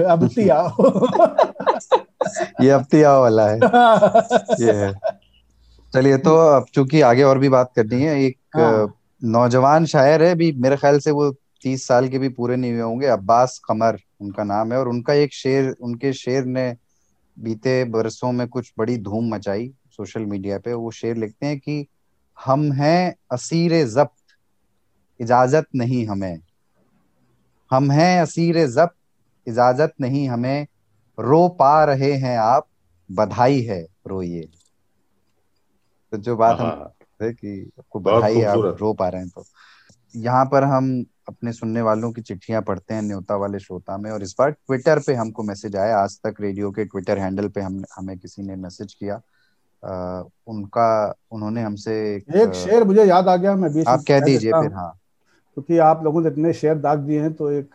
[0.09, 0.91] अबती आओ।
[2.63, 3.57] ये अबती आओ वाला है।
[4.61, 4.95] ये है।
[5.95, 8.95] चलिए तो अब चूँकि आगे और भी बात करनी है एक हाँ।
[9.25, 11.31] नौजवान शायर है भी मेरे ख्याल से वो
[11.63, 15.13] तीस साल के भी पूरे नहीं हुए होंगे अब्बास कमर उनका नाम है और उनका
[15.13, 16.77] एक शेर उनके शेर ने
[17.39, 21.87] बीते बरसों में कुछ बड़ी धूम मचाई सोशल मीडिया पे। वो शेर लिखते हैं कि
[22.45, 24.37] हम हैं असीर जब्त
[25.21, 26.39] इजाज़त नहीं हमें।
[27.71, 28.97] हम हैं असीर जब्त
[29.49, 30.67] इजाज़त नहीं हमें।
[31.19, 32.67] रो पा रहे हैं आप
[33.11, 34.49] बधाई है रोइए।
[36.13, 39.31] तो जो बात हम हाँ, हाँ। कि आपको बधाई है आप रो पा रहे हैं
[39.31, 39.45] तो
[40.15, 44.23] यहाँ पर हम अपने सुनने वालों की चिट्ठियाँ पढ़ते हैं न्योता वाले श्रोता में और
[44.23, 47.83] इस बार ट्विटर पे हमको मैसेज आया। आज तक रेडियो के ट्विटर हैंडल पे हम
[47.97, 49.21] हमें किसी ने मैसेज किया।
[49.83, 54.21] आ, उनका उन्होंने हमसे एक, एक शेर मुझे याद आ गया मैं बीच आप कह
[54.21, 54.93] दीजिए फिर हाँ।
[55.57, 57.75] क्योंकि आप लोगों ने इतने शेर दाग दिए हैं तो एक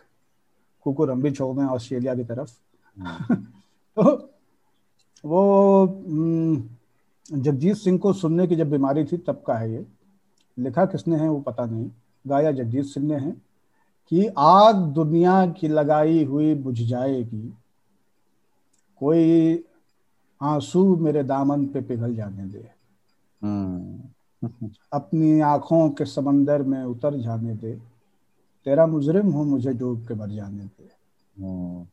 [0.86, 2.50] कुकू रंबी छो में ऑस्ट्रेलिया की तरफ़।
[3.00, 4.30] तो
[5.24, 5.86] वो
[7.32, 9.86] जगजीत सिंह को सुनने की जब बीमारी थी तब का है ये।
[10.58, 11.90] लिखा किसने है वो पता नहीं।
[12.26, 13.30] गाया जगजीत सिंह ने है
[14.08, 17.54] कि आग दुनिया की लगाई हुई बुझ जाएगी।
[18.98, 19.64] कोई
[20.42, 22.68] आँसू मेरे दामन पे पिघल जाने दे।
[23.42, 24.00] हम्म।
[24.92, 27.74] अपनी आँखों के समंदर में उतर जाने दे।
[28.64, 30.88] तेरा मुजरिम हो मुझे डूब के मर जाने दे।
[31.42, 31.86] हम्म।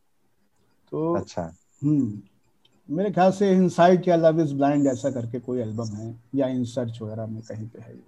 [0.96, 1.42] तो अच्छा।
[1.84, 6.46] हम्म मेरे ख्याल से इनसाइट या लव इज़ ब्लाइंड ऐसा करके कोई एल्बम है या
[6.48, 8.00] इन सर्च वगैरह में कहीं पे है ये।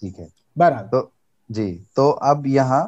[0.00, 1.10] ठीक है। बहरहाल। तो
[1.50, 2.82] जी तो अब यहाँ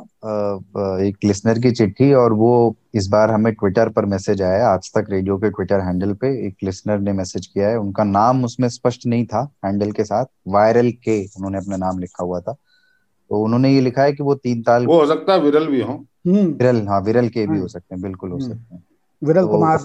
[1.03, 2.51] एक लिसनर की चिट्ठी और वो
[2.95, 6.57] इस बार हमें ट्विटर पर मैसेज आया आज तक रेडियो के ट्विटर हैंडल पे एक
[6.65, 10.91] लिसनर ने मैसेज किया है। उनका नाम उसमें स्पष्ट नहीं था हैंडल के साथ वायरल
[11.05, 14.63] के उन्होंने अपना नाम लिखा हुआ था। तो उन्होंने ये लिखा है कि वो तीन
[14.63, 16.05] ताल वो हो सकता है विरल भी हो।
[16.37, 18.85] विरल हाँ विरल के भी हाँ। हो सकते हैं बिल्कुल हो हम्म। सकते हैं।
[19.25, 19.79] विरल तो, कुमार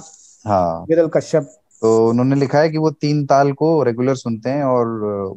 [0.45, 4.63] हाँ। विरल कश्यप। तो उन्होंने लिखा है कि वो तीन ताल को रेगुलर सुनते हैं
[4.63, 4.87] और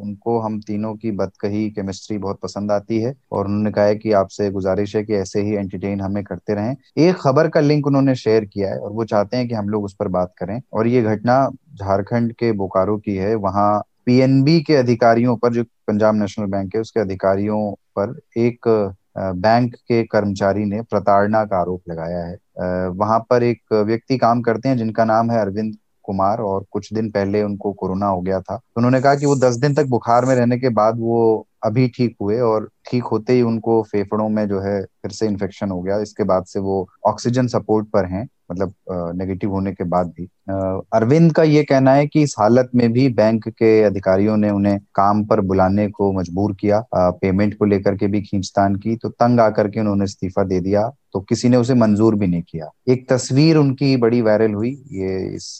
[0.02, 4.12] उनको हम तीनों की बदकही केमिस्ट्री बहुत पसंद आती है और उन्होंने कहा है कि
[4.12, 8.14] आपसे गुजारिश है कि ऐसे ही एंटरटेन हमें करते रहें। एक खबर का लिंक उन्होंने
[8.14, 10.86] शेयर किया है और वो चाहते हैं कि हम लोग उस पर बात करें और
[10.86, 16.46] ये घटना झारखंड के बोकारो की है। वहाँ पीएनबी के अधिकारियों पर जो पंजाब नेशनल
[16.46, 22.88] बैंक है उसके अधिकारियों पर एक बैंक के कर्मचारी ने प्रताड़ना का आरोप लगाया है।
[22.90, 25.74] वहाँ पर एक व्यक्ति काम करते हैं जिनका नाम है अरविंद
[26.04, 29.36] कुमार और कुछ दिन पहले उनको कोरोना हो गया था। तो उन्होंने कहा कि वो
[29.36, 33.32] दस दिन तक बुखार में रहने के बाद वो अभी ठीक हुए और ठीक होते
[33.32, 36.86] ही उनको फेफड़ों में जो है फिर से इन्फेक्शन हो गया। इसके बाद से वो
[37.06, 38.74] ऑक्सीजन सपोर्ट पर हैं। मतलब
[39.16, 40.28] नेगेटिव होने के बाद भी।
[40.94, 44.78] अरविंद का ये कहना है कि इस हालत में भी बैंक के अधिकारियों ने उन्हें
[44.94, 49.40] काम पर बुलाने को मजबूर किया पेमेंट को लेकर के भी खींचतान की तो तंग
[49.40, 53.08] आकर के उन्होंने इस्तीफा दे दिया तो किसी ने उसे मंजूर भी नहीं किया। एक
[53.08, 55.58] तस्वीर उनकी बड़ी वायरल हुई ये इस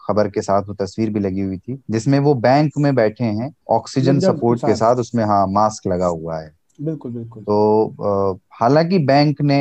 [0.00, 3.52] खबर के साथ वो तस्वीर भी लगी हुई थी जिसमें वो बैंक में बैठे हैं
[3.70, 9.40] ऑक्सीजन सपोर्ट के साथ उसमें हाँ मास्क लगा हुआ है। बिल्कुल बिल्कुल। तो हालाँकि बैंक
[9.42, 9.58] ने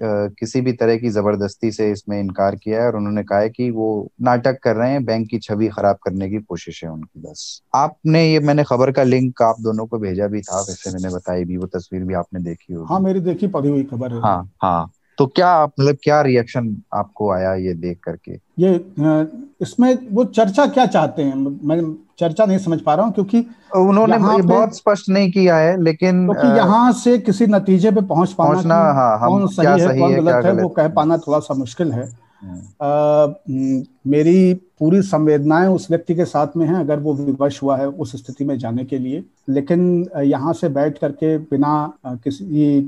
[0.00, 3.70] किसी भी तरह की ज़बरदस्ती से इसमें इनकार किया है और उन्होंने कहा है कि
[3.70, 3.88] वो
[4.22, 8.24] नाटक कर रहे हैं बैंक की छवि खराब करने की कोशिश है उनकी बस। आपने
[8.32, 11.56] ये मैंने खबर का लिंक आप दोनों को भेजा भी था वैसे मैंने बताई भी
[11.56, 14.90] वो तस्वीर भी आपने देखी होगी। हाँ मेरी देखी पड़ी हुई खबर है। हाँ हाँ।
[15.18, 18.32] तो क्या आप मतलब क्या रिएक्शन आपको आया ये देख करके?
[18.58, 18.74] ये
[19.62, 21.34] इसमें वो चर्चा क्या चाहते हैं?
[21.64, 21.80] मैं
[22.18, 23.38] चर्चा नहीं समझ पा रहा हूँ क्योंकि
[23.76, 28.74] उन्होंने बहुत स्पष्ट नहीं किया है लेकिन क्योंकि यहाँ से किसी नतीजे पे पहुँच पाना
[28.74, 32.08] हाँ, हम कौन सही है कौन गलत है वो कह पाना थोड़ा सा मुश्किल है।
[32.82, 32.86] आ,
[33.48, 37.86] हम्म। मेरी पूरी संवेदनाएँ उस व्यक्ति के साथ में हैं अगर वो विवश हुआ है
[37.88, 41.72] उस स्थिति में जाने के लिए। लेकिन यहाँ से बैठ करके बिना
[42.06, 42.80] किसी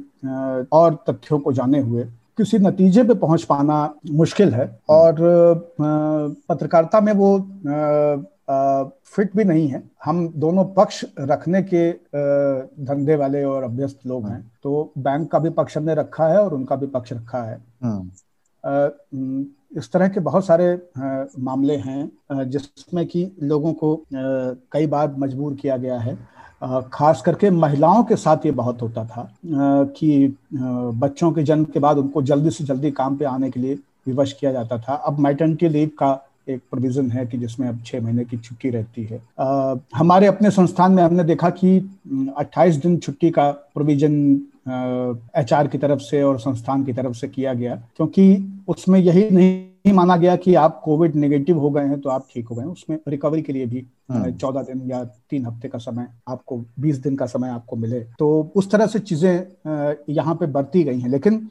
[0.72, 2.04] और तथ्यों को जाने हुए
[2.36, 5.16] किसी नतीजे पे पहुँच पाना मुश्किल है और
[6.48, 7.38] पत्रकारिता में वो
[9.04, 11.92] फिट भी नहीं है। हम दोनों पक्ष रखने के
[12.84, 16.54] धंधे वाले और अभ्यस्त लोग हैं। तो बैंक का भी पक्ष हमने रखा है और
[16.54, 19.46] उनका भी पक्ष रखा है। हम्म।
[19.78, 20.88] इस तरह के बहुत सारे
[21.38, 24.04] मामले हैं जिसमें कि लोगों को
[24.72, 26.35] कई बार मजबूर किया गया है।
[26.92, 29.30] खास करके महिलाओं के साथ ये बहुत होता था
[29.96, 33.74] कि बच्चों के जन्म के बाद उनको जल्दी से जल्दी काम पे आने के लिए
[34.06, 36.10] विवश किया जाता था। अब मैटर्निटी लीव का
[36.48, 40.50] एक प्रोविज़न है कि जिसमें अब छह महीने की छुट्टी रहती है। आ, हमारे अपने
[40.50, 41.78] संस्थान में हमने देखा कि
[42.38, 44.14] 28 दिन छुट्टी का प्रोविज़न
[45.36, 49.64] एचआर की तरफ़ से और संस्थान की तरफ़ से किया गया क्योंकि उसमें यही नहीं
[49.92, 52.98] माना गया कि आप कोविड नेगेटिव हो गए हैं तो आप ठीक हो गए उसमें
[53.08, 57.16] रिकवरी के लिए भी हाँ। चौदह दिन या तीन हफ़्ते का समय आपको बीस दिन
[57.16, 61.48] का समय आपको मिले तो उस तरह से चीज़ें यहाँ पे बरती गई हैं लेकिन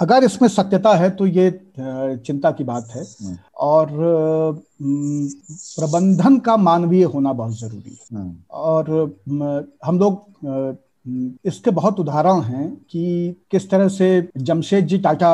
[0.00, 3.88] अगर इसमें सत्यता है तो ये चिंता की बात है हाँ। और
[4.82, 8.90] प्रबंधन का मानवीय होना बहुत ज़रूरी है हाँ। और
[9.84, 10.76] हम लोग
[11.44, 15.32] इसके बहुत उदाहरण हैं कि किस तरह से जमशेद जी टाटा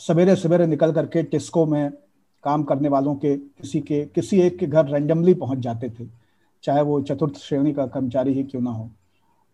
[0.00, 1.90] सवेरे सवेरे निकल करके टिस्को में
[2.44, 6.06] काम करने वालों के, किसी के, किसी एक के घर रैंडमली पहुँच जाते थे,
[6.64, 8.88] चाहे वो चतुर्थ श्रेणी का कर्मचारी ही क्यों ना हो।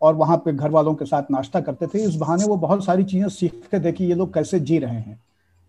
[0.03, 3.05] और वहाँ पे घर वालों के साथ नाश्ता करते थे। इस बहाने वो बहुत सारी
[3.05, 5.21] चीज़ें सीखते थे कि ये लोग कैसे जी रहे हैं।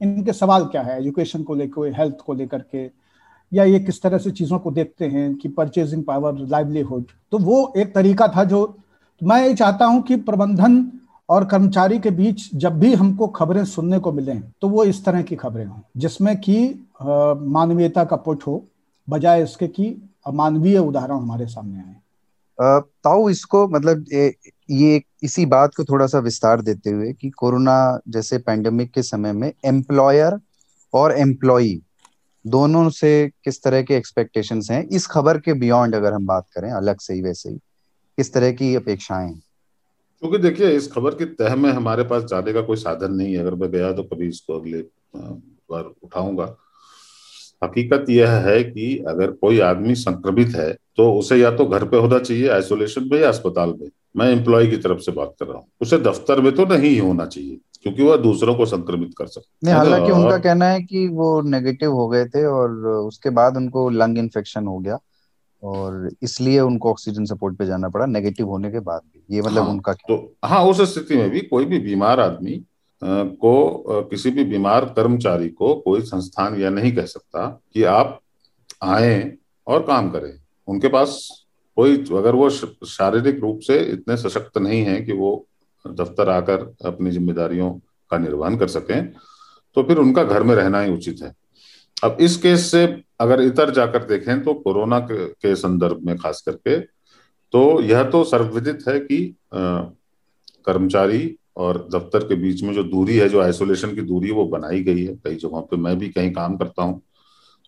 [0.01, 0.97] इनके सवाल क्या है?
[0.99, 2.89] एजुकेशन को लेकर हेल्थ को लेकर के,
[3.51, 7.73] या ये किस तरह से चीज़ों को देखते हैं कि परचेजिंग पावर लाइवलीहुड तो वो
[7.77, 8.63] एक तरीका था जो
[9.21, 10.91] मैं चाहता हूँ कि प्रबंधन
[11.29, 15.21] और कर्मचारी के बीच जब भी हमको खबरें सुनने को मिले तो वो इस तरह
[15.21, 16.57] की खबरें हों जिसमें कि
[17.01, 18.63] मानवीयता का पुट हो
[19.09, 19.95] बजाय इसके कि
[20.33, 21.95] मानवीय उदाहरण हमारे सामने आए।
[23.03, 24.33] ताऊ इसको मतलब ए,
[24.69, 29.33] ये इसी बात को थोड़ा सा विस्तार देते हुए कि कोरोना जैसे पैंडेमिक के समय
[29.33, 30.39] में एम्प्लॉयर
[30.93, 31.81] और एम्प्लॉई
[32.45, 36.71] दोनों से किस तरह के एक्सपेक्टेशंस हैं इस खबर के बियॉन्ड अगर हम बात करें
[36.71, 37.59] अलग से ही वैसे ही
[38.17, 39.33] किस तरह की अपेक्षाएँ
[40.23, 43.39] क्योंकि देखिए इस खबर के तह में हमारे पास जाने का कोई साधन नहीं है।
[43.39, 44.81] अगर मैं गया तो कभी इसको अगले
[45.15, 46.55] बार उठाऊँगा।
[47.61, 51.97] हकीकत यह है कि अगर कोई आदमी संक्रमित है तो उसे या तो घर पे
[51.97, 55.57] होना चाहिए आइसोलेशन में या अस्पताल में। मैं एम्प्लॉय की तरफ़ से बात कर रहा
[55.57, 59.65] हूँ। उसे दफ्तर में तो नहीं होना चाहिए क्योंकि वह दूसरों को संक्रमित कर सकते
[59.65, 63.89] नहीं हालाँकि उनका कहना है कि वो नेगेटिव हो गए थे और उसके बाद उनको
[63.91, 64.97] लंग इन्फेक्शन हो गया।
[65.63, 69.63] और इसलिए उनको ऑक्सीजन सपोर्ट पे जाना पड़ा नेगेटिव होने के बाद भी। ये मतलब
[69.63, 72.63] हाँ, उनका तो हाँ उस स्थिति में भी कोई भी बीमार आदमी
[73.01, 78.19] को किसी भी बीमार कर्मचारी को कोई संस्थान यह नहीं कह सकता कि आप
[78.83, 80.33] आए और काम करें।
[80.67, 81.29] उनके पास
[81.77, 85.47] कोई अगर वो शारीरिक रूप से इतने सशक्त नहीं है कि वो
[85.85, 87.71] दफ्तर आकर अपनी जिम्मेदारियों
[88.11, 89.11] का निर्वहन कर सकें
[89.77, 91.33] तो फिर उनका घर में रहना ही उचित है।
[92.01, 92.83] अब इस केस से
[93.19, 96.79] अगर इतर जाकर देखें तो कोरोना के संदर्भ में खास करके
[97.53, 99.19] तो यह तो सर्वविदित है कि
[99.53, 104.81] कर्मचारी और दफ्तर के बीच में जो दूरी है, जो आइसोलेशन की दूरी, वो बनाई
[104.83, 107.01] गई है। कई जगहों पे मैं भी कहीं काम करता हूँ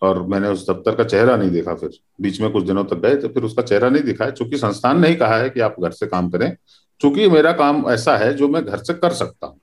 [0.02, 3.16] और मैंने उस दफ्तर का चेहरा नहीं देखा फिर। बीच में कुछ दिनों तक गए
[3.16, 5.76] तो फिर उसका चेहरा नहीं दिखा है। चूँकि संस्थान ने ही कहा है कि आप
[5.80, 6.56] घर से काम करें,
[7.02, 9.60] चूँकि मेरा काम ऐसा है जो मैं घर से कर सकता हूँ।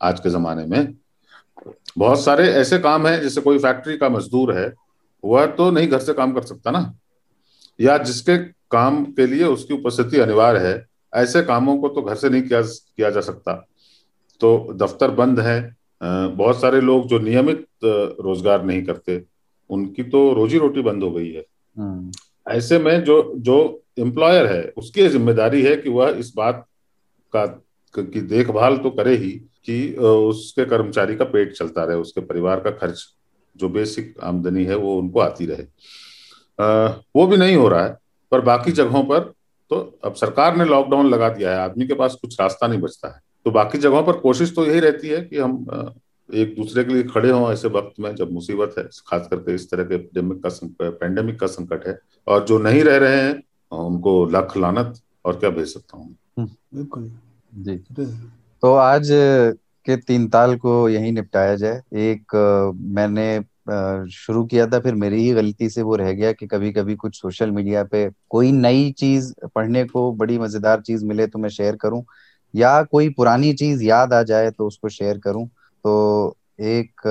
[0.00, 0.94] आज के जमाने में
[1.98, 4.72] बहुत सारे ऐसे काम हैं जैसे कोई फैक्ट्री का मजदूर है
[5.24, 6.94] वह तो नहीं घर से काम कर सकता ना।
[7.78, 8.36] या जिसके
[8.70, 12.60] काम के लिए उसकी उपस्थिति अनिवार्य है ऐसे कामों को तो घर से नहीं किया
[12.62, 13.54] किया जा सकता।
[14.40, 15.60] तो दफ्तर बंद है
[16.00, 19.22] बहुत सारे लोग जो नियमित रोज़गार नहीं करते
[19.70, 21.44] उनकी तो रोजी रोटी बंद हो गई है।
[21.76, 22.12] हम्म।
[22.46, 23.56] ऐसे में जो जो
[23.98, 26.64] एम्प्लॉयर है उसकी ज़िम्मेदारी है कि वह इस बात
[27.32, 27.44] का
[27.96, 29.30] की देखभाल तो करे ही
[29.64, 33.04] कि उसके कर्मचारी का पेट चलता रहे, उसके परिवार का खर्च,
[33.56, 35.62] जो बेसिक आमदनी है, वो उनको आती रहे।
[37.16, 37.96] वो भी नहीं हो रहा है,
[38.32, 39.32] पर बाकी जगहों पर
[39.70, 43.08] तो अब सरकार ने लॉकडाउन लगा दिया है, आदमी के पास कुछ रास्ता नहीं बचता
[43.08, 45.94] है। तो बाकी जगहों पर कोशिश तो यही रहती है कि हम
[46.28, 49.70] एक दूसरे के लिए खड़े हों ऐसे वक्त में, जब मुसीबत है, खास करके इस
[49.70, 53.42] तरह के एपिडेमिक का पेंडेमिक का संकट है, और जो नहीं रह रहे हैं,
[53.72, 57.10] उनको लख लानत, और क्या भेज सकता हूँ। बिल्कुल।
[57.54, 57.76] जी।
[58.62, 59.08] तो आज
[59.86, 62.34] के तीन ताल को यही निपटाया जाए। एक
[62.96, 63.26] मैंने
[64.12, 67.20] शुरू किया था फिर मेरी ही गलती से वो रह गया कि कभी कभी कुछ
[67.20, 71.76] सोशल मीडिया पे कोई नई चीज़ पढ़ने को बड़ी मज़ेदार चीज़ मिले तो मैं शेयर
[71.76, 72.04] करूँ
[72.54, 75.46] या कोई पुरानी चीज़ याद आ जाए तो उसको शेयर करूँ।
[75.84, 77.06] तो एक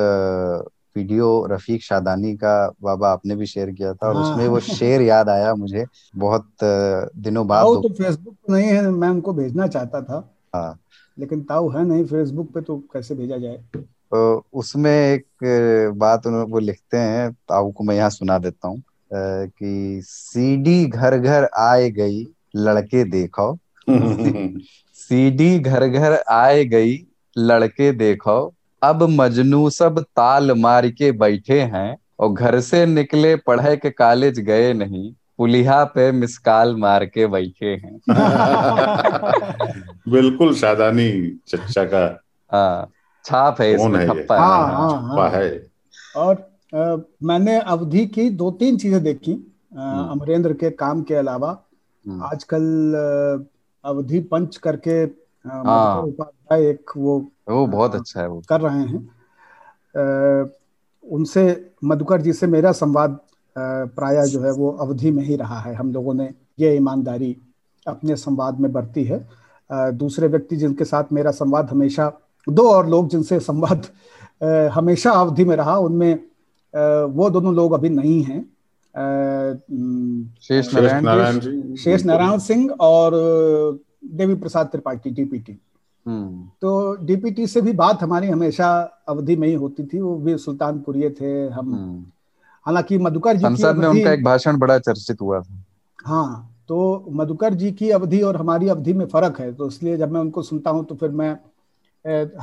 [0.96, 5.02] वीडियो रफीक शादानी का बाबा आपने भी शेयर किया था और हाँ। उसमें वो शेर
[5.02, 10.30] याद आया मुझे। बहुत दिनों बाद तो फेसबुक नहीं है मैं उनको भेजना चाहता था।
[10.56, 10.80] हाँ।
[11.20, 13.58] लेकिन ताऊ है नहीं फेसबुक पे तो कैसे भेजा जाए?
[13.78, 15.26] तो उसमें एक
[15.98, 21.50] बात वो लिखते हैं ताऊ को मैं यहाँ सुना देता हूँ कि सीडी घर घर
[21.58, 23.60] आए गई लड़के देखो।
[24.94, 27.08] सीडी घर घर आए गई
[27.38, 33.76] लड़के देखो। अब मजनू सब ताल मार के बैठे हैं और घर से निकले पढ़े
[33.78, 38.00] के कॉलेज गए नहीं। पुलिहा पे मिसकाल मार के बैठे हैं।
[40.10, 42.20] बिल्कुल शादानी चच्चा का
[42.52, 42.92] हाँ
[43.26, 45.68] छाप है इसमें ठप्पा हाँ, हाँ, हाँ, है
[46.16, 51.66] और आ, मैंने अवधि की दो तीन चीज़ें देखी हम्म। अमरेंद्र के काम के अलावा।
[52.08, 52.62] हम्म। आजकल
[53.86, 59.10] अवधि पंच करके हाँ। उपाध्याय एक वो वो बहुत अच्छा है वो। कर रहे हैं।
[59.98, 60.50] आ,
[61.04, 63.20] उनसे मधुकर जी से मेरा संवाद
[63.56, 67.36] प्राय जो है वो अवधि में ही रहा है। हम लोगों ने ये ईमानदारी
[67.86, 69.28] अपने संवाद में बरती है।
[69.70, 72.12] दूसरे व्यक्ति जिनके साथ मेरा संवाद हमेशा
[72.48, 73.86] दो और लोग जिनसे संवाद
[74.74, 76.14] हमेशा अवधि में रहा उनमें
[77.14, 78.42] वो दोनों लोग अभी नहीं हैं।
[80.42, 83.12] शेष नारायण शेष नारायण सिंह और
[84.14, 85.58] देवी प्रसाद त्रिपाठी डीपीटी
[86.06, 88.70] हम्म। तो डीपीटी से भी बात हमारी हमेशा
[89.08, 92.04] अवधि में ही होती थी। वो भी सुल्तानपुरी थे हम हम्म।
[92.66, 95.64] हालाँकि मधुकर जी संसद में उनका एक भाषण बड़ा चर्चित हुआ था।
[96.00, 100.12] हाँ तो मधुकर जी की अवधि और हमारी अवधि में फ़र्क है तो इसलिए जब
[100.12, 101.36] मैं उनको सुनता हूँ तो फिर मैं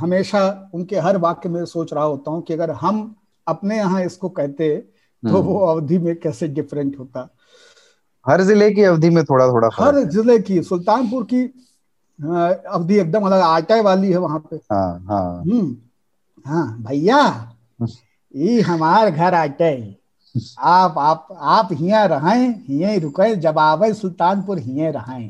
[0.00, 3.14] हमेशा उनके हर वाक्य में सोच रहा होता हूँ कि अगर हम
[3.46, 7.28] अपने यहाँ इसको कहते तो हम्म। वो अवधि में कैसे डिफरेंट होता।
[8.26, 11.42] हर ज़िले की अवधि में थोड़ा थोड़ा हर ज़िले की सुल्तानपुर की
[12.18, 15.76] अवधि एकदम अलग आटा वाली है वहाँ पे। हाँ हाँ। हम्म
[16.46, 17.20] हाँ भैया
[18.34, 19.72] ये हमार घर आटे।
[20.58, 25.28] आप आप आप हिया रहें हिये रुके जब आवे सुल्तानपुर हिये रहें।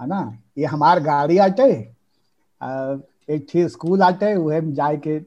[0.00, 0.20] है ना?
[0.58, 1.70] ये हमार गाड़ी आटे
[3.34, 5.18] एक ठी स्कूल आटे वह में जाए के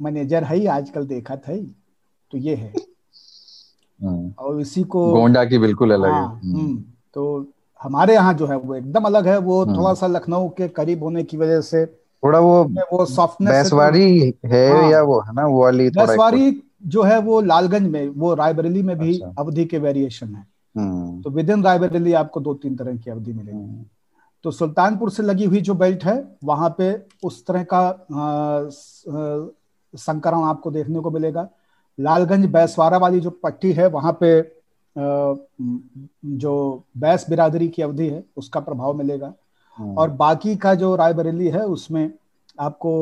[0.00, 1.56] मैनेजर है आजकल देखा था
[2.30, 2.72] तो ये है।
[4.00, 6.82] हम्म, और इसी को गोंडा की बिल्कुल अलग है। हाँ, हम्म, हम्म,
[7.14, 7.46] तो
[7.80, 11.02] हमारे यहाँ जो है वो एकदम अलग है वो हम्म। थोड़ा सा लखनऊ के करीब
[11.02, 15.46] होने की वजह से थोड़ा वो वो सॉफ्टनेस बैसवाड़ी है हाँ। या वो है ना
[15.46, 16.50] वो वाली थोड़ा बैसवाड़ी
[16.82, 21.20] जो है वो लालगंज में वो रायबरेली में भी अच्छा। अवधि के वेरिएशन है। हम्म,
[21.22, 23.84] तो विद इन रायबरेली आपको दो तीन तरह की अवधि मिलेगी। हम्म,
[24.44, 26.92] तो सुल्तानपुर से लगी हुई जो बेल्ट है वहाँ पे
[27.24, 27.82] उस तरह का
[29.94, 31.48] संकरण आपको देखने को मिलेगा।
[31.98, 34.40] लालगंज बैसवारा वाली जो पट्टी है वहाँ पे
[34.96, 39.32] जो बैस बिरादरी की अवधि है उसका प्रभाव मिलेगा।
[39.78, 42.12] हम्म, और बाकी का जो रायबरेली है उसमें
[42.60, 42.92] आपको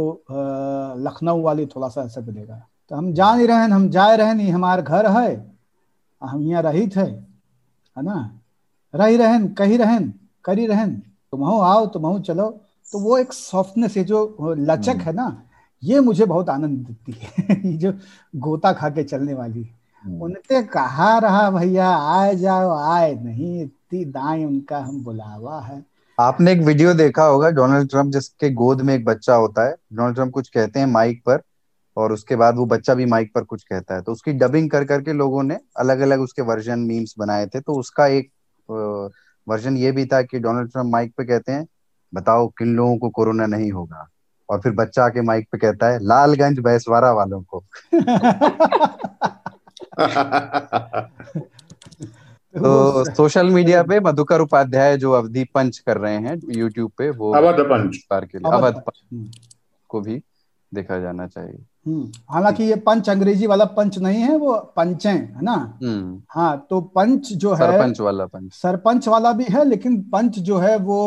[0.98, 4.52] लखनऊ वाली थोड़ा सा ऐसा मिलेगा। तो हम जा नहीं रहे हम जाए रहे नहीं
[4.52, 5.28] हमार घर है
[6.22, 8.30] हम यहाँ रही थे है ना?
[8.94, 10.12] रही रहन कही रहन
[10.44, 10.90] करी रहन
[11.32, 12.48] तुमहो आओ तुमहो चलो।
[12.92, 15.26] तो वो एक सॉफ्टनेस है जो लचक है ना
[15.82, 17.92] ये मुझे बहुत आनंद देती है ये जो
[18.34, 19.68] गोता खा के चलने वाली।
[20.04, 25.84] हम्म, उनके कहा रहा भैया आए जाओ आए नहीं इतनी दाएँ उनका हम बुलावा है।
[26.18, 30.14] आपने एक वीडियो देखा होगा डोनाल्ड ट्रंप जिसके गोद में एक बच्चा होता है। डोनाल्ड
[30.14, 31.42] ट्रंप कुछ कहते हैं माइक पर
[31.96, 34.84] और उसके बाद वो बच्चा भी माइक पर कुछ कहता है। तो उसकी डबिंग कर
[34.84, 38.30] करके लोगों ने अलग अलग उसके वर्जन मीम्स बनाए थे। तो उसका एक
[39.48, 41.66] वर्जन ये भी था कि डोनाल्ड ट्रंप माइक पे कहते हैं
[42.14, 44.08] बताओ किन लोगों को कोरोना नहीं होगा?
[44.50, 47.64] और फिर बच्चा आके माइक पे कहता है लालगंज बैसवारा वालों को।
[52.56, 57.34] तो सोशल मीडिया पे मधुकर उपाध्याय जो अवधि पंच कर रहे हैं यूट्यूब पे वो
[57.34, 59.30] अवध पंच। के लिए अवध पंच,
[59.88, 60.22] को भी
[60.74, 61.64] देखा जाना चाहिए।
[62.30, 65.52] हालाँकि ये पंच अंग्रेज़ी वाला पंच नहीं है वो पंचे है ना?
[65.82, 70.38] हम्म। हाँ तो पंच जो है सरपंच वाला पंच। सरपंच वाला भी है लेकिन पंच
[70.40, 70.98] जो है वो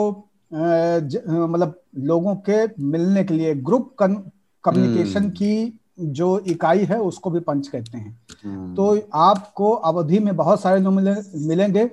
[0.52, 5.80] मतलब लोगों के मिलने के लिए ग्रुप कम्युनिकेशन हम्म। की
[6.18, 10.80] जो इकाई है उसको भी पंच कहते हैं। हम्म, तो आपको अवधि में बहुत सारे
[10.82, 11.14] लोग मिले,
[11.48, 11.86] मिलेंगे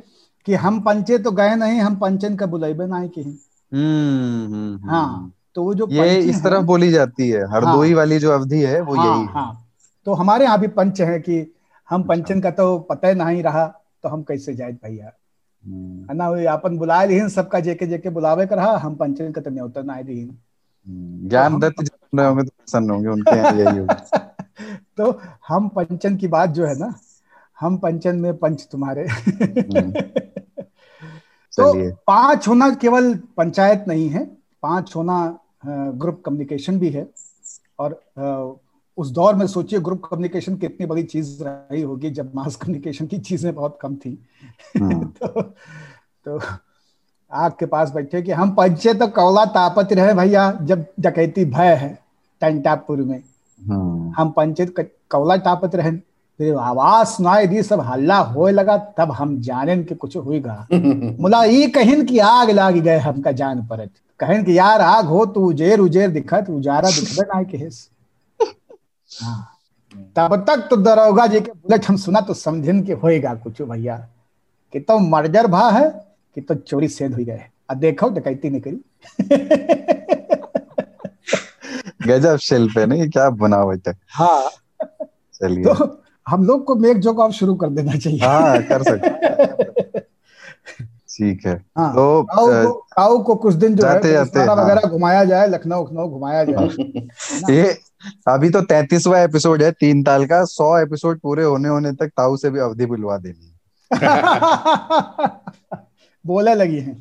[0.47, 5.07] कि हम पंचे तो गए नहीं हम पंचन का बुलाइबे नहीं की हम्म हम्म, हाँ
[5.09, 8.61] हम्म। तो वो जो ये इस हैं- तरफ़ बोली जाती है। हरदोई वाली जो अवधि
[8.61, 9.67] है वो हाँ, यही है हाँ।
[10.05, 11.55] तो हमारे यहाँ भी पंच है कि
[11.91, 13.67] हम अच्छा। पंचन का तो पता ही नहीं रहा
[14.03, 15.13] तो हम कैसे जाए भैया?
[15.65, 19.41] हम्म, है ना अपन बुलाए रही सबका जेके जेके बुलावे कर रहा हम पंचन का
[19.41, 20.31] तो न्योता ना रही
[21.29, 23.95] ज्ञान दत्त सुन रहे होंगे तो प्रसन्न होंगे उनके यही होगा।
[24.97, 26.95] तो हम पंचन की बात जो है ना
[27.61, 29.93] हम पंचन में पंच तुम्हारे। हम्म।
[31.59, 34.25] तो पाँच होना केवल पंचायत नहीं है
[34.63, 35.39] पाँच होना
[35.69, 37.11] ग्रुप कम्युनिकेशन भी है।
[37.79, 38.03] और
[38.97, 43.19] उस दौर में सोचिए ग्रुप कम्युनिकेशन कितनी बड़ी चीज़ रही होगी जब मास कम्युनिकेशन की
[43.19, 44.25] चीज़ें बहुत कम थी।
[44.81, 45.43] हम्म, तो,
[46.25, 46.41] तो
[47.33, 51.75] आग के पास बैठे कि हम पंचे तो कौला तापत रहे भैया जब डकैती भय
[51.75, 51.99] है
[52.41, 53.23] टंटापुर में।
[53.69, 55.93] हम्म, हम पंचे क- कौला टापत रहे।
[56.39, 60.69] फिर आवाज़ सुनाई दी सब हल्ला होए लगा तब हम जाने कि कुछ हुईगा।
[61.21, 63.91] मुला ई कहिन की आग लाग गए हमका जान परत।
[64.21, 67.91] कहिन कि यार आग हो तो उजेर उजेर दिखत उजारा दिखबे ना केस
[69.23, 69.53] हाँ।
[70.17, 74.09] तब तक तो दरोगा जी के बुलेट हम सुना तो समझिन कि होएगा कुछ भैया।
[74.73, 78.61] कि तो मर्जर भा है कि तो चोरी सेध हुई गए। अब देखो डकैती नहीं
[78.61, 78.81] करी।
[82.07, 83.11] गजब शिल्प है नहीं?
[83.11, 84.51] क्या बनावट है हाँ।
[85.35, 89.09] चलिए। तो हम लोग को मेक जोक ऑफ़ शुरू कर देना चाहिए। हाँ कर सकते
[91.19, 94.89] ठीक है। हाँ, तो काऊ को को कुछ दिन जो जाते है जाते- हाँ। वगैरह
[94.89, 96.69] घुमाया जाए लखनऊ लखनऊ घुमाया जाए
[97.51, 97.79] ये
[98.29, 102.37] अभी तो तैतीसवा एपिसोड है तीन ताल का सौ एपिसोड पूरे होने होने तक ताऊ
[102.37, 103.57] से भी अवधि बुलवा देनी है।
[106.27, 106.95] बोले लगी है।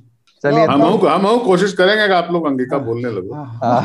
[0.44, 3.82] चलिए हम हूँ हम हूँ कोशिश करेंगे कि आप लोग अंगिका बोलने लगो। हाँ।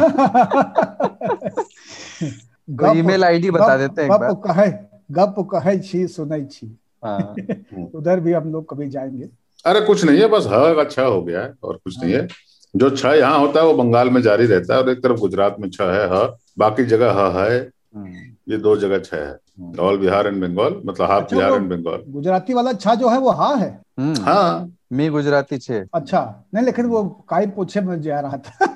[2.70, 4.70] तो ईमेल आईडी बता देते हैं एक गप कहे
[5.12, 7.35] गप कहे छी सुनै छी। हाँ।
[7.94, 11.22] उधर भी हम लोग कभी जाएँगे। अरे कुछ नहीं है बस ह का छ हो
[11.22, 12.26] गया है और कुछ नहीं है।
[12.74, 15.56] जो छ यहाँ होता है वो बंगाल में जारी रहता है और एक तरफ़ गुजरात
[15.60, 16.24] में छ है ह।
[16.58, 17.58] बाकी जगह ह है।
[17.96, 18.12] हम्म,
[18.48, 19.38] ये दो जगह छ है।
[19.80, 23.18] ऑल बिहार एंड बंगाल मतलब हाफ़ अच्छा, बिहार एंड बंगाल। गुजराती वाला छा जो है
[23.18, 23.68] वो हाँ है?
[23.98, 28.66] हम्म, हाँ। मी गुजराती छे। अच्छा। नहीं लेकिन वो काई पोछे में जा रहा था।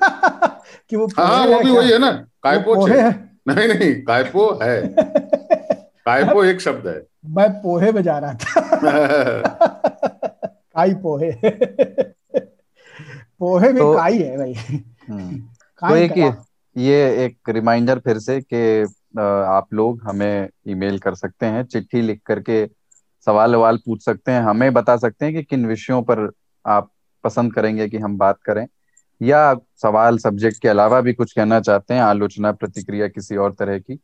[0.89, 2.11] कि वो हाँ वो भी वही है ना
[2.43, 3.09] कायपो छे है?
[3.47, 4.81] नहीं नहीं कायपो है।
[6.05, 7.01] कायपो एक शब्द है।
[7.35, 9.81] मैं पोहे में जा रहा था।
[10.75, 11.31] काई पोहे।
[13.39, 14.53] पोहे में तो- काई है भाई।
[15.09, 15.39] हम्म।
[15.89, 16.37] तो एक
[16.77, 18.81] ये एक रिमाइंडर फिर से कि
[19.47, 22.69] आप लोग हमें ईमेल कर सकते हैं चिट्ठी लिख करके
[23.25, 26.31] सवाल ववाल पूछ सकते हैं हमें बता सकते हैं कि किन विषयों पर
[26.65, 26.91] आप
[27.23, 28.67] पसंद करेंगे कि हम बात करें
[29.21, 33.79] या सवाल सब्जेक्ट के अलावा भी कुछ कहना चाहते हैं आलोचना प्रतिक्रिया किसी और तरह
[33.79, 33.99] की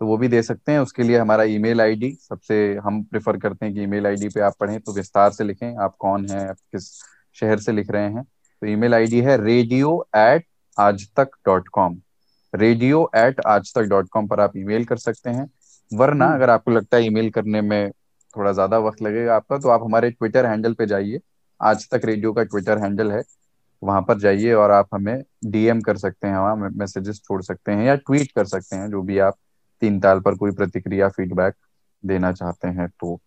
[0.00, 3.66] तो वो भी दे सकते हैं। उसके लिए हमारा ईमेल आईडी सबसे हम प्रेफर करते
[3.66, 6.56] हैं कि ईमेल आईडी पे आप पढ़ें तो विस्तार से लिखें आप कौन हैं आप
[6.72, 6.90] किस
[7.36, 10.44] शहर से लिख रहे हैं। तो ईमेल आईडी है radio at
[10.76, 11.96] Aaj Tak dot com.
[12.54, 15.48] Radio at Aaj Tak dot com पर आप ईमेल कर सकते हैं।
[15.92, 17.90] वरना हम्म। अगर आपको लगता है ईमेल करने में
[18.34, 21.20] थोड़ा ज़्यादा वक्त लगेगा आपका तो आप हमारे ट्विटर हैंडल पे जाइए।
[21.60, 23.22] आज तक रेडियो का ट्विटर हैंडल है।
[23.82, 27.84] वहाँ पर जाइए और आप हमें डीएम कर सकते हैं वहाँ मैसेजेस छोड़ सकते हैं
[27.86, 29.34] या ट्वीट कर सकते हैं जो भी आप
[29.80, 31.54] तीन ताल पर कोई प्रतिक्रिया फीडबैक
[32.02, 33.18] देना चाहते हैं तो।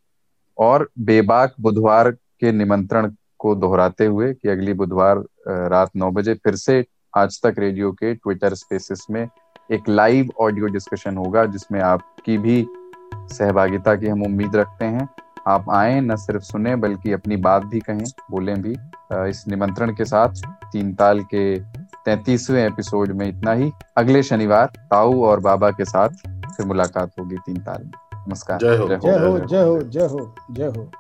[0.58, 5.24] और बेबाक बुधवार के निमंत्रण को दोहराते हुए कि अगली बुधवार
[5.70, 6.84] रात नौ बजे फिर से
[7.18, 9.28] आज तक रेडियो के ट्विटर स्पेसिस में
[9.72, 12.66] एक लाइव ऑडियो डिस्कशन होगा, जिसमें आपकी भी
[13.14, 15.08] सहभागिता की हम उम्मीद रखते हैं।
[15.48, 18.76] आप आए, न सिर्फ़ सुने, बल्कि अपनी बात भी कहें, बोलें भी।
[19.30, 21.60] इस निमंत्रण के साथ तीन ताल के
[22.06, 26.10] तैतीसवें एपिसोड में इतना ही। अगले शनिवार, ताऊ और बाबा के साथ
[26.60, 27.91] फिर मुलाकात होगी तीन ताल में
[28.27, 30.91] नमस्कार। जय हो। जय हो। जय हो जय हो। जय हो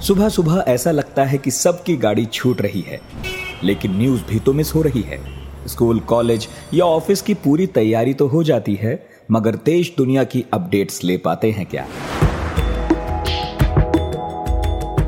[0.00, 3.00] सुबह सुबह ऐसा लगता है कि सबकी गाड़ी छूट रही है
[3.64, 5.18] लेकिन न्यूज़ भी तो मिस हो रही है।
[5.68, 8.94] स्कूल कॉलेज या ऑफ़िस की पूरी तैयारी तो हो जाती है
[9.30, 11.86] मगर देश दुनिया की अपडेट्स ले पाते हैं क्या?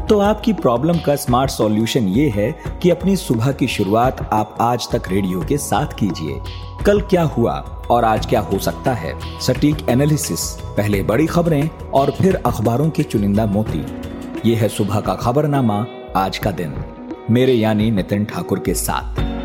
[0.09, 2.53] तो आपकी प्रॉब्लम का स्मार्ट सॉल्यूशन ये है
[2.83, 6.41] कि अपनी सुबह की शुरुआत आप आज तक रेडियो के साथ कीजिए।
[6.87, 7.53] कल क्या हुआ
[7.91, 9.41] और आज क्या हो सकता है?
[9.41, 13.87] सटीक एनालिसिस पहले बड़ी खबरें और फिर अखबारों के चुनिंदा मोती।
[14.51, 16.75] ये है सुबह का खबरनामा आज का दिन।
[17.31, 19.36] मेरे यानी नितिन ठाकुर के साथ।